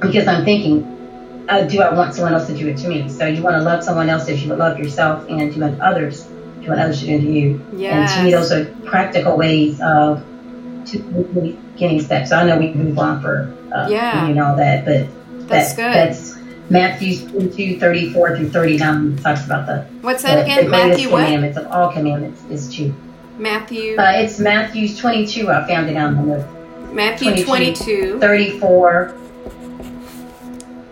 because 0.00 0.26
I'm 0.26 0.44
thinking, 0.44 1.44
uh, 1.48 1.62
do 1.62 1.80
I 1.80 1.92
want 1.94 2.14
someone 2.14 2.34
else 2.34 2.46
to 2.48 2.56
do 2.56 2.68
it 2.68 2.76
to 2.78 2.88
me? 2.88 3.08
So 3.08 3.26
you 3.26 3.42
want 3.42 3.56
to 3.56 3.62
love 3.62 3.84
someone 3.84 4.08
else 4.08 4.28
as 4.28 4.42
you 4.42 4.48
would 4.50 4.58
love 4.58 4.78
yourself 4.78 5.26
and 5.28 5.54
you 5.54 5.60
want 5.60 5.80
others, 5.80 6.24
do 6.62 6.68
what 6.70 6.78
others 6.78 6.98
should 7.00 7.08
do 7.08 7.20
to 7.20 7.30
you. 7.30 7.66
Yes. 7.76 8.10
And 8.12 8.18
to 8.18 8.24
me, 8.24 8.30
those 8.32 8.52
are 8.52 8.64
practical 8.84 9.36
ways 9.36 9.80
of 9.80 10.24
to 10.86 11.58
getting 11.76 12.00
steps. 12.00 12.30
So 12.30 12.36
I 12.36 12.44
know 12.46 12.58
we 12.58 12.72
move 12.72 12.98
on 12.98 13.20
for 13.20 13.52
uh, 13.74 13.88
Yeah. 13.88 14.26
you 14.28 14.34
know 14.34 14.56
that, 14.56 14.84
but 14.84 15.06
That's 15.48 15.74
that, 15.74 15.76
good. 15.76 15.94
That's 15.94 16.36
Matthew 16.70 17.28
22, 17.28 17.78
34 17.78 18.36
through 18.36 18.48
39 18.50 19.16
talks 19.18 19.44
about 19.44 19.66
the, 19.66 19.82
What's 20.00 20.22
that 20.24 20.36
the 20.36 20.42
again? 20.42 20.68
greatest 20.68 20.88
Matthew 20.88 21.10
what? 21.10 21.24
commandments 21.24 21.58
of 21.58 21.66
all 21.68 21.92
commandments 21.92 22.42
is 22.50 22.74
to. 22.76 22.94
Matthew 23.38 23.96
Uh, 23.98 24.12
it's 24.16 24.38
Matthew 24.38 24.88
22. 24.94 25.50
I 25.50 25.66
found 25.66 25.88
it 25.90 25.96
on 25.96 26.26
the 26.28 26.46
Matthew 26.92 27.44
22. 27.44 28.18
22. 28.18 28.20
34, 28.20 29.14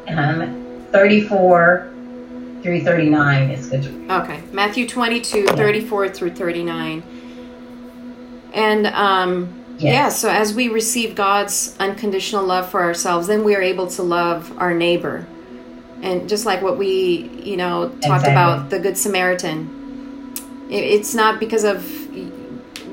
um, 0.09 0.85
34 0.93 1.89
through 2.63 2.81
39 2.83 3.51
is 3.51 3.67
good. 3.69 3.87
Okay. 4.11 4.41
Matthew 4.53 4.87
22, 4.89 5.47
34 5.49 6.09
through 6.11 6.31
39. 6.31 7.03
And 8.53 8.87
um 8.89 9.49
Yes. 9.77 9.83
yeah, 9.83 10.09
so 10.11 10.29
as 10.29 10.55
we 10.55 10.69
receive 10.69 11.17
God's 11.17 11.75
unconditional 11.81 12.45
love 12.45 12.69
for 12.71 12.81
ourselves, 12.83 13.27
then 13.27 13.43
we 13.43 13.57
are 13.57 13.61
able 13.63 13.89
to 13.89 14.03
love 14.03 14.53
our 14.59 14.73
neighbor. 14.73 15.27
And 16.01 16.29
just 16.29 16.47
like 16.47 16.63
what 16.63 16.79
we, 16.79 17.29
you 17.43 17.57
know, 17.57 17.89
talked 18.01 18.27
Exactly. 18.27 18.31
about 18.33 18.71
the 18.71 18.79
good 18.79 18.97
Samaritan. 18.97 19.69
It- 20.71 20.85
It's 20.85 21.13
not 21.15 21.41
because 21.41 21.65
of 21.65 21.85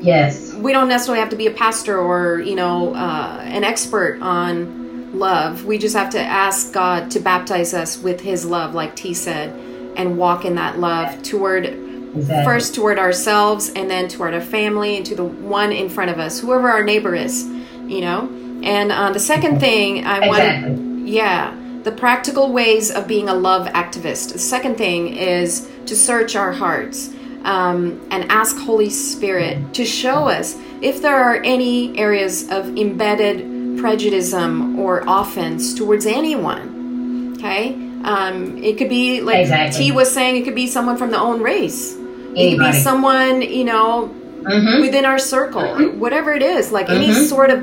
Yes. 0.01 0.53
we 0.53 0.73
don't 0.73 0.87
necessarily 0.89 1.19
have 1.19 1.29
to 1.29 1.35
be 1.35 1.47
a 1.47 1.51
pastor 1.51 1.97
or 1.97 2.39
you 2.39 2.55
know 2.55 2.93
uh, 2.95 3.39
an 3.43 3.63
expert 3.63 4.19
on 4.21 5.17
love 5.17 5.65
we 5.65 5.77
just 5.77 5.95
have 5.95 6.09
to 6.11 6.19
ask 6.19 6.71
god 6.73 7.11
to 7.11 7.19
baptize 7.19 7.73
us 7.73 7.97
with 7.97 8.21
his 8.21 8.45
love 8.45 8.73
like 8.73 8.95
t 8.95 9.13
said 9.13 9.49
and 9.97 10.17
walk 10.17 10.45
in 10.45 10.55
that 10.55 10.79
love 10.79 11.21
toward 11.23 11.65
Exactly. 11.65 12.43
first 12.43 12.75
toward 12.75 12.99
ourselves 12.99 13.69
and 13.73 13.89
then 13.89 14.09
toward 14.09 14.33
our 14.33 14.41
family 14.41 14.97
and 14.97 15.05
to 15.05 15.15
the 15.15 15.23
one 15.23 15.71
in 15.71 15.87
front 15.87 16.11
of 16.11 16.19
us 16.19 16.39
whoever 16.41 16.69
our 16.69 16.83
neighbor 16.83 17.15
is 17.15 17.45
you 17.87 18.01
know 18.01 18.27
and 18.63 18.91
uh, 18.91 19.11
the 19.11 19.19
second 19.19 19.59
thing 19.61 20.05
i 20.05 20.17
Exactly. 20.27 20.71
want 20.71 21.07
yeah 21.07 21.57
the 21.83 21.91
practical 21.91 22.51
ways 22.51 22.91
of 22.91 23.07
being 23.07 23.29
a 23.29 23.33
love 23.33 23.65
activist 23.67 24.33
the 24.33 24.39
second 24.39 24.75
thing 24.77 25.15
is 25.15 25.69
to 25.85 25.95
search 25.95 26.35
our 26.35 26.51
hearts 26.51 27.13
um, 27.43 27.99
and 28.11 28.29
ask 28.31 28.57
holy 28.57 28.89
spirit 28.89 29.73
to 29.73 29.85
show 29.85 30.27
us 30.27 30.55
if 30.81 31.01
there 31.01 31.15
are 31.17 31.37
any 31.43 31.97
areas 31.97 32.49
of 32.49 32.77
embedded 32.77 33.79
prejudice 33.79 34.33
or 34.33 35.03
offense 35.07 35.73
towards 35.73 36.05
anyone 36.05 37.33
okay 37.37 37.73
um, 38.03 38.57
it 38.57 38.77
could 38.77 38.89
be 38.89 39.21
like 39.21 39.39
Exactly. 39.39 39.85
t 39.85 39.91
was 39.91 40.11
saying 40.11 40.35
it 40.37 40.43
could 40.43 40.55
be 40.55 40.67
someone 40.67 40.97
from 40.97 41.11
the 41.11 41.19
own 41.19 41.41
race 41.41 41.95
it 42.35 42.57
could 42.57 42.65
be 42.71 42.73
someone 42.73 43.41
you 43.41 43.63
know 43.63 44.13
Mm-hmm. 44.41 44.81
within 44.81 45.05
our 45.05 45.19
circle 45.19 45.91
whatever 45.99 46.33
it 46.33 46.41
is 46.41 46.71
like 46.71 46.89
any 46.89 47.09
Mhm. 47.09 47.29
sort 47.29 47.51
of 47.51 47.59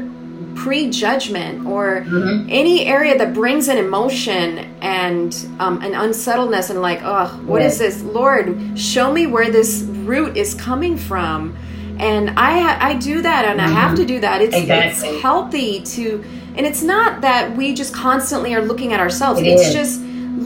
prejudgment 0.65 1.67
or 1.67 2.05
Mhm. 2.07 2.47
any 2.49 2.85
area 2.87 3.17
that 3.19 3.33
brings 3.33 3.69
an 3.69 3.79
emotion 3.79 4.67
and 4.83 5.35
um, 5.61 5.81
an 5.83 5.95
unsettledness 5.95 6.69
and 6.71 6.81
like 6.83 7.01
oh 7.05 7.27
what 7.47 7.63
is 7.63 7.81
Yes. 7.81 7.95
this 7.97 8.03
lord 8.03 8.45
show 8.77 9.13
me 9.13 9.27
where 9.27 9.51
this 9.51 9.83
root 10.05 10.37
is 10.37 10.55
coming 10.55 10.97
from 10.97 11.55
and 11.99 12.25
i 12.37 12.55
i 12.91 12.95
do 12.95 13.23
that 13.23 13.45
and 13.45 13.61
i 13.61 13.69
have 13.69 13.95
to 13.97 14.05
do 14.05 14.19
that 14.21 14.43
it's, 14.43 14.57
Exactly. 14.57 15.09
it's 15.11 15.23
healthy 15.23 15.81
to 15.95 16.25
and 16.57 16.67
it's 16.67 16.83
not 16.83 17.21
that 17.23 17.57
we 17.57 17.73
just 17.75 17.93
constantly 17.95 18.51
are 18.57 18.63
looking 18.71 18.93
at 18.93 19.01
ourselves 19.01 19.41
It 19.41 19.47
it's 19.47 19.67
is. 19.69 19.75
just 19.81 20.01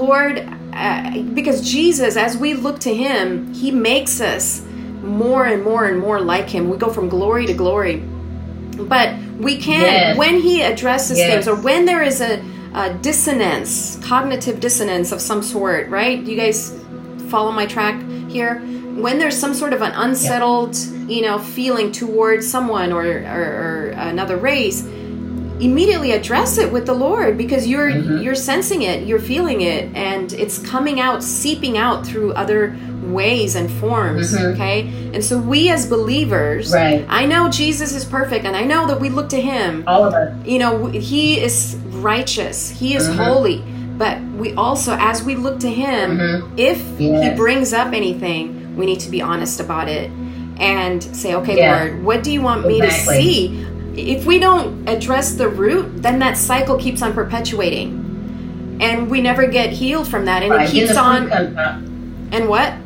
lord 0.07 0.35
uh, 0.75 1.21
because 1.39 1.59
jesus 1.77 2.17
as 2.17 2.37
we 2.37 2.51
look 2.55 2.79
to 2.81 2.93
him 2.95 3.53
he 3.55 3.71
makes 3.71 4.21
us 4.21 4.63
more 5.03 5.45
and 5.53 5.61
more 5.65 5.85
and 5.91 5.99
more 6.07 6.21
like 6.21 6.49
him 6.49 6.63
we 6.71 6.77
go 6.77 6.91
from 6.97 7.09
glory 7.09 7.45
to 7.47 7.55
glory 7.55 7.97
but 8.89 9.15
we 9.39 9.57
can 9.59 9.81
Yes. 9.83 10.17
when 10.17 10.41
he 10.41 10.63
addresses 10.63 11.19
Yes. 11.19 11.31
things 11.31 11.49
or 11.49 11.57
when 11.63 11.85
there 11.85 12.03
is 12.03 12.21
a, 12.21 12.43
a 12.75 12.93
dissonance 12.95 13.99
cognitive 14.03 14.61
dissonance 14.61 15.13
of 15.13 15.21
some 15.21 15.43
sort 15.43 15.89
right 15.89 16.21
you 16.23 16.37
guys 16.37 16.79
follow 17.29 17.53
my 17.53 17.67
track 17.67 18.01
here 18.29 18.61
when 18.95 19.19
there's 19.19 19.37
some 19.39 19.55
sort 19.55 19.73
of 19.73 19.81
an 19.83 19.93
unsettled 19.93 20.77
you 21.09 21.23
know 21.23 21.39
feeling 21.39 21.91
towards 21.93 22.49
someone 22.51 22.93
or, 22.93 23.03
or, 23.05 23.45
or 23.65 23.95
another 23.97 24.37
race 24.37 24.85
immediately 25.61 26.13
address 26.13 26.59
it 26.59 26.73
with 26.73 26.87
the 26.87 26.93
lord 26.95 27.39
because 27.39 27.67
you're 27.69 27.91
Mhm. 27.91 28.23
you're 28.25 28.35
sensing 28.35 28.83
it 28.83 29.07
you're 29.07 29.21
feeling 29.21 29.61
it 29.61 29.89
and 29.95 30.33
it's 30.33 30.59
coming 30.59 30.99
out 31.01 31.23
seeping 31.23 31.79
out 31.79 32.05
through 32.07 32.33
other 32.33 32.75
ways 33.03 33.57
and 33.57 33.71
forms 33.71 34.33
Mhm. 34.35 34.55
okay 34.55 34.89
and 35.13 35.25
so 35.25 35.39
we 35.39 35.69
as 35.71 35.87
believers 35.87 36.73
Right. 36.73 37.05
i 37.09 37.27
know 37.27 37.49
jesus 37.49 37.95
is 37.95 38.05
perfect 38.05 38.45
and 38.45 38.55
i 38.57 38.65
know 38.65 38.87
that 38.87 39.01
we 39.01 39.09
look 39.09 39.29
to 39.31 39.41
him 39.41 39.83
All 39.87 40.05
of 40.05 40.15
us. 40.15 40.33
you 40.47 40.59
know 40.59 40.87
he 40.87 41.41
is 41.41 41.77
righteous 41.91 42.71
he 42.71 42.95
is 42.95 43.09
Mhm. 43.09 43.17
holy 43.17 43.65
but 43.99 44.19
we 44.39 44.55
also 44.55 44.97
as 45.01 45.23
we 45.23 45.35
look 45.35 45.59
to 45.61 45.69
him 45.69 46.19
Mhm. 46.19 46.43
if 46.57 46.81
he 46.99 47.31
brings 47.31 47.73
up 47.73 47.93
anything 47.93 48.75
we 48.77 48.87
need 48.87 49.01
to 49.01 49.11
be 49.11 49.21
honest 49.21 49.59
about 49.61 49.89
it 49.89 50.11
and 50.59 51.03
say 51.03 51.35
okay 51.35 51.57
Yeah. 51.57 51.77
lord 51.77 52.05
what 52.05 52.23
do 52.23 52.31
you 52.31 52.41
want 52.41 52.67
me 52.67 52.81
to 52.81 52.91
see 52.91 53.67
if 53.97 54.25
we 54.27 54.39
don't 54.39 54.89
address 54.89 55.33
the 55.35 55.49
root 55.49 55.87
then 56.03 56.21
that 56.21 56.37
cycle 56.39 56.77
keeps 56.77 57.03
on 57.03 57.13
perpetuating 57.13 57.99
and 58.81 59.11
we 59.11 59.21
never 59.21 59.47
get 59.47 59.71
healed 59.71 60.07
from 60.09 60.25
that 60.25 60.43
and 60.43 60.51
Right. 60.53 60.69
it 60.69 60.73
keeps 60.73 60.97
on 60.97 61.31
and 62.33 62.49
what 62.49 62.63
Yes. 62.63 62.79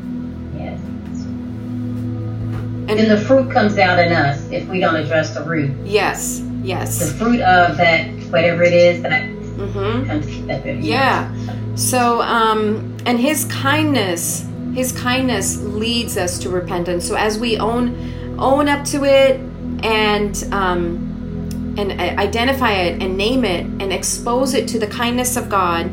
And 2.88 2.98
Then 2.98 3.08
the 3.08 3.20
fruit 3.24 3.50
comes 3.50 3.78
out 3.78 3.98
in 3.98 4.12
us 4.12 4.48
if 4.50 4.68
we 4.68 4.80
don't 4.80 4.96
address 4.96 5.34
the 5.34 5.42
root. 5.42 5.70
yes 5.84 6.42
yes. 6.66 6.98
The 6.98 7.14
fruit 7.18 7.40
of 7.40 7.76
that, 7.76 8.10
whatever 8.30 8.62
it 8.62 8.72
is 8.72 9.02
that 9.02 9.22
mm-hmm. 9.22 10.46
That, 10.46 10.82
Yeah. 10.82 11.32
So, 11.76 12.20
um, 12.22 12.96
and 13.06 13.18
His 13.18 13.44
kindness, 13.46 14.46
His 14.74 14.92
kindness 14.92 15.60
leads 15.62 16.16
us 16.16 16.38
to 16.40 16.50
repentance. 16.50 17.06
So 17.06 17.14
as 17.14 17.38
we 17.38 17.58
own 17.58 18.14
own 18.38 18.68
up 18.68 18.84
to 18.84 19.04
it 19.04 19.40
and 19.82 20.44
um, 20.52 21.74
and 21.78 21.92
uh, 21.92 22.20
identify 22.20 22.72
it 22.72 23.02
and 23.02 23.16
name 23.16 23.44
it 23.44 23.64
and 23.64 23.92
expose 23.92 24.54
it 24.54 24.68
to 24.68 24.78
the 24.78 24.86
kindness 24.86 25.36
of 25.36 25.48
God. 25.48 25.90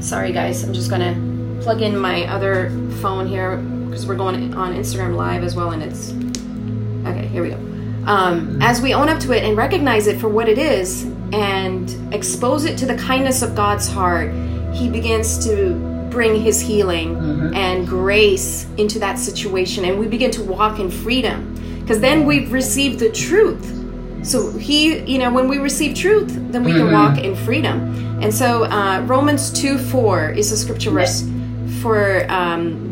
Sorry, 0.00 0.32
guys. 0.32 0.64
I'm 0.64 0.72
just 0.72 0.90
gonna 0.90 1.14
plug 1.62 1.82
in 1.82 1.96
my 1.96 2.24
other 2.24 2.70
phone 3.00 3.26
here 3.26 3.58
because 3.90 4.06
we're 4.06 4.14
going 4.14 4.54
on 4.54 4.74
Instagram 4.74 5.16
Live 5.16 5.42
as 5.42 5.56
well, 5.56 5.70
and 5.72 5.82
it's 5.82 6.12
okay. 7.08 7.26
Here 7.26 7.42
we 7.42 7.50
go. 7.50 7.56
Um, 8.06 8.62
as 8.62 8.80
we 8.80 8.94
own 8.94 9.08
up 9.08 9.18
to 9.20 9.32
it 9.36 9.42
and 9.44 9.56
recognize 9.56 10.06
it 10.06 10.18
for 10.20 10.28
what 10.28 10.48
it 10.48 10.58
is 10.58 11.02
and 11.32 12.14
expose 12.14 12.64
it 12.64 12.78
to 12.78 12.86
the 12.86 12.94
kindness 12.96 13.42
of 13.42 13.54
God's 13.54 13.88
heart, 13.88 14.32
He 14.72 14.88
begins 14.88 15.44
to 15.46 15.74
bring 16.10 16.40
His 16.40 16.60
healing 16.60 17.16
Mhm. 17.16 17.56
and 17.56 17.86
grace 17.86 18.66
into 18.78 18.98
that 19.00 19.18
situation, 19.18 19.84
and 19.84 19.98
we 19.98 20.06
begin 20.06 20.30
to 20.32 20.42
walk 20.42 20.78
in 20.78 20.88
freedom 20.90 21.54
because 21.80 22.00
then 22.00 22.24
we've 22.26 22.52
received 22.52 23.00
the 23.00 23.08
truth. 23.10 23.76
So 24.22 24.52
He, 24.52 24.98
you 25.00 25.18
know, 25.18 25.32
when 25.32 25.48
we 25.48 25.58
receive 25.58 25.94
truth, 25.96 26.30
then 26.50 26.62
we 26.62 26.72
can 26.72 26.86
Mhm. 26.88 26.92
walk 26.92 27.18
in 27.18 27.34
freedom. 27.34 28.18
And 28.22 28.32
so 28.32 28.64
uh, 28.64 29.02
Romans 29.06 29.50
2 29.50 29.78
4 29.78 30.30
is 30.30 30.52
a 30.52 30.56
scripture 30.56 30.90
verse 30.90 31.24
for 31.80 32.26
um, 32.28 32.89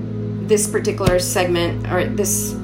this 0.48 0.68
particular 0.68 1.18
segment 1.18 1.86
or 1.92 2.06
this 2.06 2.56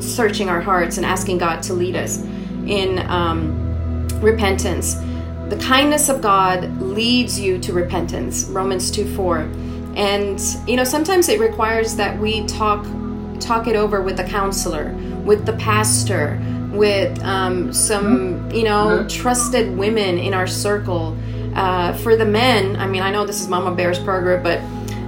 searching 0.00 0.48
our 0.48 0.60
hearts 0.60 0.96
and 0.96 1.06
asking 1.06 1.38
God 1.38 1.62
to 1.64 1.74
lead 1.74 1.96
us 1.96 2.22
in 2.66 2.98
um, 3.10 4.08
repentance. 4.20 4.94
The 5.48 5.58
kindness 5.60 6.08
of 6.08 6.22
God 6.22 6.80
leads 6.80 7.38
you 7.38 7.58
to 7.58 7.72
repentance. 7.72 8.44
Romans 8.44 8.90
2 8.90 9.14
4. 9.14 9.38
And 9.94 10.40
you 10.66 10.76
know, 10.76 10.84
sometimes 10.84 11.28
it 11.28 11.38
requires 11.38 11.96
that 11.96 12.18
we 12.18 12.46
talk 12.46 12.86
talk 13.40 13.66
it 13.66 13.76
over 13.76 14.00
with 14.00 14.16
the 14.16 14.24
counselor, 14.24 14.94
with 15.24 15.44
the 15.44 15.52
pastor, 15.54 16.40
with 16.70 17.22
um, 17.22 17.72
some 17.72 18.50
you 18.50 18.64
know 18.64 19.06
trusted 19.08 19.76
women 19.76 20.18
in 20.18 20.32
our 20.32 20.46
circle. 20.46 21.16
Uh, 21.54 21.92
for 21.98 22.16
the 22.16 22.24
men, 22.24 22.76
I 22.76 22.86
mean, 22.86 23.02
I 23.02 23.10
know 23.10 23.26
this 23.26 23.42
is 23.42 23.48
Mama 23.48 23.74
Bear's 23.74 23.98
program, 23.98 24.42
but 24.42 24.58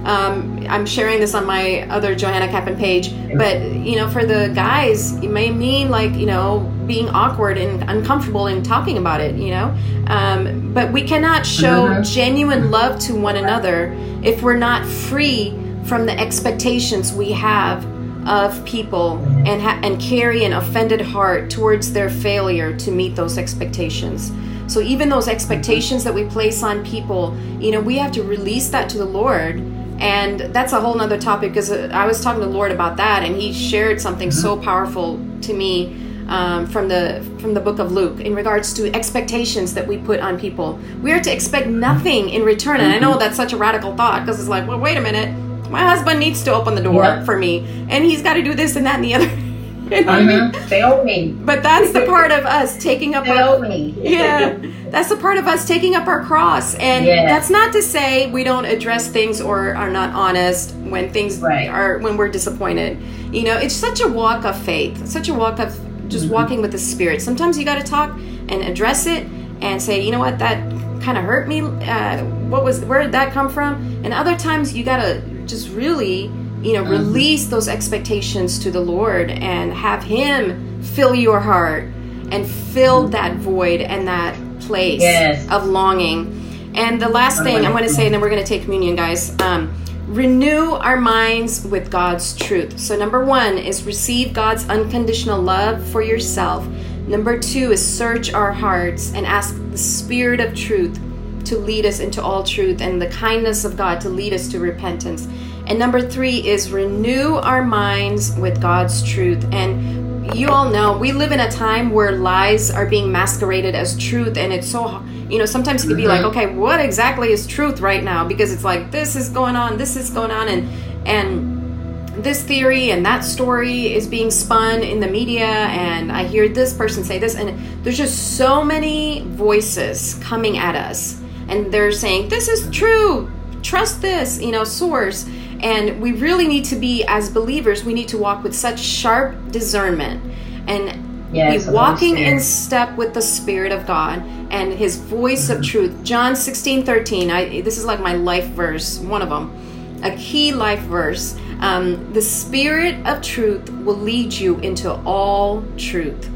um, 0.05 0.65
I'm 0.69 0.85
sharing 0.85 1.19
this 1.19 1.33
on 1.33 1.45
my 1.45 1.81
other 1.89 2.15
Johanna 2.15 2.47
Kappan 2.47 2.77
page. 2.77 3.11
But 3.37 3.61
you 3.61 3.95
know, 3.97 4.09
for 4.09 4.25
the 4.25 4.51
guys, 4.53 5.13
it 5.17 5.29
may 5.29 5.49
mean 5.51 5.89
like 5.89 6.13
you 6.13 6.25
know 6.27 6.71
being 6.85 7.09
awkward 7.09 7.57
and 7.57 7.89
uncomfortable 7.89 8.47
in 8.47 8.61
talking 8.63 8.97
about 8.97 9.19
it. 9.21 9.35
You 9.35 9.51
know, 9.51 9.75
um, 10.07 10.73
but 10.73 10.91
we 10.91 11.01
cannot 11.01 11.45
show 11.45 11.87
Mhm. 11.87 12.13
genuine 12.13 12.71
love 12.71 12.99
to 13.07 13.15
one 13.15 13.35
another 13.35 13.95
if 14.23 14.41
we're 14.43 14.57
not 14.57 14.85
free 14.85 15.53
from 15.83 16.05
the 16.05 16.17
expectations 16.19 17.13
we 17.13 17.31
have 17.31 17.85
of 18.27 18.63
people 18.65 19.19
and 19.45 19.61
ha- 19.61 19.79
and 19.83 19.99
carry 19.99 20.43
an 20.45 20.53
offended 20.53 20.99
heart 21.01 21.49
towards 21.51 21.93
their 21.93 22.09
failure 22.09 22.73
to 22.75 22.89
meet 22.91 23.15
those 23.15 23.37
expectations. 23.37 24.31
So 24.67 24.79
even 24.81 25.09
those 25.09 25.27
expectations 25.27 26.03
that 26.05 26.13
we 26.15 26.23
place 26.23 26.63
on 26.63 26.83
people, 26.83 27.35
you 27.59 27.69
know, 27.71 27.79
we 27.79 27.97
have 27.99 28.11
to 28.13 28.23
release 28.23 28.69
that 28.69 28.89
to 28.89 28.97
the 28.97 29.05
Lord. 29.05 29.61
And 29.99 30.39
that's 30.53 30.73
a 30.73 30.81
whole 30.81 30.95
nother 30.95 31.17
topic 31.17 31.51
because 31.51 31.71
uh, 31.71 31.89
I 31.93 32.05
was 32.05 32.21
talking 32.21 32.41
to 32.41 32.47
Lord 32.47 32.71
about 32.71 32.97
that, 32.97 33.23
and 33.23 33.35
He 33.35 33.53
shared 33.53 34.01
something 34.01 34.31
so 34.31 34.55
mm-hmm. 34.55 34.65
powerful 34.65 35.19
to 35.41 35.53
me 35.53 36.01
um, 36.27 36.65
from 36.67 36.87
the 36.87 37.25
from 37.39 37.53
the 37.53 37.59
book 37.59 37.79
of 37.79 37.91
Luke 37.91 38.19
in 38.19 38.35
regards 38.35 38.73
to 38.73 38.93
expectations 38.93 39.73
that 39.73 39.87
we 39.87 39.97
put 39.97 40.19
on 40.19 40.39
people. 40.39 40.79
We 41.01 41.11
are 41.11 41.21
to 41.21 41.31
expect 41.31 41.67
nothing 41.67 42.29
in 42.29 42.43
return, 42.43 42.79
and 42.81 42.91
I 42.91 42.99
know 42.99 43.11
mm-hmm. 43.11 43.19
that's 43.19 43.37
such 43.37 43.53
a 43.53 43.57
radical 43.57 43.95
thought 43.95 44.25
because 44.25 44.39
it's 44.39 44.49
like, 44.49 44.67
well, 44.67 44.79
wait 44.79 44.97
a 44.97 45.01
minute, 45.01 45.33
my 45.69 45.81
husband 45.81 46.19
needs 46.19 46.43
to 46.43 46.53
open 46.53 46.75
the 46.75 46.83
door 46.83 47.03
yeah. 47.03 47.23
for 47.23 47.37
me, 47.37 47.59
and 47.89 48.03
he's 48.03 48.21
got 48.21 48.33
to 48.35 48.41
do 48.41 48.53
this 48.53 48.75
and 48.75 48.85
that 48.85 48.95
and 48.95 49.03
the 49.03 49.13
other. 49.15 49.44
They 49.89 50.83
owe 50.83 51.03
me. 51.03 51.31
But 51.31 51.63
that's 51.63 51.91
the 51.91 52.05
part 52.05 52.31
of 52.31 52.45
us 52.45 52.77
taking 52.77 53.15
up. 53.15 53.25
They 53.25 53.31
our, 53.31 53.59
me. 53.59 53.95
yeah, 53.97 54.57
that's 54.89 55.09
the 55.09 55.17
part 55.17 55.37
of 55.37 55.47
us 55.47 55.67
taking 55.67 55.95
up 55.95 56.07
our 56.07 56.23
cross, 56.23 56.75
and 56.75 57.05
yes. 57.05 57.29
that's 57.29 57.49
not 57.49 57.73
to 57.73 57.81
say 57.81 58.29
we 58.31 58.43
don't 58.43 58.65
address 58.65 59.07
things 59.07 59.41
or 59.41 59.75
are 59.75 59.89
not 59.89 60.13
honest 60.13 60.73
when 60.75 61.11
things 61.11 61.39
right. 61.39 61.69
are 61.69 61.99
when 61.99 62.17
we're 62.17 62.29
disappointed. 62.29 62.99
You 63.33 63.43
know, 63.43 63.57
it's 63.57 63.75
such 63.75 64.01
a 64.01 64.07
walk 64.07 64.45
of 64.45 64.59
faith, 64.63 65.07
such 65.07 65.29
a 65.29 65.33
walk 65.33 65.59
of 65.59 65.69
just 66.07 66.25
mm-hmm. 66.25 66.33
walking 66.33 66.61
with 66.61 66.71
the 66.71 66.77
Spirit. 66.77 67.21
Sometimes 67.21 67.57
you 67.57 67.65
got 67.65 67.75
to 67.75 67.83
talk 67.83 68.11
and 68.11 68.61
address 68.63 69.05
it 69.07 69.27
and 69.61 69.81
say, 69.81 70.01
you 70.01 70.11
know 70.11 70.19
what, 70.19 70.39
that 70.39 70.57
kind 71.01 71.17
of 71.17 71.23
hurt 71.23 71.47
me. 71.47 71.61
Uh, 71.61 72.23
what 72.49 72.63
was 72.63 72.81
where 72.85 73.01
did 73.01 73.11
that 73.11 73.33
come 73.33 73.49
from? 73.49 73.75
And 74.03 74.13
other 74.13 74.35
times 74.35 74.75
you 74.75 74.83
got 74.83 75.01
to 75.01 75.21
just 75.45 75.69
really, 75.69 76.31
you 76.65 76.73
know, 76.73 76.83
release 76.83 77.45
those 77.45 77.67
expectations 77.67 78.57
to 78.59 78.71
the 78.71 78.79
Lord 78.79 79.29
and 79.29 79.71
have 79.71 80.03
Him 80.03 80.81
fill 80.81 81.13
your 81.13 81.39
heart 81.39 81.83
and 82.31 82.47
fill 82.47 83.07
that 83.09 83.35
void 83.35 83.81
and 83.81 84.07
that 84.07 84.35
place 84.61 84.99
yes. 84.99 85.47
of 85.51 85.67
longing. 85.67 86.73
And 86.75 86.99
the 86.99 87.07
last 87.07 87.43
thing 87.43 87.63
I'm 87.63 87.71
going 87.71 87.83
to 87.83 87.89
say, 87.89 88.05
and 88.05 88.13
then 88.13 88.19
we're 88.19 88.31
going 88.31 88.41
to 88.41 88.47
take 88.47 88.63
communion, 88.63 88.95
guys. 88.95 89.39
Um, 89.39 89.79
renew 90.07 90.71
our 90.71 90.97
minds 90.97 91.65
with 91.67 91.91
God's 91.91 92.35
truth. 92.35 92.79
So, 92.79 92.97
number 92.97 93.23
one 93.23 93.59
is 93.59 93.83
receive 93.83 94.33
God's 94.33 94.67
unconditional 94.67 95.39
love 95.39 95.87
for 95.87 96.01
yourself. 96.01 96.67
Number 97.07 97.39
two 97.39 97.73
is 97.73 97.85
search 97.85 98.33
our 98.33 98.51
hearts 98.51 99.13
and 99.13 99.27
ask 99.27 99.55
the 99.69 99.77
Spirit 99.77 100.39
of 100.39 100.55
truth 100.55 100.99
to 101.45 101.59
lead 101.59 101.85
us 101.85 101.99
into 101.99 102.23
all 102.23 102.43
truth 102.43 102.81
and 102.81 102.99
the 102.99 103.09
kindness 103.09 103.65
of 103.65 103.77
God 103.77 104.01
to 104.01 104.09
lead 104.09 104.33
us 104.33 104.47
to 104.49 104.59
repentance. 104.59 105.27
And 105.67 105.79
number 105.79 106.01
three 106.01 106.47
is 106.47 106.71
renew 106.71 107.35
our 107.35 107.63
minds 107.63 108.35
with 108.37 108.61
God's 108.61 109.01
truth. 109.01 109.45
And 109.51 110.35
you 110.35 110.49
all 110.49 110.69
know 110.69 110.97
we 110.97 111.11
live 111.11 111.31
in 111.31 111.39
a 111.39 111.51
time 111.51 111.91
where 111.91 112.13
lies 112.13 112.71
are 112.71 112.85
being 112.85 113.11
masqueraded 113.11 113.75
as 113.75 113.97
truth, 113.97 114.37
and 114.37 114.51
it's 114.51 114.67
so 114.67 115.03
you 115.29 115.39
know 115.39 115.45
sometimes 115.45 115.83
it 115.83 115.87
can 115.87 115.97
be 115.97 116.07
like 116.07 116.21
mm-hmm. 116.21 116.37
okay 116.37 116.53
what 116.53 116.79
exactly 116.79 117.31
is 117.31 117.47
truth 117.47 117.79
right 117.79 118.03
now 118.03 118.27
because 118.27 118.51
it's 118.51 118.63
like 118.63 118.91
this 118.91 119.15
is 119.15 119.29
going 119.29 119.55
on 119.55 119.77
this 119.77 119.95
is 119.95 120.09
going 120.09 120.31
on 120.31 120.47
and 120.47 121.07
and 121.07 122.23
this 122.23 122.43
theory 122.43 122.91
and 122.91 123.05
that 123.05 123.23
story 123.23 123.93
is 123.93 124.07
being 124.07 124.31
spun 124.31 124.81
in 124.81 124.99
the 124.99 125.07
media 125.07 125.45
and 125.45 126.11
i 126.11 126.23
hear 126.23 126.47
this 126.47 126.73
person 126.73 127.03
say 127.03 127.17
this 127.17 127.35
and 127.35 127.59
there's 127.83 127.97
just 127.97 128.37
so 128.37 128.63
many 128.63 129.21
voices 129.29 130.15
coming 130.23 130.57
at 130.57 130.75
us 130.75 131.19
and 131.49 131.71
they're 131.73 131.91
saying 131.91 132.29
this 132.29 132.47
is 132.47 132.69
true 132.69 133.29
trust 133.63 134.01
this 134.01 134.39
you 134.39 134.51
know 134.51 134.63
source 134.63 135.27
and 135.65 135.99
we 136.01 136.13
really 136.13 136.47
need 136.47 136.63
to 136.63 136.75
be 136.75 137.03
as 137.05 137.29
believers 137.29 137.83
we 137.83 137.93
need 137.93 138.07
to 138.07 138.17
walk 138.17 138.43
with 138.43 138.55
such 138.55 138.79
sharp 138.79 139.35
discernment 139.51 140.23
and 140.67 141.35
yes, 141.35 141.65
be 141.65 141.71
walking 141.71 142.17
in 142.17 142.39
step 142.39 142.95
with 142.95 143.13
the 143.13 143.21
spirit 143.21 143.71
of 143.71 143.85
god 143.85 144.23
and 144.51 144.73
his 144.73 144.97
voice 144.97 145.49
of 145.49 145.61
truth. 145.61 146.03
John 146.03 146.35
16, 146.35 146.85
13. 146.85 147.29
I, 147.29 147.61
this 147.61 147.77
is 147.77 147.85
like 147.85 147.99
my 147.99 148.13
life 148.13 148.47
verse, 148.47 148.99
one 148.99 149.21
of 149.21 149.29
them, 149.29 150.01
a 150.03 150.15
key 150.15 150.53
life 150.53 150.79
verse. 150.81 151.37
Um, 151.59 152.13
the 152.13 152.21
spirit 152.21 153.05
of 153.05 153.21
truth 153.21 153.69
will 153.69 153.97
lead 153.97 154.33
you 154.33 154.59
into 154.59 154.93
all 155.03 155.63
truth. 155.77 156.27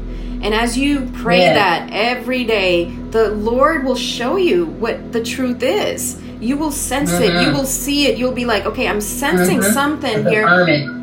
And 0.42 0.54
as 0.54 0.76
you 0.76 1.10
pray 1.14 1.40
yeah. 1.40 1.54
that 1.54 1.90
every 1.92 2.44
day, 2.44 2.90
the 3.10 3.30
Lord 3.30 3.84
will 3.84 3.96
show 3.96 4.36
you 4.36 4.66
what 4.66 5.12
the 5.12 5.22
truth 5.22 5.62
is. 5.62 6.19
You 6.40 6.56
will 6.56 6.72
sense 6.72 7.12
it. 7.12 7.26
You 7.26 7.30
mm-hmm. 7.30 7.56
will 7.56 7.66
see 7.66 8.06
it. 8.06 8.18
You'll 8.18 8.32
be 8.32 8.46
like, 8.46 8.64
okay, 8.64 8.88
I'm 8.88 9.00
sensing 9.00 9.60
mm-hmm. 9.60 9.72
something 9.72 10.26
here. 10.26 10.46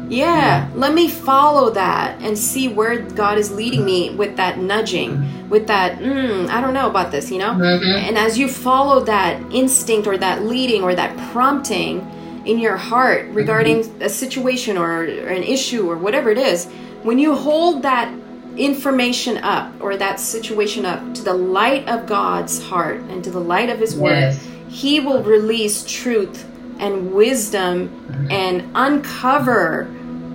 Yeah, 0.10 0.70
let 0.74 0.94
me 0.94 1.10
follow 1.10 1.70
that 1.72 2.22
and 2.22 2.38
see 2.38 2.70
where 2.70 3.02
God 3.02 3.38
is 3.38 3.52
leading 3.52 3.84
me 3.84 4.16
with 4.16 4.38
that 4.38 4.58
nudging, 4.58 5.50
with 5.50 5.68
that, 5.68 6.00
mm, 6.00 6.48
I 6.48 6.62
don't 6.62 6.74
know 6.74 6.90
about 6.90 7.12
this, 7.12 7.30
you 7.30 7.38
know? 7.38 7.52
Mm-hmm. 7.52 8.08
And 8.08 8.18
as 8.18 8.38
you 8.38 8.48
follow 8.48 9.02
that 9.02 9.42
instinct 9.52 10.08
or 10.08 10.18
that 10.18 10.44
leading 10.44 10.82
or 10.82 10.96
that 10.96 11.16
prompting 11.32 12.10
in 12.46 12.58
your 12.58 12.78
heart 12.78 13.28
regarding 13.32 13.82
mm-hmm. 13.82 14.02
a 14.02 14.10
situation 14.10 14.78
or, 14.78 15.02
or 15.02 15.28
an 15.28 15.44
issue 15.44 15.90
or 15.90 15.98
whatever 15.98 16.30
it 16.30 16.38
is, 16.38 16.68
when 17.04 17.20
you 17.20 17.36
hold 17.36 17.84
that 17.84 18.14
information 18.56 19.38
up 19.40 19.74
or 19.82 19.98
that 19.98 20.20
situation 20.20 20.86
up 20.86 21.14
to 21.14 21.24
the 21.24 21.34
light 21.34 21.88
of 21.88 22.08
God's 22.08 22.64
heart 22.64 23.02
and 23.02 23.24
to 23.24 23.30
the 23.30 23.40
light 23.40 23.70
of 23.70 23.80
His 23.80 23.96
Word, 23.96 24.36
He 24.70 25.00
will 25.00 25.24
release 25.24 25.84
truth 25.86 26.46
and 26.80 27.14
wisdom 27.14 28.28
and 28.30 28.70
uncover 28.76 29.86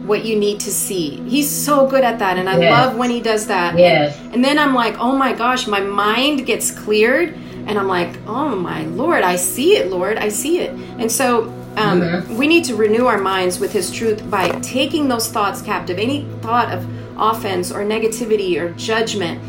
what 0.05 0.25
you 0.25 0.37
need 0.37 0.61
to 0.61 0.71
see. 0.71 1.17
He's 1.29 1.49
so 1.49 1.87
good 1.87 2.03
at 2.03 2.19
that, 2.19 2.37
and 2.37 2.49
I 2.49 2.59
yes. 2.59 2.71
love 2.73 2.97
when 2.97 3.11
he 3.11 3.21
does 3.21 3.47
that. 3.47 3.79
Yes. 3.79 4.19
And, 4.19 4.35
and, 4.35 4.45
then 4.45 4.59
I'm 4.59 4.75
like, 4.75 4.99
oh 4.99 5.13
my 5.13 5.33
gosh, 5.33 5.67
my 5.67 5.81
mind 5.81 6.45
gets 6.45 6.71
cleared, 6.71 7.35
and 7.67 7.79
I'm 7.79 7.87
like, 7.87 8.19
oh 8.27 8.57
my 8.57 8.85
Lord, 8.87 9.23
I 9.23 9.37
see 9.37 9.77
it, 9.77 9.91
Lord, 9.91 10.19
I 10.19 10.29
see 10.29 10.59
it. 10.59 10.71
And 10.99 11.11
so 11.11 11.45
um, 11.77 12.01
mm-hmm. 12.01 12.37
we 12.37 12.49
need 12.49 12.65
to 12.65 12.75
renew 12.75 13.07
our 13.07 13.19
minds 13.19 13.61
with 13.61 13.73
His 13.73 13.91
truth 13.91 14.29
by 14.29 14.51
taking 14.61 15.09
those 15.09 15.29
thoughts 15.29 15.63
captive. 15.63 15.99
Any 15.99 16.25
thought 16.41 16.73
of 16.73 16.85
offense 17.17 17.71
or 17.71 17.85
negativity 17.85 18.61
or 18.61 18.73
judgment, 18.73 19.41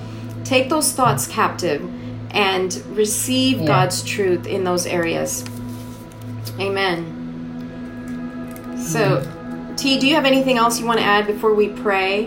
take 0.46 0.70
those 0.70 0.92
thoughts 0.92 1.26
captive 1.28 1.82
and 2.34 2.76
receive 2.96 3.60
yeah. 3.60 3.68
God's 3.68 4.04
truth 4.04 4.46
in 4.48 4.64
those 4.64 4.86
areas. 4.86 5.46
Amen. 6.60 7.22
So. 8.78 9.30
T, 9.76 10.00
do 10.00 10.08
you 10.08 10.16
have 10.16 10.26
anything 10.26 10.58
else 10.58 10.80
you 10.80 10.86
want 10.86 11.00
to 11.00 11.06
add 11.06 11.26
before 11.26 11.54
we 11.54 11.70
pray? 11.70 12.26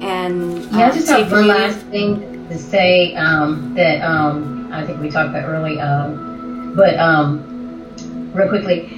And 0.00 0.64
yeah, 0.72 0.88
I 0.88 0.94
just 0.94 1.08
have 1.08 1.32
one 1.32 1.46
last 1.46 1.78
thing 1.86 2.48
to 2.48 2.58
say 2.58 3.14
um, 3.16 3.74
that 3.74 4.02
um, 4.02 4.70
I 4.72 4.84
think 4.84 5.00
we 5.00 5.10
talked 5.10 5.30
about 5.30 5.48
early, 5.48 5.80
um, 5.80 6.74
but 6.76 6.98
um, 6.98 8.32
real 8.34 8.48
quickly, 8.48 8.88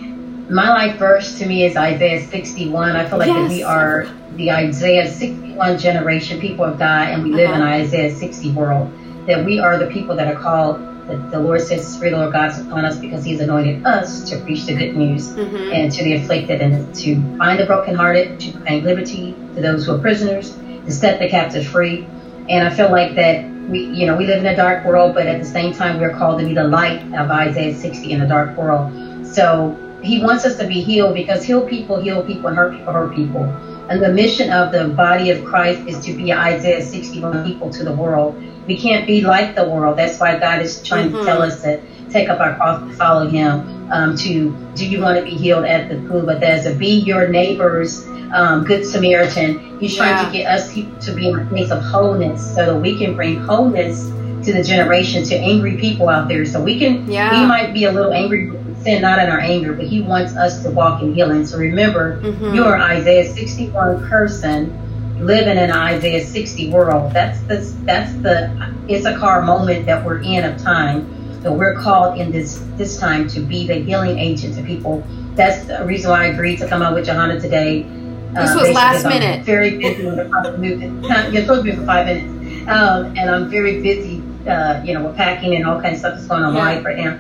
my 0.51 0.71
life 0.71 0.99
verse 0.99 1.39
to 1.39 1.47
me 1.47 1.65
is 1.65 1.77
Isaiah 1.77 2.27
61. 2.27 2.97
I 2.97 3.09
feel 3.09 3.19
like 3.19 3.29
yes. 3.29 3.49
that 3.49 3.49
we 3.49 3.63
are 3.63 4.09
the 4.35 4.51
Isaiah 4.51 5.11
61 5.11 5.79
generation, 5.79 6.41
people 6.41 6.65
of 6.65 6.79
God, 6.79 7.09
and 7.09 7.23
we 7.23 7.33
live 7.33 7.51
uh-huh. 7.51 7.63
in 7.63 7.63
Isaiah 7.63 8.15
60 8.15 8.53
world. 8.53 8.93
That 9.27 9.45
we 9.45 9.59
are 9.59 9.79
the 9.79 9.87
people 9.87 10.17
that 10.17 10.29
are 10.29 10.41
called 10.41 10.81
That 11.09 11.31
the 11.31 11.39
Lord 11.39 11.61
says 11.61 11.87
the 11.87 11.93
Spirit 11.93 12.15
of 12.15 12.19
the 12.19 12.25
Lord 12.25 12.33
God 12.33 12.51
is 12.51 12.67
upon 12.67 12.85
us 12.85 12.99
because 12.99 13.25
He's 13.25 13.41
anointed 13.41 13.85
us 13.87 14.29
to 14.31 14.39
preach 14.41 14.67
the 14.67 14.75
good 14.75 14.97
news 14.97 15.33
mm-hmm. 15.33 15.73
and 15.73 15.93
to 15.93 16.05
the 16.05 16.15
afflicted 16.15 16.61
and 16.61 16.95
to 16.97 17.17
bind 17.17 17.61
the 17.61 17.67
brokenhearted, 17.67 18.41
to 18.41 18.53
proclaim 18.53 18.85
liberty 18.85 19.35
to 19.55 19.61
those 19.61 19.87
who 19.87 19.95
are 19.95 19.99
prisoners, 19.99 20.55
to 20.55 20.91
set 20.91 21.19
the 21.19 21.29
captives 21.29 21.67
free. 21.67 22.07
And 22.49 22.67
I 22.67 22.75
feel 22.75 22.91
like 22.91 23.15
that 23.17 23.45
we, 23.69 23.85
you 23.87 24.07
know, 24.07 24.17
we 24.17 24.27
live 24.27 24.39
in 24.39 24.47
a 24.47 24.57
dark 24.57 24.85
world, 24.85 25.15
but 25.15 25.27
at 25.27 25.41
the 25.41 25.49
same 25.49 25.73
time, 25.73 26.01
we're 26.01 26.17
called 26.17 26.41
to 26.41 26.47
be 26.47 26.55
the 26.55 26.65
light 26.65 27.03
of 27.15 27.31
Isaiah 27.31 27.75
60 27.75 28.13
in 28.13 28.21
a 28.21 28.29
dark 28.29 28.57
world. 28.57 29.27
So 29.27 29.75
He 30.03 30.23
wants 30.23 30.45
us 30.45 30.57
to 30.59 30.67
be 30.67 30.81
healed 30.81 31.15
because 31.15 31.43
heal 31.43 31.67
people, 31.67 32.01
heal 32.01 32.25
people, 32.25 32.49
and 32.49 32.57
hurt 32.57 32.77
people, 32.77 32.93
hurt 32.93 33.15
people. 33.15 33.45
And 33.89 34.03
the 34.03 34.13
mission 34.13 34.51
of 34.51 34.73
the 34.73 34.89
body 34.89 35.31
of 35.31 35.45
Christ 35.45 35.87
is 35.87 36.05
to 36.05 36.13
be 36.13 36.33
Isaiah 36.33 36.83
61 36.83 37.45
people 37.45 37.71
to 37.71 37.85
the 37.85 37.93
world 37.93 38.43
we 38.67 38.77
can't 38.77 39.07
be 39.07 39.23
like 39.23 39.55
the 39.55 39.69
world. 39.69 39.99
That's 39.99 40.19
why 40.19 40.39
God 40.39 40.61
is 40.61 40.83
trying 40.83 41.09
mm-hmm. 41.09 41.19
to 41.19 41.25
tell 41.25 41.43
us 41.43 41.63
to 41.63 41.81
take 42.11 42.29
up 42.29 42.41
our 42.41 42.55
cross 42.57 42.83
and 42.83 42.95
follow 42.97 43.29
Him. 43.29 43.91
Um, 43.91 44.17
to 44.17 44.51
do 44.75 44.89
you 44.89 45.01
want 45.01 45.19
to 45.19 45.25
be 45.25 45.31
healed 45.31 45.65
at 45.65 45.89
the 45.89 45.97
pool? 46.09 46.23
But 46.23 46.41
there's 46.41 46.67
a 46.67 46.75
be 46.75 47.01
your 47.01 47.29
neighbor's 47.29 48.07
um, 48.33 48.65
good 48.65 48.85
Samaritan. 48.85 49.79
He's 49.79 49.97
trying 49.97 50.17
yeah. 50.17 50.27
to 50.27 50.33
get 50.33 50.47
us 50.47 50.75
to 51.07 51.15
be 51.15 51.29
in 51.29 51.39
a 51.39 51.47
place 51.47 51.71
of 51.71 51.83
wholeness 51.83 52.55
so 52.55 52.67
that 52.67 52.81
we 52.81 52.99
can 52.99 53.15
bring 53.15 53.37
wholeness 53.37 54.07
to 54.45 54.53
the 54.53 54.63
generation, 54.63 55.25
to 55.25 55.37
angry 55.37 55.77
people 55.77 56.09
out 56.09 56.29
there. 56.29 56.45
So 56.45 56.61
we 56.61 56.79
can, 56.79 57.09
yeah. 57.11 57.41
we 57.41 57.47
might 57.47 57.73
be 57.73 57.85
a 57.85 57.93
little 57.93 58.13
angry, 58.13 58.51
sin 58.87 59.03
not 59.03 59.19
in 59.19 59.29
our 59.29 59.41
anger, 59.41 59.73
but 59.73 59.87
He 59.87 60.01
wants 60.01 60.35
us 60.37 60.63
to 60.63 60.71
walk 60.71 61.03
in 61.03 61.15
healing. 61.15 61.45
So 61.45 61.59
remember, 61.59 62.23
mm-hmm. 62.23 62.55
you're 62.55 62.81
Isaiah 62.81 63.33
61 63.33 64.09
person 64.09 64.83
living 65.21 65.57
in 65.57 65.71
Isaiah 65.71 66.25
60 66.25 66.71
world. 66.71 67.13
That's 67.13 67.41
the 67.43 67.57
that's 67.85 68.13
the 68.23 68.75
Issachar 68.91 69.43
moment 69.43 69.87
that 69.87 70.05
we're 70.05 70.23
in 70.23 70.45
of 70.45 70.61
time. 70.63 71.13
that 71.43 71.53
we're 71.53 71.75
called 71.75 72.19
in 72.19 72.33
this 72.33 72.65
this 72.77 72.99
time 72.99 73.29
to 73.29 73.41
be 73.41 73.67
the 73.67 73.75
healing 73.75 74.19
agent 74.19 74.55
to 74.57 74.63
people. 74.63 75.05
That's 75.35 75.67
the 75.67 75.85
reason 75.85 76.11
why 76.11 76.25
I 76.25 76.27
agreed 76.29 76.59
to 76.61 76.69
come 76.69 76.81
out 76.83 76.95
with 76.95 77.07
Johanna 77.07 77.41
today. 77.41 77.83
This 77.83 78.51
uh, 78.51 78.59
was 78.61 78.71
last 78.71 79.05
minute. 79.05 79.41
I'm 79.41 79.45
very 79.45 79.79
busy 79.79 80.07
with 80.07 80.17
the 80.17 80.59
movement. 80.59 81.05
You're 81.33 81.43
supposed 81.43 81.65
to 81.65 81.71
be 81.71 81.77
for 81.77 81.85
five 81.85 82.07
minutes, 82.07 82.69
um, 82.69 83.17
and 83.17 83.31
I'm 83.31 83.51
very 83.51 83.83
busy. 83.83 84.23
Uh, 84.47 84.81
you 84.85 84.95
know, 84.95 85.05
with 85.05 85.17
packing 85.17 85.57
and 85.57 85.67
all 85.67 85.81
kinds 85.83 85.95
of 85.95 85.99
stuff 85.99 86.15
that's 86.15 86.29
going 86.29 86.45
on 86.45 86.55
yeah. 86.55 86.61
live 86.61 86.85
right 86.85 86.99
now 86.99 87.19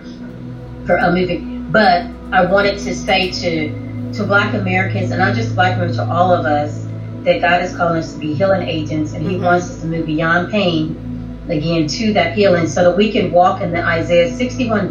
for 0.87 0.97
a 0.97 1.11
moving. 1.11 1.56
But 1.77 2.07
I 2.33 2.47
wanted 2.47 2.79
to 2.79 2.95
say 2.95 3.31
to 3.33 4.15
to 4.15 4.25
Black 4.25 4.55
Americans, 4.55 5.11
and 5.11 5.19
not 5.19 5.35
just 5.35 5.55
Black 5.55 5.75
Americans, 5.75 5.99
to 5.99 6.11
all 6.11 6.33
of 6.33 6.47
us, 6.47 6.87
that 7.25 7.43
God 7.43 7.61
is 7.61 7.77
calling 7.77 7.99
us 7.99 8.15
to 8.15 8.19
be 8.19 8.33
healing 8.33 8.67
agents, 8.67 9.13
and 9.13 9.23
He 9.23 9.35
mm-hmm. 9.35 9.45
wants 9.45 9.69
us 9.69 9.83
to 9.83 9.87
move 9.87 10.07
beyond 10.07 10.51
pain 10.51 11.39
again 11.51 11.87
to 11.87 12.15
that 12.15 12.35
healing, 12.35 12.67
so 12.67 12.83
that 12.83 12.97
we 12.97 13.13
can 13.13 13.31
walk 13.31 13.61
in 13.61 13.73
the 13.73 13.85
Isaiah 13.85 14.35
61. 14.35 14.91